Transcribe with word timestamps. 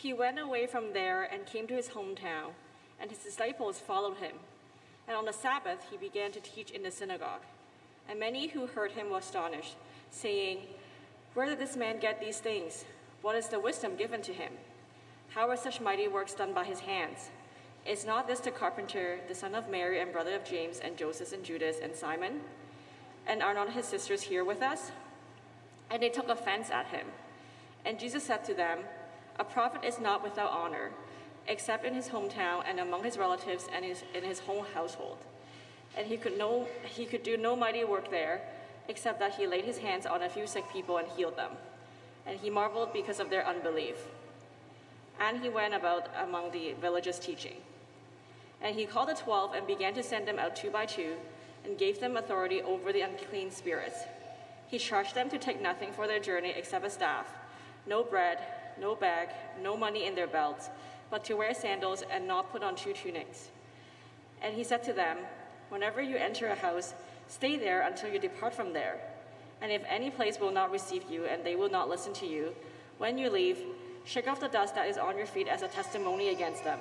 He 0.00 0.14
went 0.14 0.38
away 0.38 0.66
from 0.66 0.94
there 0.94 1.24
and 1.24 1.44
came 1.44 1.66
to 1.66 1.74
his 1.74 1.90
hometown, 1.90 2.52
and 2.98 3.10
his 3.10 3.18
disciples 3.18 3.78
followed 3.78 4.16
him. 4.16 4.32
And 5.06 5.14
on 5.14 5.26
the 5.26 5.32
Sabbath, 5.32 5.86
he 5.90 5.98
began 5.98 6.32
to 6.32 6.40
teach 6.40 6.70
in 6.70 6.82
the 6.82 6.90
synagogue. 6.90 7.42
And 8.08 8.18
many 8.18 8.46
who 8.46 8.66
heard 8.66 8.92
him 8.92 9.10
were 9.10 9.18
astonished, 9.18 9.76
saying, 10.10 10.60
Where 11.34 11.44
did 11.44 11.58
this 11.58 11.76
man 11.76 12.00
get 12.00 12.18
these 12.18 12.38
things? 12.38 12.86
What 13.20 13.36
is 13.36 13.48
the 13.48 13.60
wisdom 13.60 13.94
given 13.94 14.22
to 14.22 14.32
him? 14.32 14.54
How 15.34 15.50
are 15.50 15.56
such 15.56 15.82
mighty 15.82 16.08
works 16.08 16.32
done 16.32 16.54
by 16.54 16.64
his 16.64 16.80
hands? 16.80 17.28
Is 17.84 18.06
not 18.06 18.26
this 18.26 18.40
the 18.40 18.50
carpenter, 18.50 19.20
the 19.28 19.34
son 19.34 19.54
of 19.54 19.68
Mary, 19.68 20.00
and 20.00 20.12
brother 20.12 20.34
of 20.34 20.46
James, 20.46 20.80
and 20.80 20.96
Joseph, 20.96 21.34
and 21.34 21.44
Judas, 21.44 21.76
and 21.82 21.94
Simon? 21.94 22.40
And 23.26 23.42
are 23.42 23.52
not 23.52 23.74
his 23.74 23.84
sisters 23.84 24.22
here 24.22 24.46
with 24.46 24.62
us? 24.62 24.92
And 25.90 26.02
they 26.02 26.08
took 26.08 26.30
offense 26.30 26.70
at 26.70 26.86
him. 26.86 27.06
And 27.84 28.00
Jesus 28.00 28.24
said 28.24 28.46
to 28.46 28.54
them, 28.54 28.78
a 29.40 29.44
prophet 29.44 29.82
is 29.84 29.98
not 29.98 30.22
without 30.22 30.52
honor, 30.52 30.90
except 31.48 31.86
in 31.86 31.94
his 31.94 32.08
hometown 32.08 32.62
and 32.68 32.78
among 32.78 33.02
his 33.02 33.16
relatives 33.16 33.66
and 33.74 33.84
his, 33.84 34.04
in 34.14 34.22
his 34.22 34.42
own 34.46 34.66
household. 34.74 35.16
And 35.96 36.06
he 36.06 36.18
could, 36.18 36.36
no, 36.36 36.68
he 36.84 37.06
could 37.06 37.22
do 37.22 37.38
no 37.38 37.56
mighty 37.56 37.82
work 37.82 38.10
there, 38.10 38.42
except 38.86 39.18
that 39.18 39.34
he 39.34 39.46
laid 39.46 39.64
his 39.64 39.78
hands 39.78 40.04
on 40.04 40.22
a 40.22 40.28
few 40.28 40.46
sick 40.46 40.64
people 40.70 40.98
and 40.98 41.08
healed 41.08 41.36
them. 41.36 41.52
And 42.26 42.38
he 42.38 42.50
marveled 42.50 42.92
because 42.92 43.18
of 43.18 43.30
their 43.30 43.46
unbelief. 43.46 43.96
And 45.18 45.40
he 45.40 45.48
went 45.48 45.74
about 45.74 46.08
among 46.22 46.52
the 46.52 46.74
villages 46.80 47.18
teaching. 47.18 47.56
And 48.60 48.76
he 48.76 48.84
called 48.84 49.08
the 49.08 49.14
twelve 49.14 49.54
and 49.54 49.66
began 49.66 49.94
to 49.94 50.02
send 50.02 50.28
them 50.28 50.38
out 50.38 50.54
two 50.54 50.70
by 50.70 50.84
two, 50.84 51.14
and 51.64 51.78
gave 51.78 51.98
them 51.98 52.16
authority 52.16 52.60
over 52.62 52.92
the 52.92 53.00
unclean 53.00 53.50
spirits. 53.50 54.00
He 54.68 54.78
charged 54.78 55.14
them 55.14 55.30
to 55.30 55.38
take 55.38 55.62
nothing 55.62 55.92
for 55.92 56.06
their 56.06 56.20
journey 56.20 56.52
except 56.54 56.84
a 56.84 56.90
staff, 56.90 57.26
no 57.86 58.04
bread, 58.04 58.38
no 58.80 58.94
bag, 58.94 59.28
no 59.62 59.76
money 59.76 60.06
in 60.06 60.14
their 60.14 60.26
belts, 60.26 60.70
but 61.10 61.24
to 61.24 61.34
wear 61.34 61.52
sandals 61.54 62.02
and 62.10 62.26
not 62.26 62.50
put 62.50 62.62
on 62.62 62.74
two 62.74 62.92
tunics. 62.92 63.48
And 64.42 64.54
he 64.54 64.64
said 64.64 64.82
to 64.84 64.92
them, 64.92 65.18
Whenever 65.68 66.02
you 66.02 66.16
enter 66.16 66.48
a 66.48 66.54
house, 66.54 66.94
stay 67.28 67.56
there 67.56 67.82
until 67.82 68.12
you 68.12 68.18
depart 68.18 68.54
from 68.54 68.72
there. 68.72 69.00
And 69.62 69.70
if 69.70 69.82
any 69.88 70.10
place 70.10 70.40
will 70.40 70.50
not 70.50 70.72
receive 70.72 71.04
you 71.08 71.26
and 71.26 71.44
they 71.44 71.54
will 71.54 71.70
not 71.70 71.88
listen 71.88 72.12
to 72.14 72.26
you, 72.26 72.52
when 72.98 73.18
you 73.18 73.30
leave, 73.30 73.60
shake 74.04 74.26
off 74.26 74.40
the 74.40 74.48
dust 74.48 74.74
that 74.74 74.88
is 74.88 74.98
on 74.98 75.16
your 75.16 75.26
feet 75.26 75.46
as 75.46 75.62
a 75.62 75.68
testimony 75.68 76.30
against 76.30 76.64
them. 76.64 76.80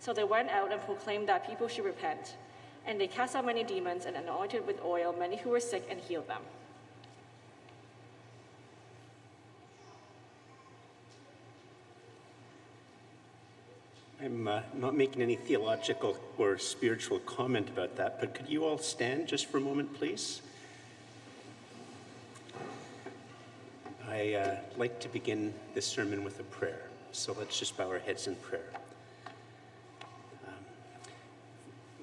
So 0.00 0.12
they 0.12 0.24
went 0.24 0.50
out 0.50 0.72
and 0.72 0.80
proclaimed 0.82 1.28
that 1.28 1.46
people 1.46 1.68
should 1.68 1.84
repent. 1.84 2.36
And 2.86 3.00
they 3.00 3.06
cast 3.06 3.36
out 3.36 3.46
many 3.46 3.64
demons 3.64 4.04
and 4.04 4.16
anointed 4.16 4.66
with 4.66 4.82
oil 4.84 5.14
many 5.18 5.36
who 5.36 5.50
were 5.50 5.60
sick 5.60 5.86
and 5.90 6.00
healed 6.00 6.28
them. 6.28 6.42
I'm 14.22 14.48
uh, 14.48 14.60
not 14.74 14.94
making 14.94 15.22
any 15.22 15.36
theological 15.36 16.14
or 16.36 16.58
spiritual 16.58 17.20
comment 17.20 17.70
about 17.70 17.96
that, 17.96 18.20
but 18.20 18.34
could 18.34 18.50
you 18.50 18.66
all 18.66 18.76
stand 18.76 19.26
just 19.26 19.46
for 19.46 19.56
a 19.56 19.62
moment, 19.62 19.94
please? 19.94 20.42
I 24.06 24.34
uh, 24.34 24.56
like 24.76 25.00
to 25.00 25.08
begin 25.08 25.54
this 25.72 25.86
sermon 25.86 26.22
with 26.22 26.38
a 26.38 26.42
prayer, 26.42 26.82
so 27.12 27.34
let's 27.38 27.58
just 27.58 27.78
bow 27.78 27.88
our 27.88 27.98
heads 27.98 28.26
in 28.26 28.34
prayer. 28.36 28.68
Um, 30.46 30.52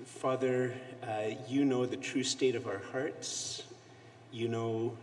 Father, 0.03 0.73
uh, 1.03 1.35
you 1.47 1.65
know 1.65 1.85
the 1.85 1.97
true 1.97 2.23
state 2.23 2.55
of 2.55 2.65
our 2.65 2.81
hearts. 2.91 3.61
You 4.31 4.47
know 4.47 4.97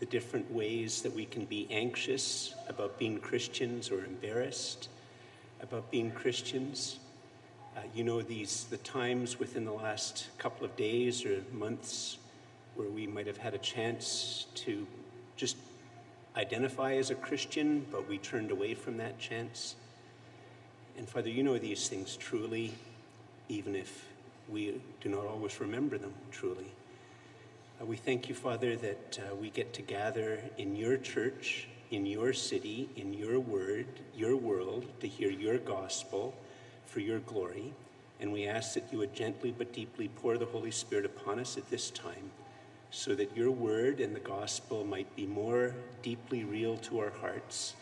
the 0.00 0.06
different 0.06 0.52
ways 0.52 1.00
that 1.00 1.14
we 1.14 1.24
can 1.24 1.46
be 1.46 1.66
anxious 1.70 2.54
about 2.68 2.98
being 2.98 3.20
Christians 3.20 3.90
or 3.90 4.04
embarrassed 4.04 4.88
about 5.62 5.90
being 5.90 6.10
Christians. 6.10 6.98
Uh, 7.76 7.80
you 7.94 8.04
know 8.04 8.22
these 8.22 8.64
the 8.70 8.76
times 8.78 9.38
within 9.38 9.64
the 9.64 9.72
last 9.72 10.28
couple 10.38 10.64
of 10.64 10.76
days 10.76 11.24
or 11.24 11.42
months 11.52 12.18
where 12.74 12.88
we 12.88 13.06
might 13.06 13.26
have 13.26 13.36
had 13.36 13.54
a 13.54 13.58
chance 13.58 14.46
to 14.54 14.86
just 15.36 15.56
identify 16.36 16.94
as 16.94 17.10
a 17.10 17.14
Christian, 17.14 17.84
but 17.90 18.08
we 18.08 18.18
turned 18.18 18.50
away 18.50 18.74
from 18.74 18.96
that 18.98 19.18
chance. 19.18 19.74
And 20.96 21.08
Father, 21.08 21.28
you 21.28 21.42
know 21.42 21.58
these 21.58 21.88
things 21.88 22.16
truly, 22.16 22.72
even 23.48 23.74
if 23.74 24.06
we 24.48 24.80
do 25.00 25.08
not 25.08 25.26
always 25.26 25.60
remember 25.60 25.98
them 25.98 26.14
truly. 26.30 26.72
Uh, 27.80 27.84
we 27.84 27.96
thank 27.96 28.28
you, 28.28 28.34
Father, 28.34 28.76
that 28.76 29.18
uh, 29.20 29.34
we 29.34 29.50
get 29.50 29.72
to 29.74 29.82
gather 29.82 30.40
in 30.56 30.74
your 30.74 30.96
church 30.96 31.68
in 31.90 32.06
your 32.06 32.32
city, 32.32 32.88
in 32.96 33.12
your 33.14 33.40
word, 33.40 33.86
your 34.14 34.36
world, 34.36 34.84
to 35.00 35.08
hear 35.08 35.30
your 35.30 35.58
gospel 35.58 36.34
for 36.86 37.00
your 37.00 37.20
glory. 37.20 37.72
And 38.20 38.32
we 38.32 38.46
ask 38.46 38.74
that 38.74 38.90
you 38.90 38.98
would 38.98 39.14
gently 39.14 39.54
but 39.56 39.72
deeply 39.72 40.08
pour 40.08 40.38
the 40.38 40.46
Holy 40.46 40.70
Spirit 40.70 41.04
upon 41.04 41.38
us 41.38 41.56
at 41.56 41.70
this 41.70 41.90
time 41.90 42.30
so 42.90 43.14
that 43.14 43.36
your 43.36 43.50
word 43.50 44.00
and 44.00 44.14
the 44.14 44.20
gospel 44.20 44.84
might 44.84 45.14
be 45.14 45.26
more 45.26 45.74
deeply 46.02 46.44
real 46.44 46.76
to 46.78 46.98
our 46.98 47.10
hearts 47.20 47.74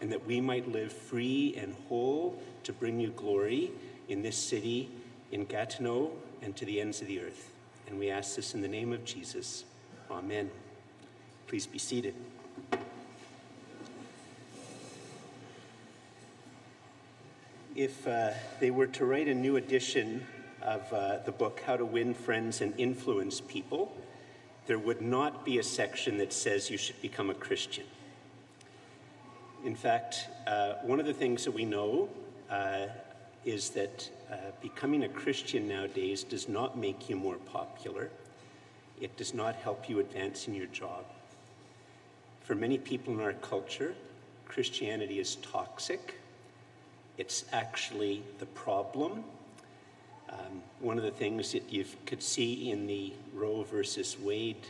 and 0.00 0.10
that 0.10 0.26
we 0.26 0.40
might 0.40 0.70
live 0.70 0.92
free 0.92 1.54
and 1.56 1.74
whole 1.88 2.40
to 2.64 2.72
bring 2.72 2.98
you 2.98 3.10
glory 3.10 3.70
in 4.08 4.22
this 4.22 4.36
city, 4.36 4.90
in 5.32 5.44
Gatineau, 5.44 6.10
and 6.42 6.56
to 6.56 6.64
the 6.64 6.80
ends 6.80 7.00
of 7.00 7.08
the 7.08 7.20
earth. 7.20 7.50
And 7.86 7.98
we 7.98 8.10
ask 8.10 8.36
this 8.36 8.54
in 8.54 8.62
the 8.62 8.68
name 8.68 8.92
of 8.92 9.04
Jesus. 9.04 9.64
Amen. 10.10 10.50
Please 11.46 11.66
be 11.66 11.78
seated. 11.78 12.14
If 17.74 18.06
uh, 18.06 18.30
they 18.60 18.70
were 18.70 18.86
to 18.86 19.04
write 19.04 19.26
a 19.26 19.34
new 19.34 19.56
edition 19.56 20.24
of 20.62 20.92
uh, 20.92 21.18
the 21.24 21.32
book, 21.32 21.60
How 21.66 21.76
to 21.76 21.84
Win 21.84 22.14
Friends 22.14 22.60
and 22.60 22.72
Influence 22.78 23.40
People, 23.40 23.92
there 24.66 24.78
would 24.78 25.02
not 25.02 25.44
be 25.44 25.58
a 25.58 25.62
section 25.62 26.16
that 26.18 26.32
says 26.32 26.70
you 26.70 26.78
should 26.78 27.00
become 27.02 27.30
a 27.30 27.34
Christian. 27.34 27.84
In 29.64 29.74
fact, 29.74 30.28
uh, 30.46 30.74
one 30.82 31.00
of 31.00 31.06
the 31.06 31.12
things 31.12 31.44
that 31.44 31.50
we 31.50 31.64
know 31.64 32.08
uh, 32.48 32.86
is 33.44 33.70
that 33.70 34.08
uh, 34.30 34.36
becoming 34.62 35.04
a 35.04 35.08
Christian 35.08 35.66
nowadays 35.68 36.22
does 36.22 36.48
not 36.48 36.78
make 36.78 37.10
you 37.10 37.16
more 37.16 37.36
popular. 37.36 38.08
It 39.00 39.16
does 39.16 39.34
not 39.34 39.56
help 39.56 39.88
you 39.88 39.98
advance 39.98 40.46
in 40.46 40.54
your 40.54 40.66
job. 40.66 41.04
For 42.42 42.54
many 42.54 42.78
people 42.78 43.14
in 43.14 43.20
our 43.20 43.32
culture, 43.32 43.94
Christianity 44.46 45.18
is 45.18 45.36
toxic 45.36 46.14
it's 47.18 47.44
actually 47.52 48.22
the 48.38 48.46
problem. 48.46 49.24
Um, 50.30 50.62
one 50.80 50.98
of 50.98 51.04
the 51.04 51.10
things 51.10 51.52
that 51.52 51.72
you 51.72 51.84
could 52.06 52.22
see 52.22 52.70
in 52.70 52.86
the 52.86 53.12
Roe 53.32 53.62
versus 53.62 54.18
Wade 54.18 54.66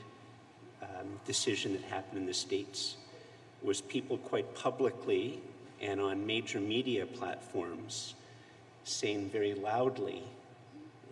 um, 0.82 1.08
decision 1.24 1.72
that 1.72 1.82
happened 1.82 2.18
in 2.18 2.26
the 2.26 2.34
States 2.34 2.96
was 3.62 3.80
people 3.80 4.18
quite 4.18 4.54
publicly 4.54 5.40
and 5.80 6.00
on 6.00 6.26
major 6.26 6.60
media 6.60 7.06
platforms 7.06 8.14
saying 8.84 9.30
very 9.30 9.54
loudly 9.54 10.22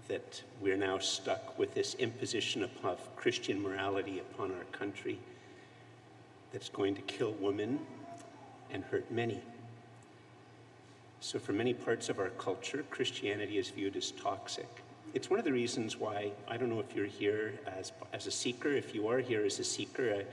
that 0.08 0.42
we're 0.60 0.76
now 0.76 0.98
stuck 0.98 1.58
with 1.58 1.72
this 1.74 1.94
imposition 1.94 2.68
of 2.84 3.16
Christian 3.16 3.62
morality 3.62 4.18
upon 4.18 4.50
our 4.52 4.64
country 4.64 5.18
that's 6.52 6.68
going 6.68 6.94
to 6.94 7.00
kill 7.02 7.32
women 7.40 7.78
and 8.70 8.84
hurt 8.84 9.10
many. 9.10 9.40
So, 11.22 11.38
for 11.38 11.52
many 11.52 11.72
parts 11.72 12.08
of 12.08 12.18
our 12.18 12.30
culture, 12.30 12.84
Christianity 12.90 13.56
is 13.56 13.70
viewed 13.70 13.94
as 13.94 14.10
toxic. 14.10 14.66
It's 15.14 15.30
one 15.30 15.38
of 15.38 15.44
the 15.44 15.52
reasons 15.52 15.96
why 15.96 16.32
I 16.48 16.56
don't 16.56 16.68
know 16.68 16.80
if 16.80 16.96
you're 16.96 17.06
here 17.06 17.52
as, 17.64 17.92
as 18.12 18.26
a 18.26 18.30
seeker. 18.32 18.70
If 18.70 18.92
you 18.92 19.06
are 19.06 19.18
here 19.18 19.44
as 19.44 19.60
a 19.60 19.64
seeker, 19.64 20.24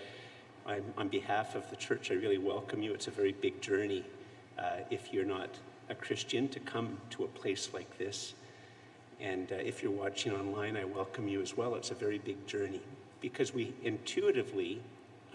I, 0.65 0.71
I'm, 0.71 0.83
on 0.97 1.07
behalf 1.07 1.53
of 1.53 1.69
the 1.69 1.75
church, 1.75 2.09
I 2.09 2.15
really 2.15 2.39
welcome 2.39 2.81
you. 2.81 2.91
It's 2.91 3.05
a 3.05 3.11
very 3.11 3.33
big 3.33 3.61
journey 3.61 4.03
uh, 4.57 4.77
if 4.89 5.13
you're 5.13 5.25
not 5.25 5.49
a 5.89 5.95
Christian 5.95 6.49
to 6.49 6.59
come 6.59 6.97
to 7.11 7.23
a 7.23 7.27
place 7.27 7.69
like 7.71 7.99
this. 7.99 8.33
And 9.21 9.51
uh, 9.51 9.57
if 9.57 9.83
you're 9.83 9.91
watching 9.91 10.33
online, 10.33 10.75
I 10.75 10.85
welcome 10.85 11.27
you 11.27 11.39
as 11.39 11.55
well. 11.55 11.75
It's 11.75 11.91
a 11.91 11.95
very 11.95 12.17
big 12.17 12.47
journey 12.47 12.81
because 13.21 13.53
we 13.53 13.75
intuitively 13.83 14.81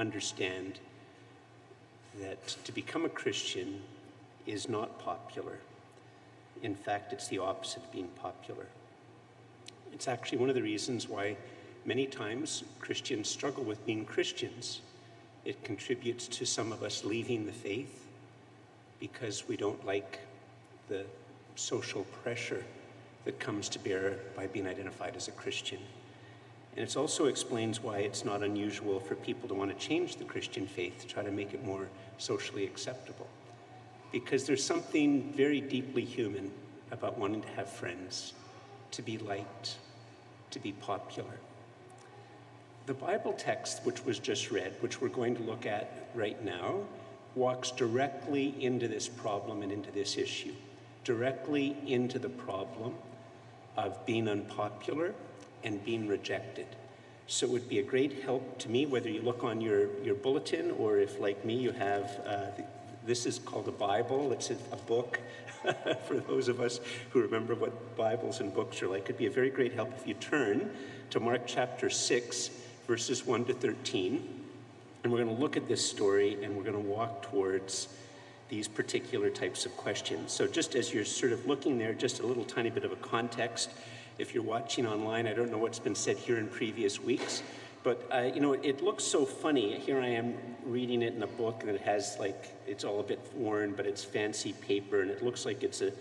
understand 0.00 0.81
that 2.20 2.44
to 2.64 2.73
become 2.73 3.05
a 3.05 3.08
Christian 3.08 3.82
is 4.46 4.69
not 4.69 4.99
popular. 4.99 5.58
In 6.62 6.75
fact, 6.75 7.12
it's 7.12 7.29
the 7.29 7.38
opposite 7.38 7.82
of 7.82 7.93
being 7.93 8.08
popular. 8.20 8.67
It's 9.93 10.08
actually 10.08 10.38
one 10.38 10.49
of 10.49 10.55
the 10.55 10.62
reasons 10.62 11.08
why 11.08 11.37
many 11.85 12.06
times 12.06 12.64
Christians 12.81 13.29
struggle 13.29 13.64
with 13.64 13.85
being 13.87 14.05
Christians. 14.05 14.81
It 15.44 15.62
contributes 15.62 16.26
to 16.29 16.46
some 16.46 16.73
of 16.73 16.82
us 16.82 17.05
leaving 17.05 17.46
the 17.46 17.52
faith 17.52 18.06
because 18.99 19.46
we 19.46 19.56
don't 19.56 19.85
like 19.85 20.20
the 20.88 21.05
social 21.56 22.05
pressure 22.23 22.64
that 23.25 23.38
comes 23.38 23.69
to 23.70 23.79
bear 23.79 24.19
by 24.37 24.46
being 24.46 24.67
identified 24.67 25.17
as 25.17 25.29
a 25.29 25.32
Christian. 25.32 25.79
And 26.76 26.87
it 26.88 26.96
also 26.96 27.26
explains 27.26 27.81
why 27.81 27.99
it's 27.99 28.25
not 28.25 28.43
unusual 28.43 28.99
for 29.00 29.14
people 29.14 29.49
to 29.49 29.55
want 29.55 29.70
to 29.70 29.87
change 29.87 30.17
the 30.17 30.25
Christian 30.25 30.67
faith 30.67 31.00
to 31.00 31.06
try 31.06 31.23
to 31.23 31.31
make 31.31 31.55
it 31.55 31.64
more 31.64 31.88
socially 32.19 32.64
acceptable 32.64 33.29
because 34.12 34.47
there's 34.47 34.65
something 34.65 35.33
very 35.33 35.61
deeply 35.61 36.05
human 36.05 36.51
about 36.91 37.19
wanting 37.19 37.43
to 37.43 37.49
have 37.49 37.69
friends, 37.69 38.33
to 38.93 39.03
be 39.03 39.19
liked, 39.19 39.77
to 40.51 40.59
be 40.59 40.73
popular. 40.73 41.39
The 42.87 42.95
Bible 42.95 43.33
text, 43.33 43.85
which 43.85 44.05
was 44.05 44.19
just 44.19 44.51
read, 44.51 44.75
which 44.81 45.01
we're 45.01 45.09
going 45.09 45.35
to 45.37 45.43
look 45.43 45.67
at 45.67 46.09
right 46.15 46.43
now, 46.45 46.81
walks 47.35 47.71
directly 47.71 48.55
into 48.61 48.87
this 48.89 49.09
problem 49.09 49.62
and 49.62 49.73
into 49.73 49.91
this 49.91 50.17
issue, 50.17 50.55
directly 51.03 51.77
into 51.87 52.19
the 52.19 52.29
problem 52.29 52.95
of 53.77 54.05
being 54.06 54.29
unpopular 54.29 55.15
and 55.65 55.85
being 55.85 56.06
rejected. 56.06 56.67
So 57.27 57.47
it 57.47 57.53
would 57.53 57.69
be 57.69 57.79
a 57.79 57.83
great 57.83 58.23
help 58.23 58.59
to 58.59 58.69
me, 58.69 58.87
whether 58.87 59.09
you 59.09 59.23
look 59.23 59.43
on 59.43 59.61
your, 59.61 59.99
your 60.03 60.15
bulletin 60.15 60.71
or 60.73 60.99
if, 60.99 61.19
like 61.19 61.45
me, 61.45 61.55
you 61.55 61.73
have 61.73 62.21
uh, 62.27 62.62
this 63.06 63.27
is 63.27 63.39
called 63.39 63.69
a 63.69 63.73
Bible. 63.73 64.33
It's 64.33 64.51
a, 64.51 64.56
a 64.73 64.77
book 64.77 65.21
for 66.06 66.17
those 66.17 66.49
of 66.49 66.61
us 66.61 66.81
who 67.11 67.21
remember 67.21 67.55
what 67.55 67.97
Bibles 67.97 68.41
and 68.41 68.55
books 68.55 68.83
are 68.83 68.89
like. 68.89 69.05
It'd 69.05 69.19
be 69.19 69.27
a 69.27 69.31
very 69.31 69.51
great 69.51 69.75
help 69.75 69.93
if 69.95 70.06
you 70.06 70.15
turn 70.15 70.71
to 71.11 71.21
Mark 71.21 71.43
chapter 71.47 71.91
6, 71.91 72.51
verses 72.87 73.27
1 73.27 73.45
to 73.47 73.55
13. 73.55 74.29
And 75.03 75.12
we're 75.12 75.23
going 75.23 75.35
to 75.35 75.41
look 75.41 75.56
at 75.56 75.69
this 75.69 75.85
story 75.89 76.43
and 76.43 76.56
we're 76.56 76.62
going 76.62 76.83
to 76.83 76.89
walk 76.89 77.31
towards 77.31 77.89
these 78.49 78.69
particular 78.69 79.31
types 79.31 79.67
of 79.67 79.77
questions. 79.77 80.33
So, 80.33 80.47
just 80.47 80.75
as 80.75 80.93
you're 80.93 81.05
sort 81.05 81.33
of 81.33 81.47
looking 81.47 81.79
there, 81.79 81.93
just 81.93 82.21
a 82.21 82.27
little 82.27 82.45
tiny 82.45 82.71
bit 82.71 82.85
of 82.85 82.93
a 82.93 82.97
context. 82.97 83.71
If 84.17 84.33
you're 84.33 84.45
watching 84.45 84.87
online, 84.87 85.27
I 85.27 85.33
don't 85.33 85.51
know 85.51 85.59
what's 85.59 85.79
been 85.79 85.95
said 85.95 86.17
here 86.17 86.39
in 86.39 86.47
previous 86.47 87.01
weeks, 87.01 87.43
but 87.84 88.08
uh, 88.12 88.31
you 88.34 88.40
know, 88.40 88.54
it 88.54 88.82
looks 88.82 89.04
so 89.04 89.25
funny. 89.25 89.78
Here 89.78 90.00
I 90.00 90.08
am 90.08 90.34
reading 90.64 91.02
it 91.02 91.14
in 91.14 91.22
a 91.22 91.28
book, 91.28 91.60
and 91.60 91.70
it 91.70 91.82
has 91.82 92.16
like 92.19 92.48
it's 92.66 92.82
all 92.82 92.98
a 92.98 93.02
bit 93.02 93.20
worn, 93.34 93.75
but 93.76 93.86
it's 93.86 94.02
fancy 94.02 94.54
paper, 94.54 95.02
and 95.02 95.10
it 95.10 95.22
looks 95.22 95.46
like 95.46 95.62
it's 95.62 95.82
a. 95.82 95.92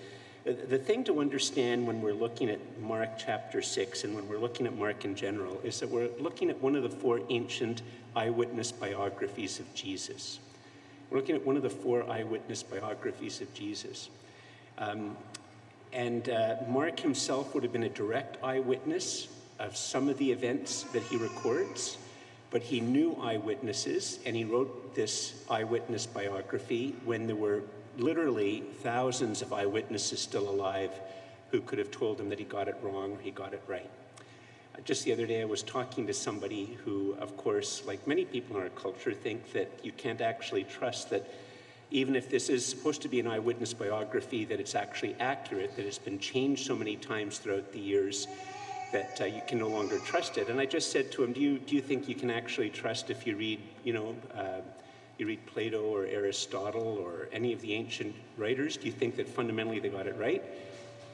The 0.46 0.78
thing 0.78 1.06
to 1.06 1.22
understand 1.22 1.88
when 1.88 2.02
we're 2.02 2.12
looking 2.14 2.50
at 2.50 2.60
Mark 2.82 3.12
chapter 3.18 3.62
6 3.62 4.04
and 4.04 4.14
when 4.14 4.28
we're 4.28 4.40
looking 4.40 4.68
at 4.68 4.78
Mark 4.78 5.06
in 5.06 5.16
general 5.16 5.58
is 5.64 5.80
that 5.80 5.90
we're 5.90 6.10
looking 6.20 6.50
at 6.50 6.62
one 6.62 6.76
of 6.76 6.84
the 6.84 6.90
four 6.90 7.22
ancient 7.30 7.82
eyewitness 8.14 8.70
biographies 8.70 9.62
of 9.62 9.74
Jesus. 9.74 10.40
We're 11.10 11.20
looking 11.20 11.38
at 11.38 11.46
one 11.46 11.56
of 11.56 11.64
the 11.64 11.70
four 11.70 12.04
eyewitness 12.10 12.62
biographies 12.62 13.40
of 13.40 13.54
Jesus. 13.54 14.10
Um, 14.78 15.16
and 15.94 16.28
uh, 16.28 16.56
Mark 16.68 17.00
himself 17.00 17.54
would 17.54 17.64
have 17.64 17.72
been 17.72 17.84
a 17.84 17.90
direct 17.90 18.44
eyewitness 18.44 19.30
of 19.64 19.78
some 19.78 20.10
of 20.10 20.18
the 20.18 20.32
events 20.32 20.84
that 20.92 21.02
he 21.04 21.16
records, 21.16 21.98
but 22.52 22.62
he 22.62 22.82
knew 22.82 23.18
eyewitnesses, 23.22 24.20
and 24.26 24.36
he 24.36 24.44
wrote 24.44 24.94
this 24.94 25.44
eyewitness 25.50 26.06
biography 26.06 26.96
when 27.06 27.26
there 27.26 27.36
were 27.36 27.64
literally 27.98 28.64
thousands 28.82 29.42
of 29.42 29.54
eyewitnesses 29.54 30.20
still 30.20 30.50
alive 30.50 30.92
who 31.50 31.62
could 31.62 31.80
have 31.80 31.92
told 31.92 32.20
him 32.20 32.30
that 32.30 32.40
he 32.40 32.46
got 32.46 32.68
it 32.68 32.76
wrong 32.82 33.14
or 33.14 33.20
he 33.20 33.32
got 33.32 33.54
it 33.54 33.62
right. 33.68 33.90
Uh, 34.76 34.82
just 34.82 35.06
the 35.06 35.14
other 35.14 35.26
day, 35.26 35.42
I 35.42 35.46
was 35.46 35.64
talking 35.64 36.06
to 36.08 36.14
somebody 36.14 36.78
who, 36.84 37.16
of 37.20 37.38
course, 37.38 37.84
like 37.86 38.06
many 38.06 38.26
people 38.26 38.58
in 38.58 38.64
our 38.64 38.70
culture, 38.70 39.14
think 39.14 39.54
that 39.54 39.70
you 39.84 39.92
can't 39.92 40.22
actually 40.22 40.64
trust 40.64 41.10
that 41.12 41.32
even 41.92 42.16
if 42.16 42.30
this 42.30 42.50
is 42.50 42.66
supposed 42.66 43.04
to 43.04 43.08
be 43.08 43.20
an 43.20 43.28
eyewitness 43.28 43.74
biography, 43.74 44.46
that 44.46 44.60
it's 44.60 44.74
actually 44.74 45.16
accurate, 45.20 45.76
that 45.76 45.86
it's 45.86 46.00
been 46.00 46.18
changed 46.18 46.66
so 46.66 46.76
many 46.76 46.96
times 46.96 47.38
throughout 47.38 47.72
the 47.72 47.80
years 47.80 48.28
that 48.94 49.20
uh, 49.20 49.26
you 49.26 49.42
can 49.48 49.60
no 49.60 49.68
longer 49.68 50.00
trust 50.00 50.38
it. 50.38 50.48
And 50.48 50.60
I 50.60 50.66
just 50.66 50.92
said 50.92 51.12
to 51.14 51.24
him, 51.24 51.34
do 51.34 51.42
you, 51.42 51.60
do 51.60 51.76
you 51.76 51.82
think 51.82 52.08
you 52.08 52.16
can 52.16 52.32
actually 52.32 52.70
trust 52.70 53.10
if 53.10 53.28
you 53.28 53.36
read, 53.36 53.60
you 53.84 53.92
know, 53.92 54.16
uh, 54.34 54.62
you 55.18 55.28
read 55.28 55.46
Plato 55.46 55.84
or 55.84 56.06
Aristotle 56.06 56.98
or 57.00 57.28
any 57.32 57.54
of 57.54 57.62
the 57.62 57.74
ancient 57.74 58.16
writers, 58.38 58.78
do 58.78 58.86
you 58.86 58.92
think 58.92 59.16
that 59.18 59.28
fundamentally 59.28 59.80
they 59.80 59.90
got 59.90 60.08
it 60.08 60.16
right? 60.18 60.44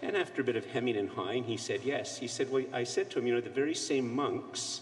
And 0.02 0.16
after 0.16 0.42
a 0.42 0.44
bit 0.44 0.56
of 0.56 0.66
hemming 0.68 0.96
and 0.96 1.10
hawing, 1.10 1.44
he 1.44 1.58
said 1.58 1.81
yes. 1.84 2.18
He 2.18 2.28
said, 2.28 2.52
well, 2.52 2.64
I 2.72 2.84
said 2.84 3.10
to 3.12 3.20
him, 3.20 3.28
you 3.28 3.34
know, 3.34 3.42
the 3.42 3.50
very 3.50 3.76
same 3.76 4.14
monks 4.14 4.81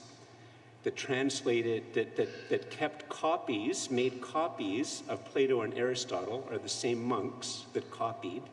that 0.83 0.95
translated, 0.95 1.83
that, 1.94 2.15
that, 2.15 2.49
that 2.49 2.69
kept 2.69 3.09
copies, 3.09 3.89
made 3.89 4.21
copies 4.21 5.03
of 5.09 5.23
Plato 5.25 5.61
and 5.61 5.73
Aristotle 5.73 6.47
are 6.51 6.57
the 6.57 6.69
same 6.69 7.03
monks 7.03 7.65
that 7.73 7.89
copied 7.89 8.44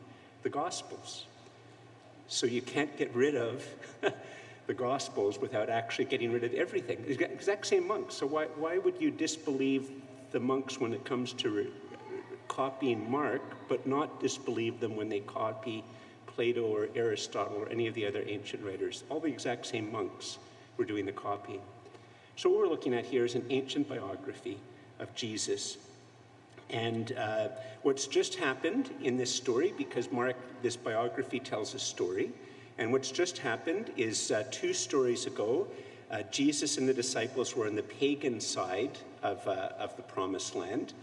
the 0.41 0.49
Gospels. 0.49 1.25
So 2.27 2.47
you 2.47 2.61
can't 2.61 2.95
get 2.97 3.13
rid 3.13 3.35
of 3.35 3.65
the 4.67 4.73
Gospels 4.73 5.39
without 5.39 5.69
actually 5.69 6.05
getting 6.05 6.31
rid 6.31 6.43
of 6.43 6.53
everything. 6.53 7.03
The 7.07 7.31
exact 7.31 7.67
same 7.67 7.87
monks. 7.87 8.15
So 8.15 8.25
why, 8.25 8.45
why 8.55 8.77
would 8.77 8.99
you 8.99 9.11
disbelieve 9.11 9.89
the 10.31 10.39
monks 10.39 10.79
when 10.79 10.93
it 10.93 11.05
comes 11.05 11.33
to 11.33 11.49
re- 11.49 11.67
copying 12.47 13.09
Mark, 13.09 13.41
but 13.67 13.85
not 13.85 14.19
disbelieve 14.19 14.79
them 14.79 14.95
when 14.95 15.09
they 15.09 15.19
copy 15.19 15.83
Plato 16.27 16.63
or 16.63 16.89
Aristotle 16.95 17.57
or 17.57 17.69
any 17.69 17.87
of 17.87 17.93
the 17.93 18.05
other 18.05 18.23
ancient 18.27 18.63
writers? 18.63 19.03
All 19.09 19.19
the 19.19 19.27
exact 19.27 19.65
same 19.65 19.91
monks 19.91 20.39
were 20.77 20.85
doing 20.85 21.05
the 21.05 21.11
copying. 21.11 21.61
So 22.35 22.49
what 22.49 22.59
we're 22.59 22.67
looking 22.67 22.93
at 22.93 23.05
here 23.05 23.23
is 23.23 23.35
an 23.35 23.45
ancient 23.49 23.87
biography 23.87 24.57
of 24.99 25.13
Jesus 25.15 25.77
and 26.69 27.11
uh, 27.13 27.49
what's 27.83 28.07
just 28.07 28.35
happened 28.35 28.89
in 29.01 29.17
this 29.17 29.33
story, 29.33 29.73
because 29.77 30.11
Mark, 30.11 30.35
this 30.61 30.75
biography 30.75 31.39
tells 31.39 31.73
a 31.75 31.79
story, 31.79 32.31
and 32.77 32.91
what's 32.91 33.11
just 33.11 33.37
happened 33.37 33.91
is 33.95 34.31
uh, 34.31 34.43
two 34.51 34.73
stories 34.73 35.27
ago, 35.27 35.67
uh, 36.11 36.23
Jesus 36.31 36.77
and 36.77 36.87
the 36.87 36.93
disciples 36.93 37.55
were 37.55 37.67
on 37.67 37.75
the 37.75 37.83
pagan 37.83 38.39
side 38.39 38.97
of, 39.23 39.47
uh, 39.47 39.69
of 39.79 39.95
the 39.95 40.03
promised 40.03 40.55
land. 40.55 40.93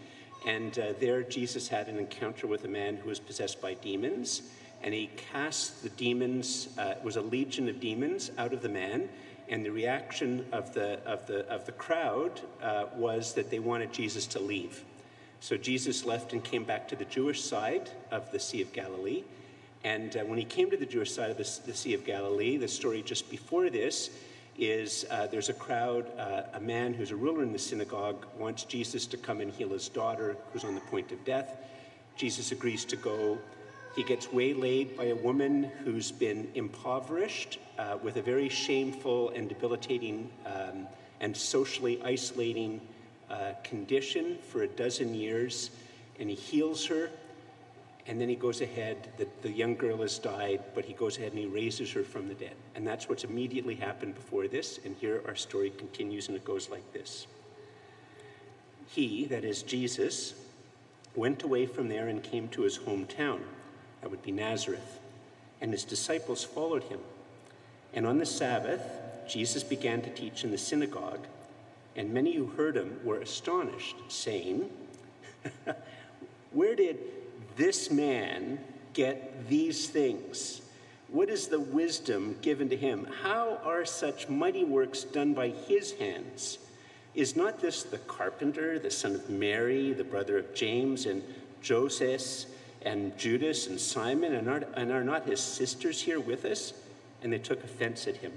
And 0.47 0.79
uh, 0.79 0.93
there, 1.01 1.23
Jesus 1.23 1.69
had 1.69 1.89
an 1.89 1.99
encounter 1.99 2.47
with 2.47 2.65
a 2.65 2.69
man 2.69 2.97
who 2.97 3.09
was 3.09 3.21
possessed 3.21 3.61
by 3.61 3.75
demons. 3.75 4.43
And 4.83 4.93
he 4.93 5.11
cast 5.33 5.83
the 5.83 5.89
demons, 5.91 6.69
uh, 6.77 6.95
it 6.97 7.05
was 7.05 7.17
a 7.17 7.23
legion 7.23 7.69
of 7.69 7.81
demons, 7.81 8.33
out 8.39 8.53
of 8.53 8.63
the 8.63 8.69
man. 8.69 9.09
And 9.49 9.65
the 9.65 9.71
reaction 9.71 10.45
of 10.53 10.75
the, 10.75 11.01
of 11.05 11.27
the, 11.27 11.47
of 11.49 11.67
the 11.67 11.73
crowd 11.73 12.41
was 12.97 13.35
that 13.35 13.51
they 13.51 13.59
wanted 13.59 13.93
Jesus 13.93 14.27
to 14.29 14.41
leave. 14.41 14.85
So 15.43 15.57
Jesus 15.57 16.05
left 16.05 16.33
and 16.33 16.45
came 16.45 16.63
back 16.63 16.87
to 16.87 16.95
the 16.95 17.05
Jewish 17.05 17.43
side 17.43 17.91
of 18.13 18.31
the 18.31 18.39
Sea 18.39 18.63
of 18.63 18.73
Galilee. 18.73 19.25
And 19.83 20.17
uh, 20.17 20.21
when 20.21 20.39
he 20.39 20.45
came 20.45 20.71
to 20.71 20.77
the 20.77 20.87
Jewish 20.87 21.11
side 21.11 21.33
of 21.33 21.37
the, 21.37 21.61
the, 21.67 21.75
Sea 21.75 21.95
of 21.95 22.05
Galilee, 22.05 22.59
the 22.59 22.69
story 22.69 23.03
just 23.03 23.29
before 23.29 23.69
this 23.69 24.11
is 24.57 25.05
uh, 25.11 25.27
there's 25.27 25.49
a 25.49 25.55
crowd, 25.55 26.07
uh, 26.17 26.43
a 26.55 26.61
man 26.61 26.95
who's 26.95 27.11
a 27.11 27.17
ruler 27.17 27.43
in 27.43 27.53
the 27.53 27.59
synagogue 27.59 28.25
wants 28.39 28.63
Jesus 28.63 29.05
to 29.07 29.17
come 29.17 29.41
and 29.41 29.51
heal 29.51 29.71
his 29.71 29.89
daughter 29.89 30.37
who's 30.53 30.63
on 30.63 30.77
the 30.77 30.81
point 30.83 31.11
of 31.11 31.25
death. 31.25 31.57
Jesus 32.15 32.53
agrees 32.53 32.85
to 32.85 32.95
go. 32.95 33.37
He 33.97 34.05
gets 34.05 34.33
waylaid 34.33 34.97
by 34.97 35.07
a 35.07 35.17
woman 35.17 35.73
who's 35.83 36.13
been 36.13 36.53
impoverished 36.55 37.59
uh, 37.81 37.99
with 38.01 38.17
a 38.17 38.23
very 38.23 38.49
shameful 38.49 39.31
and 39.31 39.49
debilitating 39.49 40.31
um, 40.47 40.87
and 41.21 41.37
socially 41.37 42.01
isolating 42.05 42.81
uh, 43.33 43.55
condition 43.65 44.37
for 44.49 44.63
a 44.63 44.69
dozen 44.69 45.15
years, 45.15 45.71
and 46.21 46.29
he 46.29 46.37
heals 46.37 46.87
her. 46.87 47.11
And 48.07 48.21
then 48.21 48.29
he 48.29 48.35
goes 48.35 48.61
ahead, 48.61 49.09
the, 49.17 49.29
the 49.43 49.51
young 49.51 49.77
girl 49.77 49.99
has 49.99 50.19
died, 50.19 50.61
but 50.75 50.85
he 50.85 50.93
goes 50.93 51.19
ahead 51.19 51.31
and 51.33 51.39
he 51.39 51.47
raises 51.47 51.91
her 51.93 52.03
from 52.03 52.29
the 52.29 52.35
dead. 52.35 52.57
And 52.75 52.87
that's 52.87 53.09
what's 53.09 53.23
immediately 53.23 53.77
happened 53.77 54.17
before 54.17 54.49
this. 54.49 54.81
And 54.85 54.97
here 54.97 55.23
our 55.27 55.37
story 55.37 55.71
continues, 55.71 56.27
and 56.29 56.37
it 56.37 56.45
goes 56.45 56.69
like 56.69 56.93
this 56.93 57.27
He, 58.89 59.25
that 59.27 59.45
is 59.45 59.63
Jesus, 59.63 60.35
went 61.15 61.43
away 61.43 61.65
from 61.67 61.89
there 61.89 62.09
and 62.09 62.23
came 62.23 62.49
to 62.49 62.63
his 62.63 62.79
hometown. 62.79 63.41
That 64.01 64.11
would 64.11 64.23
be 64.23 64.33
Nazareth. 64.33 64.99
And 65.61 65.71
his 65.71 65.85
disciples 65.85 66.43
followed 66.43 66.83
him. 66.85 66.99
And 67.95 68.07
on 68.07 68.19
the 68.19 68.27
Sabbath, 68.27 68.83
Jesus 69.29 69.63
began 69.63 70.03
to 70.03 70.11
teach 70.11 70.43
in 70.43 70.51
the 70.51 70.59
synagogue 70.59 71.25
and 71.97 72.13
many 72.13 72.35
who 72.35 72.47
heard 72.47 72.77
him 72.77 72.99
were 73.05 73.21
astonished, 73.21 73.97
saying, 74.09 74.71
Where 76.53 76.75
did 76.75 76.99
this 77.57 77.91
man 77.91 78.59
get 78.95 79.49
these 79.49 79.89
things? 79.89 80.63
What 81.09 81.29
is 81.29 81.49
the 81.49 81.61
wisdom 81.61 82.37
given 82.41 82.71
to 82.71 82.77
him? 82.77 83.07
How 83.23 83.59
are 83.65 83.85
such 83.85 84.29
mighty 84.29 84.65
works 84.65 85.05
done 85.05 85.35
by 85.35 85.49
his 85.49 85.93
hands? 85.93 86.59
Is 87.15 87.37
not 87.37 87.61
this 87.61 87.83
the 87.83 87.99
carpenter, 87.99 88.79
the 88.79 88.91
son 88.91 89.15
of 89.15 89.29
Mary, 89.29 89.93
the 89.93 90.05
brother 90.05 90.39
of 90.39 90.55
James 90.55 91.05
and 91.05 91.23
Joseph 91.61 92.47
and 92.81 93.17
Judas 93.19 93.67
and 93.67 93.79
Simon? 93.79 94.35
And 94.35 94.49
are, 94.49 94.63
and 94.75 94.91
are 94.91 95.05
not 95.05 95.27
his 95.27 95.41
sisters 95.41 96.01
here 96.01 96.21
with 96.21 96.47
us? 96.47 96.73
And 97.23 97.31
they 97.31 97.39
took 97.39 97.63
offense 97.63 98.09
at 98.09 98.17
him. 98.17 98.33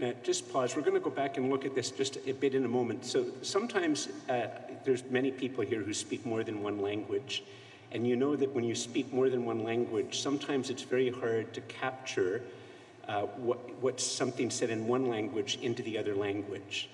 Now, 0.00 0.14
just 0.22 0.50
pause. 0.50 0.74
We're 0.74 0.80
going 0.80 0.94
to 0.94 1.00
go 1.00 1.10
back 1.10 1.36
and 1.36 1.50
look 1.50 1.66
at 1.66 1.74
this 1.74 1.90
just 1.90 2.16
a 2.26 2.32
bit 2.32 2.54
in 2.54 2.64
a 2.64 2.68
moment. 2.68 3.04
So 3.04 3.26
sometimes 3.42 4.08
uh, 4.30 4.46
there's 4.82 5.04
many 5.10 5.30
people 5.30 5.62
here 5.62 5.82
who 5.82 5.92
speak 5.92 6.24
more 6.24 6.42
than 6.42 6.62
one 6.62 6.80
language. 6.80 7.44
And 7.92 8.08
you 8.08 8.16
know 8.16 8.34
that 8.34 8.50
when 8.54 8.64
you 8.64 8.74
speak 8.74 9.12
more 9.12 9.28
than 9.28 9.44
one 9.44 9.62
language, 9.62 10.22
sometimes 10.22 10.70
it's 10.70 10.84
very 10.84 11.10
hard 11.10 11.52
to 11.52 11.60
capture 11.62 12.42
uh, 13.08 13.22
what, 13.36 13.58
what's 13.82 14.02
something 14.02 14.48
said 14.48 14.70
in 14.70 14.88
one 14.88 15.10
language 15.10 15.58
into 15.60 15.82
the 15.82 15.98
other 15.98 16.14
language. 16.14 16.88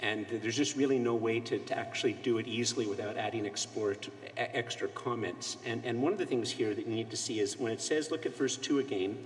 And 0.00 0.26
there's 0.28 0.56
just 0.56 0.76
really 0.76 0.98
no 0.98 1.14
way 1.14 1.38
to, 1.38 1.60
to 1.60 1.78
actually 1.78 2.14
do 2.14 2.38
it 2.38 2.48
easily 2.48 2.86
without 2.86 3.16
adding 3.16 3.46
exploratory, 3.46 4.16
extra 4.36 4.88
comments. 4.88 5.58
And, 5.64 5.84
and 5.84 6.02
one 6.02 6.12
of 6.12 6.18
the 6.18 6.26
things 6.26 6.50
here 6.50 6.74
that 6.74 6.88
you 6.88 6.94
need 6.94 7.10
to 7.10 7.16
see 7.16 7.38
is 7.38 7.56
when 7.56 7.70
it 7.70 7.80
says, 7.80 8.10
look 8.10 8.26
at 8.26 8.36
verse 8.36 8.56
2 8.56 8.80
again, 8.80 9.16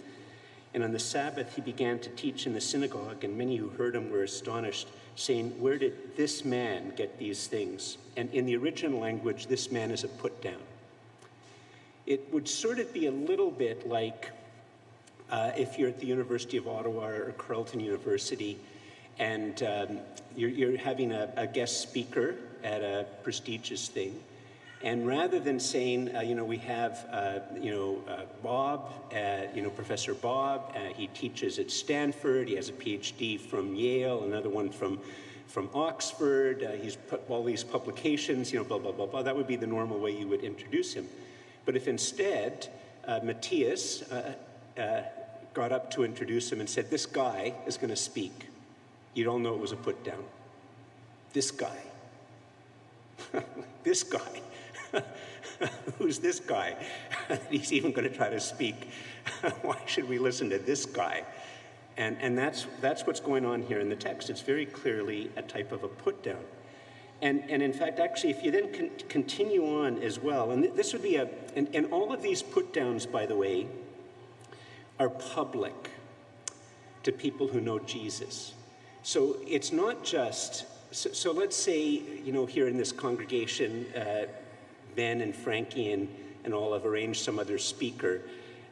and 0.75 0.83
on 0.83 0.93
the 0.93 0.99
Sabbath 0.99 1.55
he 1.55 1.61
began 1.61 1.99
to 2.01 2.09
teach 2.11 2.47
in 2.47 2.55
the 2.55 2.61
synagogue, 2.61 3.25
and 3.25 3.37
many 3.37 3.57
who 3.57 3.69
heard 3.69 3.95
him 3.95 4.11
were 4.11 4.23
astonished, 4.23 4.89
saying, 5.17 5.51
Where 5.61 5.79
did 5.79 6.17
this 6.17 6.45
man 6.45 6.93
get 6.97 7.19
these 7.19 7.47
things? 7.47 7.99
And 8.17 8.33
in 8.33 8.47
the 8.47 8.57
original 8.57 9.01
language, 9.01 9.47
this 9.47 9.71
man 9.71 9.91
is 9.91 10.05
a 10.05 10.09
put 10.09 10.41
down. 10.43 10.63
It 12.07 12.33
would 12.33 12.49
sort 12.49 12.79
of 12.79 12.93
be 12.93 13.07
a 13.07 13.13
little 13.13 13.51
bit 13.51 13.89
like 13.89 14.31
uh, 15.31 15.53
if 15.57 15.79
you're 15.79 15.89
at 15.89 16.01
the 16.01 16.07
University 16.07 16.57
of 16.57 16.69
Ottawa 16.69 17.07
or 17.07 17.33
Carleton 17.39 17.81
University 17.81 18.59
and 19.19 19.63
um, 19.63 19.99
you're, 20.37 20.51
you're, 20.51 20.77
having 20.77 21.13
a, 21.13 21.31
a, 21.37 21.47
guest 21.47 21.81
speaker 21.81 22.35
at 22.65 22.83
a 22.83 23.07
prestigious 23.23 23.89
thing. 23.89 24.19
And 24.85 25.07
rather 25.07 25.39
than 25.39 25.61
saying, 25.61 26.15
uh, 26.15 26.21
you 26.23 26.35
know, 26.35 26.45
we 26.45 26.57
have, 26.59 27.07
uh, 27.13 27.39
you 27.61 27.71
know, 27.71 28.13
uh, 28.13 28.23
Bob, 28.43 28.91
uh, 29.15 29.43
you 29.55 29.63
know, 29.63 29.71
Professor 29.71 30.13
Bob, 30.13 30.75
uh, 30.75 30.93
he 30.95 31.07
teaches 31.09 31.61
at 31.61 31.71
Stanford, 31.71 32.49
he 32.49 32.57
has 32.57 32.69
a 32.69 32.73
PhD 32.73 33.39
from 33.39 33.77
Yale, 33.77 34.25
another 34.25 34.49
one 34.49 34.71
from, 34.71 34.99
from 35.47 35.71
Oxford, 35.73 36.65
uh, 36.65 36.73
he's 36.73 36.97
put 36.97 37.23
all 37.29 37.45
these 37.45 37.63
publications, 37.63 38.53
you 38.53 38.59
know, 38.59 38.65
blah, 38.65 38.79
blah, 38.79 38.91
blah, 38.91 39.07
blah. 39.07 39.23
That 39.23 39.37
would 39.37 39.47
be 39.47 39.55
the 39.55 39.69
normal 39.69 40.01
way 40.01 40.19
you 40.19 40.27
would 40.27 40.43
introduce 40.43 40.95
him. 40.95 41.07
But 41.65 41.77
if 41.77 41.87
instead 41.87 42.69
Matthias 43.23 44.03
got 45.55 45.71
up 45.71 45.93
to 45.93 46.05
introduce 46.05 46.51
him 46.51 46.59
and 46.59 46.69
said, 46.69 46.91
this 46.91 47.07
guy 47.07 47.55
is 47.67 47.77
going 47.77 47.91
to 47.91 47.97
speak, 47.97 48.49
you'd 49.15 49.29
all 49.29 49.39
know 49.39 49.55
it 49.55 49.61
was 49.61 49.71
a 49.71 49.77
put 49.77 50.03
down. 50.03 50.25
This 51.33 51.53
guy. 51.53 51.79
this 53.85 54.03
guy. 54.03 54.41
Who's 55.99 56.19
this 56.19 56.41
guy? 56.41 56.77
He's 57.51 57.73
even 57.73 57.93
going 57.93 58.09
to 58.09 58.15
try 58.15 58.31
to 58.31 58.41
speak. 58.41 58.89
Why 59.63 59.79
should 59.87 60.09
we 60.09 60.19
listen 60.19 60.51
to 60.51 60.59
this 60.59 60.87
guy? 60.87 61.25
And, 61.97 62.17
and 62.21 62.37
that's, 62.37 62.67
that's 62.81 63.07
what's 63.07 63.21
going 63.21 63.45
on 63.45 63.63
here 63.63 63.81
in 63.81 63.89
the 63.89 63.97
text. 63.97 64.31
It's 64.31 64.41
very 64.41 64.67
clearly 64.67 65.31
a 65.37 65.43
type 65.43 65.73
of 65.73 65.85
a 65.85 65.89
put 65.89 66.23
down. 66.23 66.43
And, 67.21 67.45
and 67.49 67.63
in 67.63 67.73
fact, 67.73 68.01
actually, 68.01 68.31
if 68.31 68.43
you 68.43 68.51
then 68.51 68.73
con- 68.73 68.91
continue 69.09 69.65
on 69.65 70.03
as 70.03 70.19
well, 70.19 70.51
and 70.51 70.63
th- 70.63 70.75
this 70.75 70.93
would 70.93 71.03
be 71.03 71.17
a, 71.17 71.29
and, 71.55 71.69
and 71.73 71.87
all 71.93 72.13
of 72.13 72.23
these 72.23 72.43
put 72.43 72.73
downs, 72.73 73.07
by 73.07 73.27
the 73.27 73.37
way, 73.37 73.69
are 74.99 75.09
public 75.09 75.91
to 77.05 77.13
people 77.13 77.47
who 77.47 77.61
know 77.61 77.79
Jesus. 77.79 78.55
So 79.03 79.37
it's 79.47 79.73
not 79.73 80.05
just, 80.05 80.65
so, 80.93 81.13
so, 81.13 81.33
let's 81.33 81.57
say, 81.57 82.03
you 82.25 82.33
know, 82.33 82.47
here 82.47 82.69
in 82.69 82.77
this 82.77 82.93
congregation, 82.93 83.87
uh, 83.97 84.27
Ben 84.95 85.21
and 85.21 85.35
Frankie 85.35 85.93
and, 85.93 86.09
and 86.45 86.55
all 86.55 86.73
have 86.73 86.87
arranged 86.87 87.21
some 87.21 87.39
other 87.39 87.59
speaker, 87.59 88.23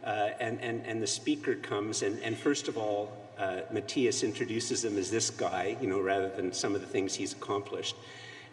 uh, 0.05 0.31
and, 0.41 0.61
and, 0.61 0.85
and 0.87 1.03
the 1.03 1.07
speaker 1.07 1.55
comes, 1.55 2.03
and, 2.03 2.21
and 2.23 2.37
first 2.37 2.69
of 2.69 2.79
all, 2.79 3.13
uh, 3.39 3.61
Matthias 3.71 4.23
introduces 4.23 4.85
him 4.85 4.99
as 4.99 5.11
this 5.11 5.31
guy, 5.31 5.77
you 5.81 5.87
know, 5.87 6.01
rather 6.01 6.29
than 6.29 6.53
some 6.53 6.75
of 6.75 6.81
the 6.81 6.87
things 6.87 7.15
he's 7.15 7.33
accomplished. 7.33 7.97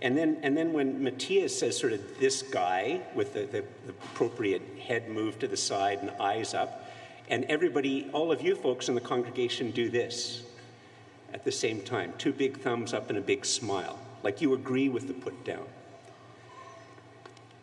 And 0.01 0.17
then, 0.17 0.38
and 0.43 0.55
then 0.55 0.74
when 0.74 1.03
Matthias 1.03 1.57
says 1.57 1.77
sort 1.77 1.93
of 1.93 2.19
this 2.19 2.43
guy 2.43 3.01
with 3.15 3.33
the, 3.33 3.41
the, 3.41 3.63
the 3.86 3.91
appropriate 4.12 4.62
head 4.79 5.09
moved 5.09 5.39
to 5.41 5.47
the 5.47 5.57
side 5.57 6.00
and 6.00 6.12
eyes 6.21 6.53
up, 6.53 6.86
and 7.29 7.43
everybody, 7.45 8.09
all 8.13 8.31
of 8.31 8.41
you 8.41 8.55
folks 8.55 8.88
in 8.88 8.95
the 8.95 9.01
congregation 9.01 9.71
do 9.71 9.89
this 9.89 10.43
at 11.33 11.43
the 11.43 11.51
same 11.51 11.81
time 11.81 12.13
two 12.17 12.31
big 12.31 12.57
thumbs 12.59 12.93
up 12.93 13.09
and 13.09 13.17
a 13.17 13.21
big 13.21 13.45
smile, 13.45 14.00
like 14.24 14.39
you 14.39 14.53
agree 14.53 14.88
with 14.88 15.07
the 15.07 15.13
put 15.13 15.43
down. 15.43 15.65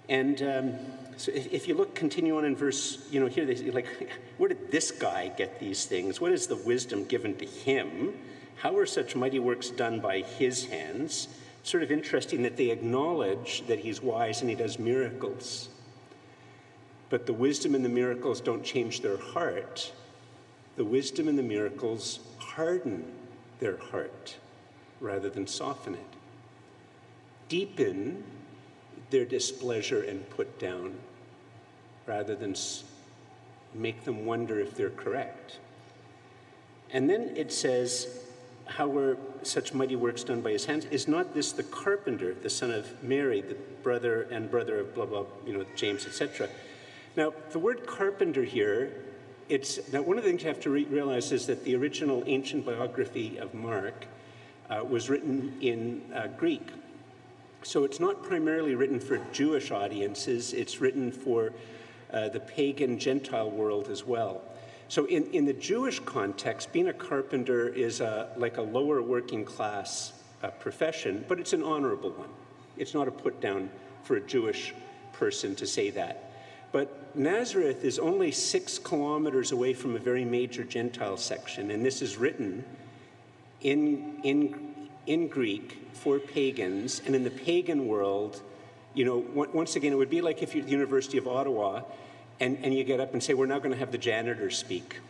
And 0.09 0.43
um, 0.43 0.75
so 1.17 1.33
if, 1.33 1.53
if, 1.53 1.69
you 1.69 1.75
look, 1.75 1.95
continue 1.95 2.37
on 2.37 2.45
in 2.45 2.57
verse, 2.57 3.07
you 3.11 3.21
know, 3.21 3.27
here 3.27 3.47
they 3.47 3.55
say, 3.55 3.71
like, 3.71 3.87
where 4.39 4.49
did 4.49 4.71
this 4.71 4.91
guy 4.91 5.29
get 5.29 5.59
these 5.59 5.87
things? 5.87 6.21
What 6.21 6.33
is 6.33 6.47
the 6.47 6.57
wisdom 6.57 7.05
given 7.05 7.37
to 7.37 7.47
him? 7.47 8.15
How 8.57 8.77
are 8.77 8.87
such 8.87 9.17
mighty 9.17 9.39
works 9.39 9.71
done 9.71 10.01
by 10.01 10.21
his 10.21 10.67
hands? 10.67 11.29
Sort 11.63 11.83
of 11.83 11.91
interesting 11.91 12.43
that 12.43 12.57
they 12.57 12.71
acknowledge 12.71 13.67
that 13.67 13.79
he's 13.79 14.03
wise 14.03 14.41
and 14.41 14.51
he 14.51 14.57
does 14.57 14.79
miracles. 14.79 15.69
But 17.09 17.27
the 17.27 17.33
wisdom 17.33 17.75
and 17.75 17.85
the 17.85 17.89
miracles 17.89 18.41
don't 18.41 18.65
change 18.65 19.01
their 19.01 19.17
heart. 19.17 19.93
The 20.77 20.85
wisdom 20.85 21.29
and 21.29 21.39
the 21.39 21.43
miracles 21.43 22.21
harden 22.39 23.05
their 23.61 23.77
heart 23.77 24.37
rather 25.01 25.31
than 25.31 25.47
soften 25.47 25.95
it. 25.95 26.01
Deepen 27.49 28.25
their 29.11 29.25
displeasure 29.25 30.03
and 30.03 30.29
put 30.31 30.59
down 30.59 30.95
rather 32.07 32.35
than 32.35 32.55
make 33.75 34.05
them 34.05 34.27
wonder 34.27 34.61
if 34.61 34.77
they're 34.77 34.91
correct. 34.91 35.59
And 36.91 37.09
then 37.09 37.33
it 37.37 37.53
says, 37.53 38.21
How 38.67 38.87
were 38.87 39.17
such 39.43 39.75
mighty 39.75 39.97
works 39.97 40.23
done 40.23 40.41
by 40.41 40.51
his 40.51 40.67
hands? 40.67 40.85
Is 40.87 41.09
not 41.09 41.35
this 41.35 41.53
the 41.53 41.63
carpenter, 41.65 42.35
the 42.35 42.51
son 42.51 42.71
of 42.71 43.03
Mary, 43.03 43.41
the 43.41 43.57
brother 43.83 44.23
and 44.31 44.51
brother 44.51 44.81
of 44.81 44.95
blah, 44.95 45.07
blah, 45.07 45.25
you 45.47 45.53
know, 45.53 45.65
James, 45.75 46.07
etc.? 46.07 46.49
Now, 47.17 47.33
the 47.51 47.59
word 47.59 47.87
carpenter 47.87 48.45
here 48.45 48.93
it's 49.49 49.93
now 49.93 50.03
one 50.03 50.17
of 50.17 50.25
the 50.25 50.31
things 50.31 50.43
you 50.43 50.49
have 50.49 50.61
to 50.61 50.71
re- 50.71 50.85
realize 50.85 51.33
is 51.33 51.47
that 51.47 51.65
the 51.65 51.77
original 51.77 52.23
ancient 52.27 52.65
biography 52.65 53.37
of 53.39 53.53
Mark 53.55 54.07
uh, 54.71 54.83
was 54.83 55.11
written 55.11 55.55
in 55.61 56.03
uh, 56.15 56.29
Greek. 56.29 56.67
So 57.65 57.85
it's 57.85 57.99
not 57.99 58.23
primarily 58.23 58.75
written 58.75 59.01
for 59.01 59.19
Jewish 59.33 59.71
audiences, 59.71 60.53
it's 60.53 60.83
written 60.83 61.11
for 61.11 61.55
uh, 62.13 62.29
the 62.29 62.41
pagan 62.41 62.99
Gentile 62.99 63.51
world 63.51 63.89
as 63.89 64.05
well. 64.05 64.43
So, 64.89 65.07
in, 65.07 65.25
in 65.33 65.47
the 65.47 65.55
Jewish 65.55 65.99
context, 66.01 66.73
being 66.73 66.89
a 66.89 66.93
carpenter 66.93 67.69
is 67.69 68.03
a, 68.03 68.29
like 68.37 68.59
a 68.59 68.63
lower 68.63 69.01
working 69.01 69.47
class 69.47 70.13
uh, 70.43 70.51
profession, 70.51 71.25
but 71.27 71.41
it's 71.41 71.55
an 71.55 71.63
honorable 71.63 72.11
one. 72.11 72.29
It's 72.77 72.93
not 72.93 73.09
a 73.09 73.11
put 73.11 73.41
down 73.41 73.71
for 74.03 74.17
a 74.17 74.21
Jewish 74.21 74.75
person 75.13 75.57
to 75.57 75.67
say 75.67 75.89
that. 75.91 76.33
But 76.71 77.17
Nazareth 77.17 77.83
is 77.83 77.99
only 77.99 78.31
six 78.31 78.79
kilometers 78.79 79.53
away 79.53 79.73
from 79.73 79.97
a 79.97 79.99
very 79.99 80.25
major 80.27 80.65
Gentile 80.65 81.17
section, 81.17 81.71
and 81.71 81.85
this 81.85 82.03
is 82.03 82.19
written 82.19 82.63
in, 83.63 84.21
in, 84.23 84.74
in 85.07 85.29
Greek 85.29 85.89
for 85.93 86.19
pagans. 86.19 87.03
And 87.07 87.15
in 87.15 87.25
the 87.25 87.31
pagan 87.31 87.87
world, 87.87 88.43
you 88.95 89.05
know, 89.05 89.19
once 89.53 89.77
again, 89.77 89.93
it 89.93 89.97
would 89.97 90.11
be 90.11 90.21
like 90.21 90.43
if 90.43 90.55
you're 90.55 90.63
at 90.63 90.67
the 90.67 90.73
University 90.73 91.19
of 91.19 91.27
Ottawa 91.27 91.83
and, 92.41 92.59
and 92.63 92.75
you 92.75 92.85
get 92.85 93.01
up 93.01 93.13
and 93.13 93.23
say, 93.23 93.35
We're 93.35 93.47
now 93.47 93.59
going 93.59 93.73
to 93.73 93.79
have 93.79 93.93
the 93.93 93.99
janitor 93.99 94.51
speak. 94.51 95.01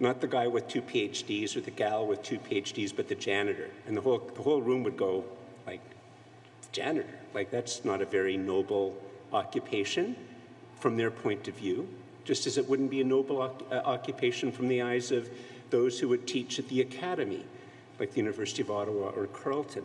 Not 0.00 0.20
the 0.20 0.28
guy 0.28 0.46
with 0.46 0.68
two 0.68 0.82
PhDs 0.82 1.56
or 1.56 1.60
the 1.60 1.72
gal 1.72 2.06
with 2.06 2.22
two 2.22 2.38
PhDs, 2.38 2.94
but 2.94 3.08
the 3.08 3.16
janitor. 3.16 3.68
And 3.86 3.96
the 3.96 4.00
whole, 4.00 4.18
the 4.18 4.42
whole 4.42 4.62
room 4.62 4.84
would 4.84 4.96
go, 4.96 5.24
like, 5.66 5.80
janitor. 6.70 7.18
Like, 7.34 7.50
that's 7.50 7.84
not 7.84 8.00
a 8.00 8.04
very 8.04 8.36
noble 8.36 8.96
occupation 9.32 10.14
from 10.78 10.96
their 10.96 11.10
point 11.10 11.48
of 11.48 11.54
view, 11.54 11.88
just 12.24 12.46
as 12.46 12.58
it 12.58 12.68
wouldn't 12.68 12.90
be 12.90 13.00
a 13.00 13.04
noble 13.04 13.42
uh, 13.42 13.74
occupation 13.74 14.52
from 14.52 14.68
the 14.68 14.82
eyes 14.82 15.10
of 15.10 15.28
those 15.70 15.98
who 15.98 16.08
would 16.08 16.26
teach 16.26 16.58
at 16.58 16.68
the 16.68 16.80
academy, 16.80 17.44
like 17.98 18.12
the 18.12 18.18
University 18.18 18.62
of 18.62 18.70
Ottawa 18.70 19.10
or 19.10 19.26
Carleton. 19.26 19.84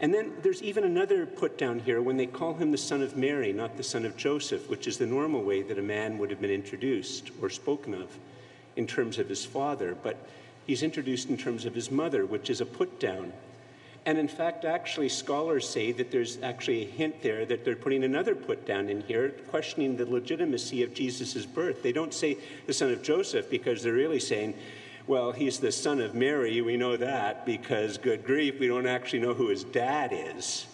And 0.00 0.14
then 0.14 0.32
there's 0.42 0.62
even 0.62 0.84
another 0.84 1.26
put 1.26 1.58
down 1.58 1.80
here 1.80 2.00
when 2.00 2.16
they 2.16 2.26
call 2.26 2.54
him 2.54 2.70
the 2.70 2.78
son 2.78 3.02
of 3.02 3.16
Mary, 3.16 3.52
not 3.52 3.76
the 3.76 3.82
son 3.82 4.06
of 4.06 4.16
Joseph, 4.16 4.70
which 4.70 4.86
is 4.86 4.96
the 4.96 5.06
normal 5.06 5.42
way 5.42 5.62
that 5.62 5.78
a 5.78 5.82
man 5.82 6.16
would 6.18 6.30
have 6.30 6.40
been 6.40 6.50
introduced 6.50 7.30
or 7.42 7.50
spoken 7.50 7.92
of 7.92 8.18
in 8.76 8.86
terms 8.86 9.18
of 9.18 9.28
his 9.28 9.44
father. 9.44 9.94
But 10.02 10.16
he's 10.66 10.82
introduced 10.82 11.28
in 11.28 11.36
terms 11.36 11.66
of 11.66 11.74
his 11.74 11.90
mother, 11.90 12.24
which 12.24 12.48
is 12.48 12.62
a 12.62 12.66
put 12.66 12.98
down. 12.98 13.32
And 14.06 14.16
in 14.16 14.28
fact, 14.28 14.64
actually, 14.64 15.10
scholars 15.10 15.68
say 15.68 15.92
that 15.92 16.10
there's 16.10 16.40
actually 16.42 16.82
a 16.82 16.90
hint 16.90 17.22
there 17.22 17.44
that 17.44 17.66
they're 17.66 17.76
putting 17.76 18.02
another 18.02 18.34
put 18.34 18.64
down 18.66 18.88
in 18.88 19.02
here, 19.02 19.34
questioning 19.50 19.98
the 19.98 20.06
legitimacy 20.06 20.82
of 20.82 20.94
Jesus' 20.94 21.44
birth. 21.44 21.82
They 21.82 21.92
don't 21.92 22.14
say 22.14 22.38
the 22.66 22.72
son 22.72 22.90
of 22.90 23.02
Joseph 23.02 23.50
because 23.50 23.82
they're 23.82 23.92
really 23.92 24.20
saying, 24.20 24.54
well, 25.06 25.32
he's 25.32 25.58
the 25.58 25.72
son 25.72 26.00
of 26.00 26.14
Mary. 26.14 26.60
We 26.60 26.76
know 26.76 26.96
that 26.96 27.46
because, 27.46 27.98
good 27.98 28.24
grief, 28.24 28.60
we 28.60 28.68
don't 28.68 28.86
actually 28.86 29.20
know 29.20 29.34
who 29.34 29.48
his 29.48 29.64
dad 29.64 30.12
is. 30.12 30.66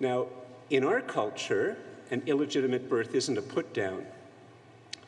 Now, 0.00 0.26
in 0.70 0.84
our 0.84 1.00
culture, 1.00 1.76
an 2.10 2.22
illegitimate 2.26 2.88
birth 2.88 3.14
isn't 3.14 3.38
a 3.38 3.42
put 3.42 3.72
down. 3.72 4.04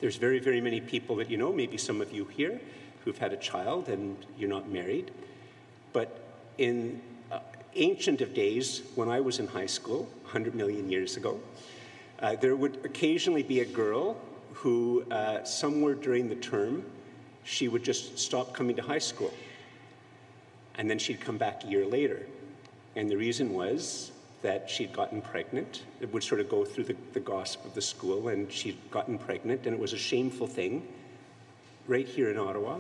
There's 0.00 0.16
very, 0.16 0.38
very 0.38 0.60
many 0.60 0.80
people 0.80 1.16
that 1.16 1.30
you 1.30 1.36
know, 1.36 1.52
maybe 1.52 1.76
some 1.76 2.00
of 2.00 2.12
you 2.12 2.26
here, 2.26 2.60
who've 3.04 3.18
had 3.18 3.32
a 3.32 3.36
child 3.36 3.88
and 3.88 4.16
you're 4.36 4.50
not 4.50 4.68
married 4.68 5.10
but 5.96 6.20
in 6.58 7.00
uh, 7.32 7.38
ancient 7.74 8.20
of 8.20 8.34
days, 8.34 8.82
when 8.96 9.08
I 9.08 9.18
was 9.18 9.38
in 9.38 9.46
high 9.46 9.64
school, 9.64 10.02
100 10.24 10.54
million 10.54 10.90
years 10.90 11.16
ago, 11.16 11.40
uh, 12.20 12.36
there 12.36 12.54
would 12.54 12.84
occasionally 12.84 13.42
be 13.42 13.60
a 13.60 13.64
girl 13.64 14.18
who, 14.52 15.06
uh, 15.10 15.42
somewhere 15.42 15.94
during 15.94 16.28
the 16.28 16.34
term, 16.34 16.84
she 17.46 17.68
would 17.68 17.84
just 17.84 18.18
stop 18.18 18.52
coming 18.52 18.76
to 18.76 18.82
high 18.82 18.98
school. 18.98 19.32
And 20.74 20.90
then 20.90 20.98
she'd 20.98 21.20
come 21.20 21.38
back 21.38 21.64
a 21.64 21.68
year 21.68 21.86
later. 21.86 22.26
And 22.96 23.08
the 23.08 23.16
reason 23.16 23.54
was 23.54 24.10
that 24.42 24.68
she'd 24.68 24.92
gotten 24.92 25.22
pregnant. 25.22 25.84
It 26.00 26.12
would 26.12 26.22
sort 26.22 26.40
of 26.40 26.48
go 26.48 26.64
through 26.64 26.84
the, 26.84 26.96
the 27.12 27.20
gossip 27.20 27.64
of 27.64 27.74
the 27.74 27.80
school, 27.80 28.28
and 28.28 28.50
she'd 28.52 28.78
gotten 28.90 29.16
pregnant, 29.18 29.66
and 29.66 29.74
it 29.74 29.80
was 29.80 29.92
a 29.92 29.98
shameful 29.98 30.46
thing 30.46 30.86
right 31.86 32.06
here 32.06 32.30
in 32.30 32.36
Ottawa, 32.36 32.78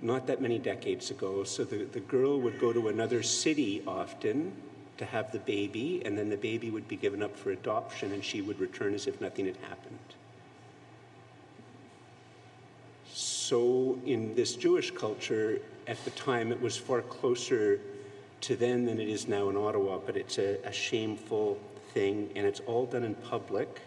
not 0.00 0.26
that 0.26 0.40
many 0.40 0.58
decades 0.58 1.10
ago. 1.10 1.44
So 1.44 1.64
the, 1.64 1.84
the 1.84 2.00
girl 2.00 2.40
would 2.40 2.58
go 2.58 2.72
to 2.72 2.88
another 2.88 3.22
city 3.22 3.82
often 3.86 4.52
to 4.96 5.04
have 5.04 5.32
the 5.32 5.38
baby, 5.38 6.02
and 6.04 6.16
then 6.16 6.30
the 6.30 6.36
baby 6.36 6.70
would 6.70 6.88
be 6.88 6.96
given 6.96 7.22
up 7.22 7.36
for 7.36 7.50
adoption, 7.50 8.12
and 8.12 8.24
she 8.24 8.40
would 8.40 8.58
return 8.58 8.94
as 8.94 9.06
if 9.06 9.20
nothing 9.20 9.46
had 9.46 9.56
happened. 9.68 9.98
So, 13.50 13.98
in 14.06 14.36
this 14.36 14.54
Jewish 14.54 14.92
culture, 14.92 15.58
at 15.88 16.04
the 16.04 16.12
time, 16.12 16.52
it 16.52 16.60
was 16.62 16.76
far 16.76 17.02
closer 17.02 17.80
to 18.42 18.54
then 18.54 18.86
than 18.86 19.00
it 19.00 19.08
is 19.08 19.26
now 19.26 19.48
in 19.48 19.56
Ottawa, 19.56 19.98
but 19.98 20.16
it's 20.16 20.38
a, 20.38 20.64
a 20.64 20.70
shameful 20.70 21.58
thing, 21.92 22.30
and 22.36 22.46
it's 22.46 22.60
all 22.60 22.86
done 22.86 23.02
in 23.02 23.16
public 23.16 23.80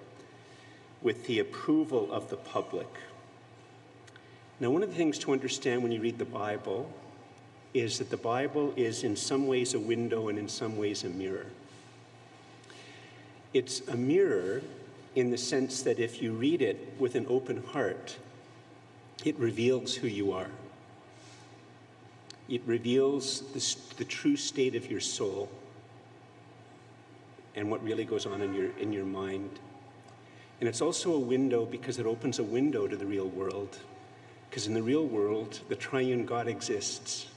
with 1.01 1.25
the 1.27 1.39
approval 1.39 2.11
of 2.11 2.29
the 2.29 2.35
public. 2.35 2.89
Now, 4.59 4.69
one 4.69 4.83
of 4.83 4.89
the 4.89 4.97
things 4.97 5.17
to 5.19 5.31
understand 5.31 5.81
when 5.81 5.93
you 5.93 6.01
read 6.01 6.17
the 6.17 6.25
Bible 6.25 6.91
is 7.73 7.99
that 7.99 8.09
the 8.09 8.17
Bible 8.17 8.73
is 8.75 9.05
in 9.05 9.15
some 9.15 9.47
ways 9.47 9.73
a 9.73 9.79
window 9.79 10.27
and 10.27 10.37
in 10.37 10.49
some 10.49 10.75
ways 10.75 11.05
a 11.05 11.09
mirror. 11.09 11.45
It's 13.53 13.79
a 13.87 13.95
mirror 13.95 14.61
in 15.15 15.31
the 15.31 15.37
sense 15.37 15.83
that 15.83 15.99
if 15.99 16.21
you 16.21 16.33
read 16.33 16.61
it 16.61 16.95
with 16.99 17.15
an 17.15 17.25
open 17.29 17.63
heart, 17.63 18.17
it 19.23 19.37
reveals 19.39 19.95
who 19.95 20.07
you 20.07 20.31
are. 20.33 20.49
It 22.49 22.61
reveals 22.65 23.41
the, 23.53 23.95
the 23.97 24.05
true 24.05 24.35
state 24.35 24.75
of 24.75 24.91
your 24.91 24.99
soul 24.99 25.49
and 27.55 27.69
what 27.69 27.83
really 27.83 28.03
goes 28.03 28.25
on 28.25 28.41
in 28.41 28.53
your, 28.53 28.71
in 28.77 28.91
your 28.91 29.05
mind. 29.05 29.49
And 30.59 30.67
it's 30.67 30.81
also 30.81 31.13
a 31.13 31.19
window 31.19 31.65
because 31.65 31.99
it 31.99 32.05
opens 32.05 32.39
a 32.39 32.43
window 32.43 32.87
to 32.87 32.95
the 32.95 33.05
real 33.05 33.27
world. 33.27 33.77
Because 34.49 34.67
in 34.67 34.73
the 34.73 34.83
real 34.83 35.05
world, 35.05 35.61
the 35.69 35.75
triune 35.75 36.25
God 36.25 36.47
exists. 36.47 37.27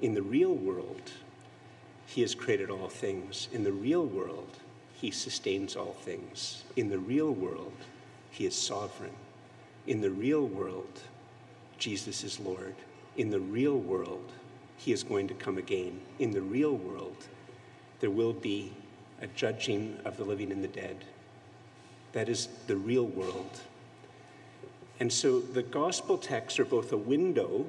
In 0.00 0.14
the 0.14 0.22
real 0.22 0.54
world, 0.54 1.12
He 2.06 2.20
has 2.20 2.34
created 2.34 2.70
all 2.70 2.88
things. 2.88 3.48
In 3.52 3.64
the 3.64 3.72
real 3.72 4.06
world, 4.06 4.50
He 4.94 5.10
sustains 5.10 5.76
all 5.76 5.96
things. 6.00 6.62
In 6.76 6.88
the 6.88 6.98
real 6.98 7.32
world, 7.32 7.72
He 8.30 8.46
is 8.46 8.54
sovereign. 8.54 9.14
In 9.88 10.02
the 10.02 10.10
real 10.10 10.46
world, 10.46 11.00
Jesus 11.78 12.22
is 12.22 12.38
Lord. 12.38 12.74
In 13.16 13.30
the 13.30 13.40
real 13.40 13.78
world, 13.78 14.32
He 14.76 14.92
is 14.92 15.02
going 15.02 15.28
to 15.28 15.34
come 15.34 15.56
again. 15.56 15.98
In 16.18 16.30
the 16.30 16.42
real 16.42 16.74
world, 16.74 17.16
there 18.00 18.10
will 18.10 18.34
be 18.34 18.70
a 19.22 19.26
judging 19.28 19.96
of 20.04 20.18
the 20.18 20.24
living 20.24 20.52
and 20.52 20.62
the 20.62 20.68
dead. 20.68 21.06
That 22.12 22.28
is 22.28 22.50
the 22.66 22.76
real 22.76 23.06
world. 23.06 23.60
And 25.00 25.10
so 25.10 25.40
the 25.40 25.62
gospel 25.62 26.18
texts 26.18 26.60
are 26.60 26.66
both 26.66 26.92
a 26.92 26.98
window 26.98 27.64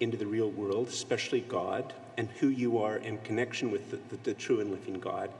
into 0.00 0.16
the 0.16 0.26
real 0.26 0.50
world, 0.50 0.88
especially 0.88 1.42
God, 1.42 1.92
and 2.16 2.28
who 2.40 2.48
you 2.48 2.78
are 2.78 2.96
in 2.96 3.18
connection 3.18 3.70
with 3.70 3.88
the, 3.92 3.98
the, 4.10 4.22
the, 4.24 4.34
true 4.34 4.58
and 4.58 4.72
living 4.72 4.98
God. 4.98 5.30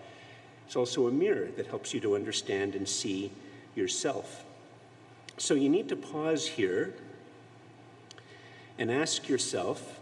It's 0.66 0.76
also 0.76 1.08
a 1.08 1.10
mirror 1.10 1.48
that 1.56 1.66
helps 1.66 1.92
you 1.92 1.98
to 1.98 2.14
understand 2.14 2.76
and 2.76 2.88
see 2.88 3.32
yourself. 3.74 4.44
So 5.42 5.54
you 5.54 5.68
need 5.68 5.88
to 5.88 5.96
pause 5.96 6.46
here 6.46 6.94
and 8.78 8.92
ask 8.92 9.28
yourself 9.28 9.98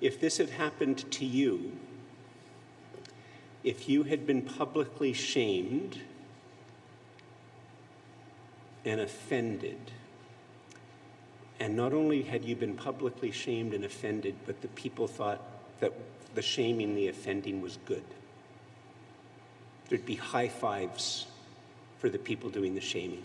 if 0.00 0.18
this 0.18 0.38
had 0.38 0.50
happened 0.50 1.08
to 1.12 1.24
you, 1.24 1.70
if 3.62 3.88
you 3.88 4.02
had 4.02 4.26
been 4.26 4.42
publicly 4.42 5.12
shamed 5.12 6.00
and 8.84 9.00
offended 9.00 9.92
and 11.60 11.76
not 11.76 11.92
only 11.92 12.22
had 12.22 12.44
you 12.44 12.56
been 12.56 12.74
publicly 12.74 13.30
shamed 13.30 13.72
and 13.72 13.84
offended, 13.84 14.34
but 14.46 14.60
the 14.62 14.68
people 14.68 15.06
thought 15.06 15.42
that 15.78 15.92
the 16.34 16.42
shaming, 16.42 16.96
the 16.96 17.06
offending 17.06 17.62
was 17.62 17.78
good. 17.84 18.02
There'd 19.88 20.04
be 20.04 20.16
high 20.16 20.48
fives 20.48 21.26
for 22.00 22.08
the 22.08 22.18
people 22.18 22.50
doing 22.50 22.74
the 22.74 22.80
shaming. 22.80 23.22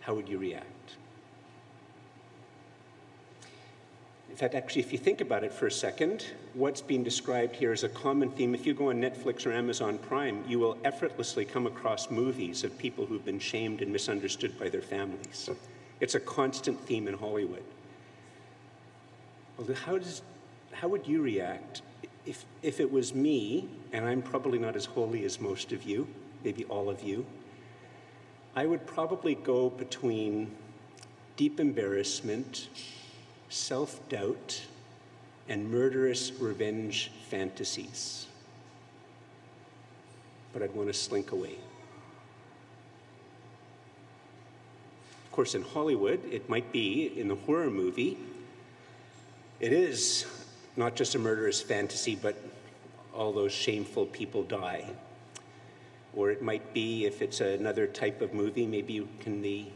How 0.00 0.14
would 0.14 0.28
you 0.28 0.38
react? 0.38 0.66
In 4.30 4.36
fact, 4.36 4.54
actually, 4.54 4.82
if 4.82 4.92
you 4.92 4.98
think 4.98 5.20
about 5.20 5.44
it 5.44 5.52
for 5.52 5.66
a 5.66 5.70
second, 5.70 6.24
what's 6.54 6.80
being 6.80 7.04
described 7.04 7.54
here 7.56 7.72
is 7.72 7.84
a 7.84 7.88
common 7.90 8.30
theme. 8.30 8.54
If 8.54 8.64
you 8.64 8.72
go 8.72 8.88
on 8.88 9.00
Netflix 9.00 9.44
or 9.44 9.52
Amazon 9.52 9.98
Prime, 9.98 10.42
you 10.48 10.58
will 10.58 10.78
effortlessly 10.84 11.44
come 11.44 11.66
across 11.66 12.10
movies 12.10 12.64
of 12.64 12.78
people 12.78 13.04
who've 13.04 13.24
been 13.24 13.40
shamed 13.40 13.82
and 13.82 13.92
misunderstood 13.92 14.58
by 14.58 14.68
their 14.70 14.80
families. 14.80 15.50
It's 16.00 16.14
a 16.14 16.20
constant 16.20 16.80
theme 16.80 17.06
in 17.06 17.14
Hollywood. 17.14 17.62
Well, 19.58 19.76
how, 19.84 19.98
does, 19.98 20.22
how 20.72 20.88
would 20.88 21.06
you 21.06 21.20
react 21.20 21.82
if, 22.24 22.46
if 22.62 22.80
it 22.80 22.90
was 22.90 23.14
me, 23.14 23.68
and 23.92 24.06
I'm 24.06 24.22
probably 24.22 24.58
not 24.58 24.76
as 24.76 24.86
holy 24.86 25.24
as 25.26 25.38
most 25.38 25.72
of 25.72 25.82
you, 25.82 26.06
maybe 26.44 26.64
all 26.64 26.88
of 26.88 27.02
you? 27.02 27.26
I 28.54 28.66
would 28.66 28.86
probably 28.86 29.34
go 29.36 29.70
between 29.70 30.50
deep 31.36 31.60
embarrassment, 31.60 32.68
self 33.48 34.06
doubt, 34.08 34.62
and 35.48 35.70
murderous 35.70 36.32
revenge 36.32 37.10
fantasies. 37.28 38.26
But 40.52 40.62
I'd 40.62 40.74
want 40.74 40.88
to 40.88 40.94
slink 40.94 41.32
away. 41.32 41.54
Of 45.26 45.32
course, 45.32 45.54
in 45.54 45.62
Hollywood, 45.62 46.20
it 46.32 46.48
might 46.48 46.72
be 46.72 47.12
in 47.16 47.28
the 47.28 47.36
horror 47.36 47.70
movie. 47.70 48.18
It 49.60 49.72
is 49.72 50.26
not 50.76 50.96
just 50.96 51.14
a 51.14 51.18
murderous 51.20 51.62
fantasy, 51.62 52.16
but 52.16 52.36
all 53.14 53.32
those 53.32 53.52
shameful 53.52 54.06
people 54.06 54.42
die. 54.42 54.86
Or 56.14 56.30
it 56.30 56.42
might 56.42 56.74
be, 56.74 57.06
if 57.06 57.22
it's 57.22 57.40
another 57.40 57.86
type 57.86 58.20
of 58.20 58.34
movie, 58.34 58.66
maybe 58.66 58.94
you 58.94 59.08
can 59.20 59.40
be, 59.40 59.72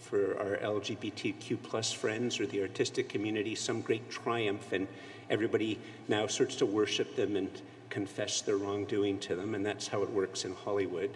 for 0.00 0.38
our 0.38 0.56
LGBTQ 0.58 1.62
plus 1.62 1.92
friends 1.92 2.40
or 2.40 2.46
the 2.46 2.62
artistic 2.62 3.08
community, 3.08 3.54
some 3.54 3.80
great 3.80 4.08
triumph, 4.10 4.72
and 4.72 4.86
everybody 5.28 5.78
now 6.08 6.26
starts 6.26 6.56
to 6.56 6.66
worship 6.66 7.14
them 7.16 7.36
and 7.36 7.50
confess 7.90 8.40
their 8.40 8.56
wrongdoing 8.56 9.18
to 9.18 9.34
them, 9.34 9.54
and 9.54 9.64
that's 9.64 9.88
how 9.88 10.02
it 10.02 10.10
works 10.10 10.44
in 10.44 10.54
Hollywood. 10.54 11.10